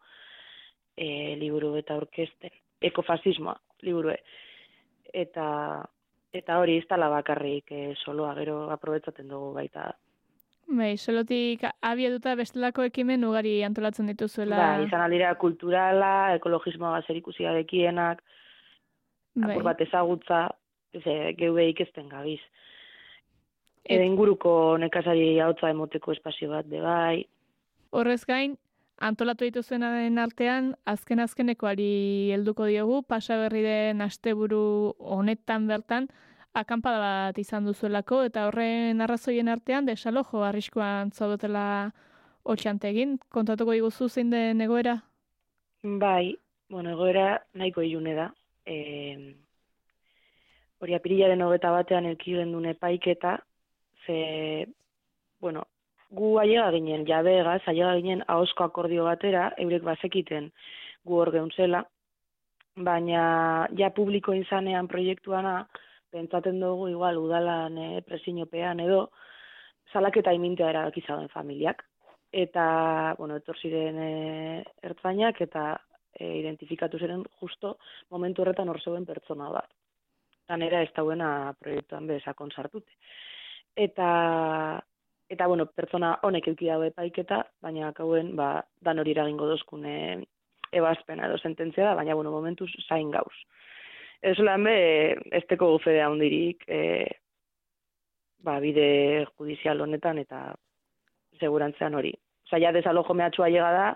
eh 0.97 1.37
liburu 1.39 1.76
eta 1.76 1.97
orkesten 1.97 2.51
ekofasismoa 2.81 3.57
liburu 3.83 4.12
eta 5.12 5.47
eta 6.33 6.59
hori 6.61 6.78
ez 6.78 6.87
tala 6.89 7.09
bakarrik 7.11 7.72
e, 7.72 7.95
soloa 8.05 8.35
gero 8.39 8.62
aprobetzaten 8.70 9.28
dugu 9.28 9.53
baita. 9.57 9.91
Bai, 10.70 10.93
solotik 10.99 11.64
abieduta 11.83 12.37
bestelako 12.39 12.85
ekimen 12.87 13.24
ugari 13.26 13.57
antolatzen 13.66 14.07
dituzuela. 14.07 14.57
Ba, 14.57 14.85
izan 14.85 15.03
aldira 15.03 15.33
kulturala, 15.35 16.37
ekologismoa 16.37 17.01
zer 17.03 17.18
dekienak, 17.57 18.22
bai. 19.35 19.51
apur 19.51 19.64
bat 19.64 19.81
ezagutza, 19.81 20.49
ze, 21.03 21.35
geube 21.35 21.66
ikesten 21.70 22.09
gabiz. 22.09 22.41
Edo 23.85 24.05
inguruko 24.05 24.78
nekazari 24.78 25.41
hautza 25.41 25.70
emoteko 25.70 26.12
espazio 26.12 26.51
bat, 26.51 26.66
de 26.66 26.81
bai. 26.81 27.26
Horrez 27.91 28.24
gain, 28.24 28.57
antolatu 29.01 29.46
dituzuenaren 29.48 30.18
artean, 30.20 30.74
azken 30.84 31.22
azkenekoari 31.24 32.30
helduko 32.34 32.68
diogu, 32.68 33.01
pasa 33.03 33.38
berri 33.40 33.62
den 33.64 34.05
asteburu 34.05 34.94
honetan 34.98 35.66
bertan, 35.70 36.09
akampada 36.55 37.01
bat 37.01 37.38
izan 37.38 37.64
duzuelako, 37.64 38.22
eta 38.28 38.46
horren 38.48 39.01
arrazoien 39.01 39.48
artean, 39.48 39.88
desalojo 39.88 40.44
arriskoan 40.44 41.12
zaudotela 41.12 41.64
otxantegin, 42.44 43.18
kontatuko 43.32 43.74
iguzu 43.76 44.09
zein 44.09 44.30
den 44.30 44.61
egoera? 44.61 44.98
Bai, 45.82 46.36
bueno, 46.68 46.92
egoera 46.92 47.40
nahiko 47.55 47.82
ilune 47.86 48.14
da. 48.14 48.28
E, 48.66 48.76
hori 50.80 50.96
apirilaren 50.96 51.42
hogeta 51.42 51.72
batean 51.72 52.09
elkiren 52.12 52.53
dune 52.53 52.74
paiketa, 52.74 53.38
ze, 54.05 54.66
bueno, 55.40 55.64
gu 56.11 56.36
aiega 56.42 56.70
ginen 56.74 57.06
jabegaz, 57.06 57.62
aiega 57.70 57.94
ginen 58.00 58.24
ahosko 58.26 58.66
akordio 58.66 59.04
batera, 59.06 59.50
eurek 59.64 59.84
bazekiten 59.86 60.50
gu 61.06 61.20
hor 61.20 61.30
geuntzela, 61.34 61.84
baina 62.76 63.22
ja 63.78 63.90
publiko 63.94 64.34
izanean 64.34 64.88
proiektuana, 64.88 65.66
pentsaten 66.11 66.61
dugu 66.61 66.88
igual 66.90 67.18
udalan 67.18 67.78
e, 67.78 67.88
presinopean 68.06 68.80
edo, 68.80 69.11
salaketa 69.92 70.32
imintea 70.32 70.70
erabaki 70.70 71.02
familiak. 71.32 71.84
Eta, 72.32 73.14
bueno, 73.18 73.36
etor 73.36 73.56
ziren 73.58 73.96
e, 73.98 74.64
ertzainak 74.82 75.40
eta 75.40 75.80
e, 76.14 76.38
identifikatu 76.38 76.98
ziren 76.98 77.24
justo 77.40 77.76
momentu 78.11 78.42
horretan 78.42 78.68
hor 78.68 78.80
zeuen 78.80 79.06
pertsona 79.06 79.50
bat. 79.50 79.70
Tanera 80.46 80.82
ez 80.82 80.90
dauena 80.94 81.54
proiektuan 81.58 82.06
bezakon 82.06 82.50
sartute. 82.50 82.92
Eta, 83.76 84.80
eta 85.31 85.47
bueno, 85.47 85.66
pertsona 85.70 86.16
honek 86.26 86.49
euki 86.51 86.66
dago 86.66 86.85
epaiketa, 86.89 87.45
baina 87.62 87.93
kauen, 87.95 88.35
ba, 88.37 88.64
dan 88.83 88.99
hori 88.99 89.14
eragingo 89.14 89.47
dozkune 89.47 89.95
ebazpena 90.74 91.28
edo 91.28 91.39
sententzia 91.39 91.87
da, 91.87 91.95
baina, 91.99 92.16
bueno, 92.18 92.33
momentuz 92.35 92.70
zain 92.89 93.12
gauz. 93.14 93.35
Ez 94.22 94.37
lan 94.43 94.66
be, 94.66 94.74
ez 95.31 95.45
teko 95.49 95.70
gufedea 95.76 96.11
hondirik, 96.11 96.66
e, 96.66 97.07
ba, 98.43 98.59
bide 98.61 99.24
judizial 99.37 99.81
honetan 99.87 100.18
eta 100.18 100.43
segurantzean 101.39 101.95
hori. 101.95 102.12
Osa, 102.49 102.59
ja, 102.59 102.74
desalojo 102.74 103.14
mehatxua 103.14 103.49
llega 103.55 103.70
da, 103.72 103.89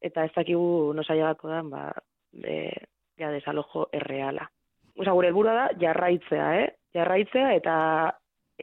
eta 0.00 0.24
ez 0.28 0.32
dakigu 0.36 0.92
nosa 0.94 1.18
llegako 1.18 1.50
da, 1.50 1.60
ba, 1.66 1.84
e, 2.38 2.56
ja, 3.18 3.34
desalojo 3.34 3.88
erreala. 3.98 4.46
Osa, 4.94 5.10
gure 5.10 5.32
helburua 5.32 5.58
da, 5.58 5.68
jarraitzea, 5.82 6.48
eh? 6.62 6.70
Jarraitzea 6.94 7.54
eta 7.58 7.74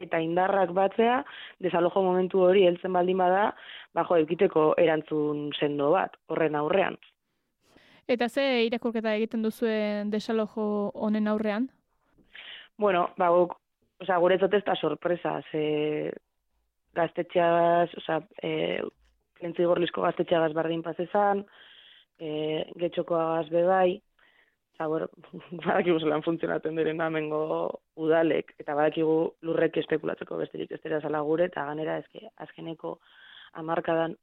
eta 0.00 0.20
indarrak 0.24 0.72
batzea, 0.76 1.20
desalojo 1.60 2.02
momentu 2.02 2.42
hori 2.48 2.64
heltzen 2.66 2.92
baldin 2.96 3.20
bada, 3.20 3.50
bajo 3.94 4.16
eukiteko 4.16 4.74
erantzun 4.80 5.50
sendo 5.58 5.90
bat, 5.94 6.16
horren 6.28 6.56
aurrean. 6.56 6.96
Eta 8.10 8.28
ze 8.28 8.64
irakurketa 8.66 9.14
egiten 9.14 9.42
duzuen 9.42 10.10
desalojo 10.10 10.90
honen 10.94 11.28
aurrean? 11.30 11.68
Bueno, 12.78 13.10
ba, 13.20 13.28
guk, 13.30 13.54
oza, 14.00 14.16
gure 14.18 14.38
ez 14.40 14.64
da 14.64 14.74
sorpresa, 14.74 15.40
ze 15.52 16.10
gaztetxeagaz, 16.96 17.90
oza, 18.00 18.20
e, 18.42 18.80
gorlizko 19.40 20.02
gaztetxeagaz 20.02 20.52
bardin 20.52 20.82
pazezan, 20.82 21.44
e, 22.18 22.64
getxokoagaz 22.76 23.48
bebai, 23.50 24.00
eta 24.80 24.88
ber, 24.88 25.02
badakigu 25.60 25.98
zelan 26.00 26.22
funtzionatzen 26.24 26.78
diren 26.78 26.96
namengo 26.96 27.68
udalek, 28.00 28.54
eta 28.62 28.72
badakigu 28.78 29.16
lurrek 29.44 29.76
espekulatzeko 29.82 30.38
besterik 30.40 30.72
ez 30.72 30.80
dira 30.80 31.02
zala 31.04 31.20
gure, 31.26 31.50
eta 31.50 31.66
ganera 31.68 31.98
ezke, 32.00 32.30
azkeneko 32.40 32.94
amarkadan 33.60 34.16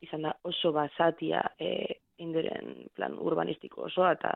izan 0.00 0.24
da 0.24 0.32
oso 0.48 0.72
basatia 0.72 1.42
e, 1.60 1.98
indiren 2.24 2.86
plan 2.96 3.18
urbanistiko 3.20 3.84
osoa, 3.90 4.14
eta 4.16 4.32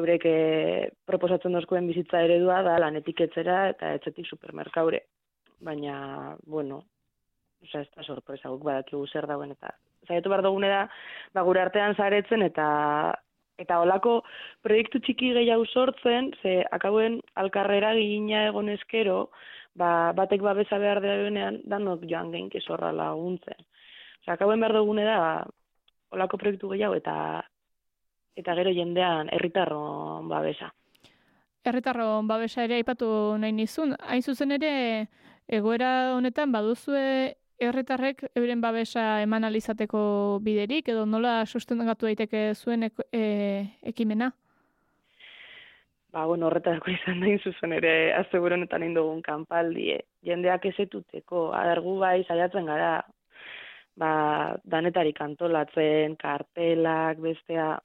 eurek 0.00 0.24
eh, 0.24 0.88
proposatzen 1.04 1.52
dozkoen 1.52 1.90
bizitza 1.90 2.22
eredua 2.24 2.62
da 2.64 2.78
lanetik 2.80 3.20
etzera 3.26 3.66
eta 3.74 3.90
etzetik 3.98 4.24
supermerkaure. 4.30 5.02
Baina, 5.60 6.32
bueno, 6.48 6.78
oza, 7.60 7.82
ez 7.82 7.90
da 7.92 8.06
sorpresa 8.06 8.48
guk 8.48 8.64
badakigu 8.70 9.04
zer 9.12 9.28
dauen 9.28 9.52
eta 9.52 9.74
zaitu 10.08 10.32
behar 10.32 10.42
dugune 10.42 10.72
da, 10.72 10.86
ba, 11.36 11.44
gure 11.44 11.60
artean 11.60 11.92
zaretzen 11.94 12.42
eta 12.48 12.64
eta 13.62 13.78
olako 13.82 14.20
proiektu 14.64 15.00
txiki 15.00 15.32
gehiago 15.38 15.66
sortzen, 15.66 16.32
ze 16.42 16.62
akauen 16.70 17.20
alkarrera 17.38 17.94
gina 17.98 18.46
egon 18.50 18.68
eskero, 18.74 19.30
ba, 19.78 20.12
batek 20.16 20.42
babesa 20.42 20.78
behar 20.82 21.00
denean, 21.04 21.60
danok 21.64 22.04
joan 22.10 22.32
gein 22.34 22.50
kesorra 22.50 22.92
laguntzen. 22.92 23.58
Osa, 24.22 24.34
akauen 24.34 24.60
behar 24.60 24.76
dugune 24.80 25.06
da, 25.06 25.18
olako 26.12 26.38
proiektu 26.38 26.74
gehiago 26.74 26.98
eta 26.98 27.16
eta 28.36 28.54
gero 28.56 28.72
jendean 28.72 29.28
herritarron 29.32 30.28
babesa. 30.28 30.70
Herritarron 31.64 32.26
babesa 32.26 32.64
ere 32.64 32.80
aipatu 32.80 33.08
nahi 33.38 33.52
nizun. 33.52 33.94
Hain 34.08 34.22
zuzen 34.22 34.56
ere, 34.56 34.72
egoera 35.46 36.14
honetan 36.16 36.52
baduzue 36.52 37.36
herritarrek 37.68 38.24
euren 38.34 38.60
babesa 38.60 39.20
eman 39.22 39.44
alizateko 39.44 40.02
biderik, 40.44 40.88
edo 40.88 41.04
nola 41.06 41.42
sustengatu 41.46 42.08
daiteke 42.08 42.52
zuen 42.54 42.88
e, 42.88 43.22
ekimena? 43.82 44.32
Ba, 46.12 46.26
bueno, 46.26 46.48
horretarako 46.48 46.92
izan 46.96 47.22
da 47.24 47.32
zuzen 47.38 47.72
ere 47.78 47.94
azeguro 48.18 48.58
honetan 48.58 48.84
indogun 48.84 49.22
kanpaldi, 49.24 49.96
jendeak 50.28 50.66
ezetuteko, 50.72 51.50
adargu 51.56 51.96
bai 52.02 52.18
saiatzen 52.26 52.68
gara, 52.68 52.92
ba, 53.96 54.12
danetarik 54.64 55.20
antolatzen, 55.24 56.18
kartelak, 56.20 57.20
bestea, 57.24 57.78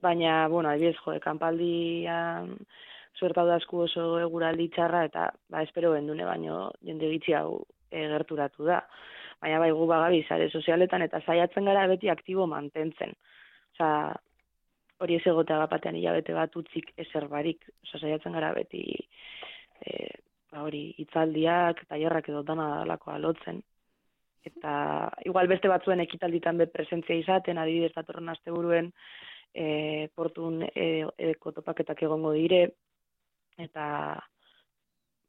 baina, 0.00 0.46
bueno, 0.48 0.70
adibidez, 0.70 0.96
jo, 1.04 1.18
kanpaldian 1.20 2.56
suertau 3.18 3.44
dasku 3.46 3.84
oso 3.84 4.06
eguraldi 4.18 4.70
txarra, 4.74 5.04
eta, 5.10 5.28
ba, 5.50 5.62
espero 5.62 5.92
bendune, 5.92 6.24
baino 6.24 6.70
jende 6.82 7.12
gitzi 7.12 7.36
hau 7.36 7.60
egerturatu 7.94 8.64
da 8.66 8.80
baina 9.44 9.60
bai 9.60 9.72
gu 9.76 9.86
bagabi 9.86 10.22
sare 10.24 10.48
sozialetan 10.48 11.02
eta 11.04 11.20
saiatzen 11.20 11.66
gara 11.68 11.84
beti 11.90 12.08
aktibo 12.08 12.46
mantentzen. 12.48 13.12
Osa, 13.74 13.88
hori 15.04 15.18
ez 15.18 15.24
egotea 15.28 15.58
bapatean 15.66 15.98
hilabete 15.98 16.32
bat 16.36 16.54
utzik 16.56 16.92
ezer 17.04 17.26
barik, 17.28 17.66
osa, 17.84 18.00
saiatzen 18.00 18.32
gara 18.32 18.54
beti 18.56 18.84
e, 19.84 20.08
ba, 20.48 20.62
hori 20.64 20.86
hitzaldiak, 21.02 21.82
tailerrak 21.90 22.30
edo 22.32 22.40
dana 22.48 22.70
dalako 22.78 23.12
alotzen. 23.12 23.60
Eta 24.48 24.72
igual 25.28 25.48
beste 25.52 25.68
batzuen 25.68 26.00
ekitalditan 26.04 26.60
be 26.60 26.68
presentzia 26.72 27.16
izaten, 27.20 27.60
adibidez 27.60 27.92
datorren 27.96 28.32
asteburuen 28.32 28.88
e, 29.52 29.66
portun 30.16 30.62
e, 30.70 30.86
e, 31.18 31.34
kotopaketak 31.40 32.00
egongo 32.08 32.32
dire, 32.36 32.62
eta 33.66 33.84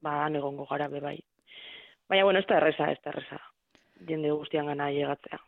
ba, 0.08 0.16
egongo 0.30 0.70
gara 0.72 0.88
be 0.88 1.04
bai. 1.04 1.18
Baina, 2.08 2.24
bueno, 2.24 2.40
ez 2.40 2.48
da 2.48 2.62
erreza, 2.62 2.94
ez 2.94 3.02
da 3.04 3.12
erreza 3.12 3.42
jende 4.08 4.32
guztian 4.32 4.68
gana 4.72 4.90
llegatzea. 4.92 5.40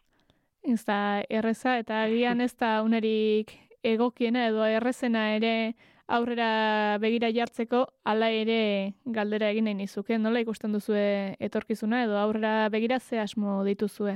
Ez 0.63 0.83
da 0.85 1.23
erreza 1.29 1.77
eta 1.79 2.01
agian 2.03 2.41
ez 2.41 2.53
da 2.57 2.81
unerik 2.83 3.53
egokiena 3.83 4.47
edo 4.49 4.65
errezena 4.65 5.29
ere 5.35 5.75
aurrera 6.07 6.97
begira 7.03 7.29
jartzeko 7.35 7.83
ala 8.07 8.29
ere 8.31 8.93
galdera 9.05 9.51
egin 9.51 9.67
nahi 9.67 9.75
nizuke. 9.75 10.17
Nola 10.17 10.41
ikusten 10.43 10.73
duzue 10.75 11.35
etorkizuna 11.39 12.03
edo 12.05 12.17
aurrera 12.19 12.69
begira 12.73 12.99
ze 12.99 13.19
asmo 13.19 13.63
dituzue? 13.67 14.15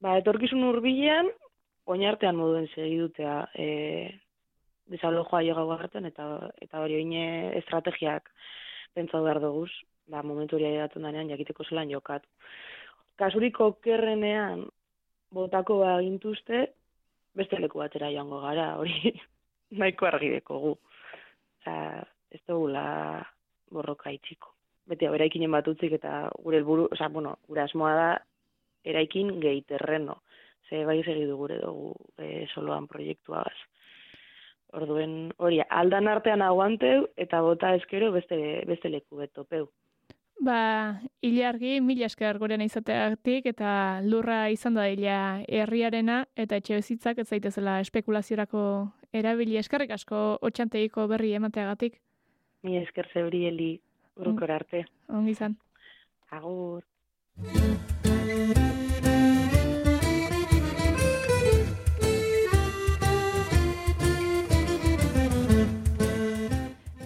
Ba, 0.00 0.16
etorkizun 0.18 0.64
hurbilean 0.64 1.30
oinartean 1.92 2.36
moduen 2.36 2.68
segidutea 2.74 3.36
e, 3.54 3.66
desalojoa 4.90 5.42
joga 5.46 5.64
garten 5.76 6.06
eta 6.08 6.26
eta 6.60 6.82
hori 6.82 6.98
oine 7.00 7.24
estrategiak 7.58 8.28
pentsatu 8.94 9.24
behar 9.24 9.40
dugu, 9.40 9.66
ba, 10.08 10.22
momentu 10.22 10.56
hori 10.56 10.72
denean 10.94 11.30
jakiteko 11.30 11.64
zelan 11.68 11.90
jokatu 11.90 12.28
kasuriko 13.20 13.72
kerrenean 13.84 14.66
botako 15.32 15.78
ba 15.82 15.98
gintuzte, 16.00 16.66
beste 17.34 17.58
leku 17.60 17.80
batera 17.80 18.10
joango 18.12 18.40
gara, 18.42 18.76
hori 18.80 19.12
nahiko 19.78 20.06
argi 20.06 20.40
gu. 20.46 20.74
Osa, 21.62 21.76
ez 22.30 22.40
dugula 22.48 23.22
borroka 23.70 24.10
itxiko. 24.10 24.52
Beti 24.88 25.06
hau 25.06 25.14
eraikinen 25.14 25.52
bat 25.54 25.68
utzik 25.68 25.92
eta 25.96 26.28
gure 26.42 26.58
helburu, 26.58 26.88
osa, 26.92 27.08
bueno, 27.08 27.36
gure 27.48 27.62
asmoa 27.62 27.92
da 27.94 28.08
eraikin 28.84 29.38
gehi 29.40 29.62
terreno. 29.62 30.20
Ze 30.68 30.84
bai 30.84 31.02
segidu 31.04 31.36
gure 31.36 31.58
dugu 31.62 31.92
e, 32.18 32.46
soloan 32.54 32.88
proiektua 32.88 33.44
gaz. 33.46 33.60
Orduen, 34.72 35.32
hori, 35.38 35.60
aldan 35.68 36.08
artean 36.08 36.42
aguanteu 36.42 37.06
eta 37.16 37.42
bota 37.44 37.74
eskero 37.76 38.10
beste, 38.12 38.36
beste 38.66 38.88
leku 38.88 39.20
betopeu. 39.20 39.68
Ba, 40.42 40.98
ilargi, 41.22 41.76
mila 41.86 42.08
esker 42.08 42.40
gurean 42.42 42.64
izateatik 42.64 43.44
eta 43.46 44.00
lurra 44.02 44.48
izan 44.50 44.74
da 44.74 44.88
ila 44.90 45.18
herriarena 45.46 46.16
eta 46.34 46.58
etxe 46.58 46.80
bezitzak 46.80 47.20
ez 47.22 47.28
zaitezela 47.28 47.76
espekulaziorako 47.84 48.64
erabili 49.14 49.60
eskerrik 49.60 49.94
asko 49.94 50.24
otxanteiko 50.50 51.06
berri 51.14 51.30
emateagatik. 51.38 52.00
Mila 52.66 52.82
esker 52.82 53.06
zeuri 53.14 53.46
heli 53.46 53.72
urukor 54.18 54.50
arte. 54.58 54.84
Ongi 55.14 55.38
izan. 55.38 55.58
Agur. 56.34 56.82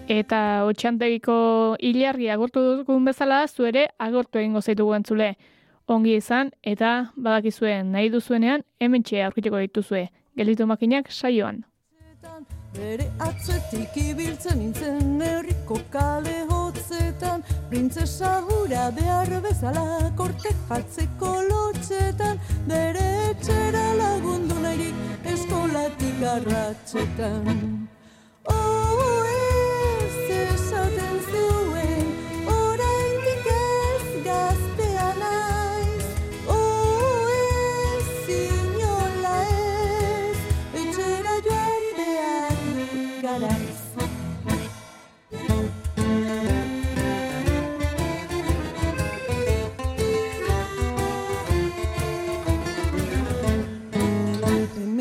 Eta 0.07 0.63
otxantegiko 0.63 1.75
hilarri 1.83 2.29
agortu 2.31 2.61
dugun 2.79 3.03
bezala, 3.05 3.41
zu 3.47 3.65
ere 3.67 3.87
agortu 3.99 4.39
egingo 4.39 4.61
zaitu 4.61 4.87
entzule. 4.95 5.33
Ongi 5.87 6.15
izan, 6.15 6.51
eta 6.63 7.11
badakizuen 7.15 7.91
nahi 7.91 8.09
duzuenean, 8.09 8.63
hemen 8.79 9.03
txea 9.03 9.27
aurkiteko 9.27 9.59
dituzue. 9.65 10.07
Gelitu 10.37 10.67
makinak 10.67 11.11
saioan. 11.11 11.65
Bere 12.77 13.07
atzetik 13.23 13.95
ibiltzen 13.97 14.59
nintzen 14.59 15.21
herriko 15.23 15.77
kale 15.91 16.35
hotzetan 16.49 17.43
Printzesa 17.69 18.33
hura 18.43 18.89
behar 18.97 19.31
bezala 19.45 20.11
korte 20.19 20.51
jatzeko 20.69 21.31
lotxetan 21.49 22.37
Bere 22.67 23.07
etxera 23.31 23.85
lagundu 24.01 24.59
nahi 24.61 24.91
eskolatik 25.33 26.25
arratxetan 26.35 27.87
Oh, 28.49 28.86
You. 31.37 31.76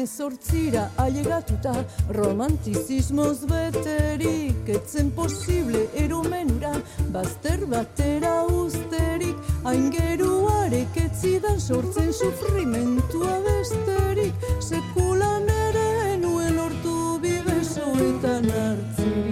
Zortzira 0.06 0.86
ailegatuta 1.02 1.74
romantizismoz 2.14 3.46
beterik 3.50 4.70
Etzen 4.78 5.10
posible 5.10 5.86
erumenura 6.04 6.72
bazter 7.14 7.66
batera 7.70 8.36
usterik 8.46 9.36
Aingeruarek 9.66 10.96
etzidan 11.02 11.58
sortzen 11.60 12.12
sufrimentua 12.12 13.40
besterik. 13.48 14.46
Sekulan 14.60 15.48
ere 15.50 16.16
nuen 16.22 16.58
ortu 16.68 16.96
bibesoetan 17.22 18.52
hartzerik 18.58 19.25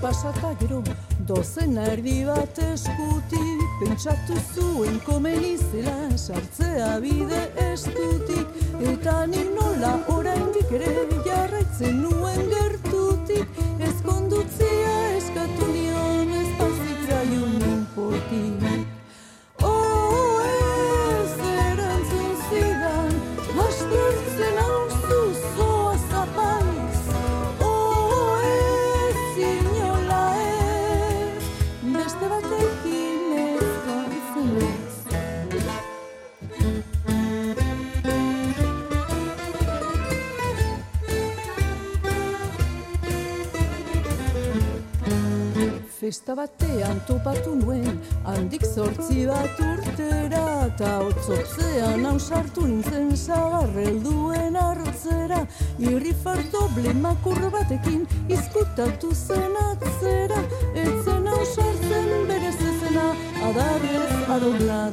pasata 0.00 0.54
gero 0.60 0.82
dozen 1.26 1.76
erdi 1.76 2.24
bat 2.26 2.58
eskutik 2.66 3.64
pentsatu 3.80 4.36
zuen 4.54 5.00
komen 5.06 5.42
izela 5.50 5.96
sartzea 6.16 6.92
bide 7.02 7.42
estutik 7.72 8.46
eta 8.94 9.18
ni 9.26 9.42
nola 9.58 9.92
oraindik 10.16 10.72
ere 10.80 10.94
jarraitzen 11.26 12.02
nuen 12.02 12.42
gero 12.54 12.67
eta 51.18 51.32
otzotzean 51.32 52.04
hau 52.06 52.18
sartu 52.18 52.66
nintzen 52.66 53.10
zagarrelduen 53.16 54.56
arrotzera, 54.56 55.40
irri 55.78 56.12
farto 56.22 56.68
blemakur 56.74 57.50
batekin 57.50 58.06
izkutatu 58.28 59.12
zen 59.14 59.56
atzera, 59.64 60.40
etzen 60.74 61.26
hau 61.26 61.44
sartzen 61.44 62.28
bere 62.28 62.52
zezena, 62.52 63.14
adarrez 63.50 64.30
adoblatzera. 64.36 64.87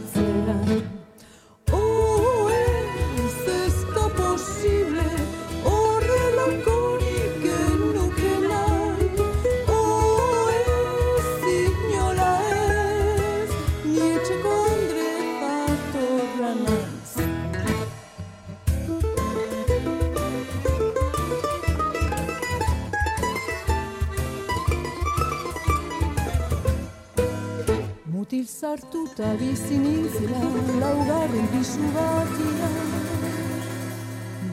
Zartuta 29.15 29.39
bizi 29.39 29.77
nintzela 29.77 30.39
laugarren 30.79 31.47
pisu 31.51 31.81
batian. 31.95 32.73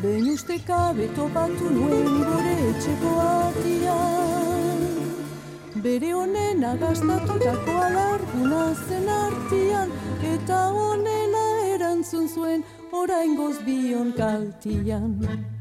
Behin 0.03 0.33
uste 0.33 0.59
kabe 0.67 1.07
topatu 1.17 1.71
nuen 1.71 2.07
gure 2.07 2.55
etxeko 2.71 3.11
atian. 3.21 4.81
Bere 5.83 6.13
honen 6.13 6.65
agastatutako 6.65 7.73
alarguna 7.87 8.75
zen 8.89 9.09
artian, 9.09 9.91
eta 10.35 10.61
honela 10.71 11.47
erantzun 11.75 12.29
zuen 12.29 12.65
orain 12.93 13.37
bion 13.67 14.13
kaltian. 14.13 15.52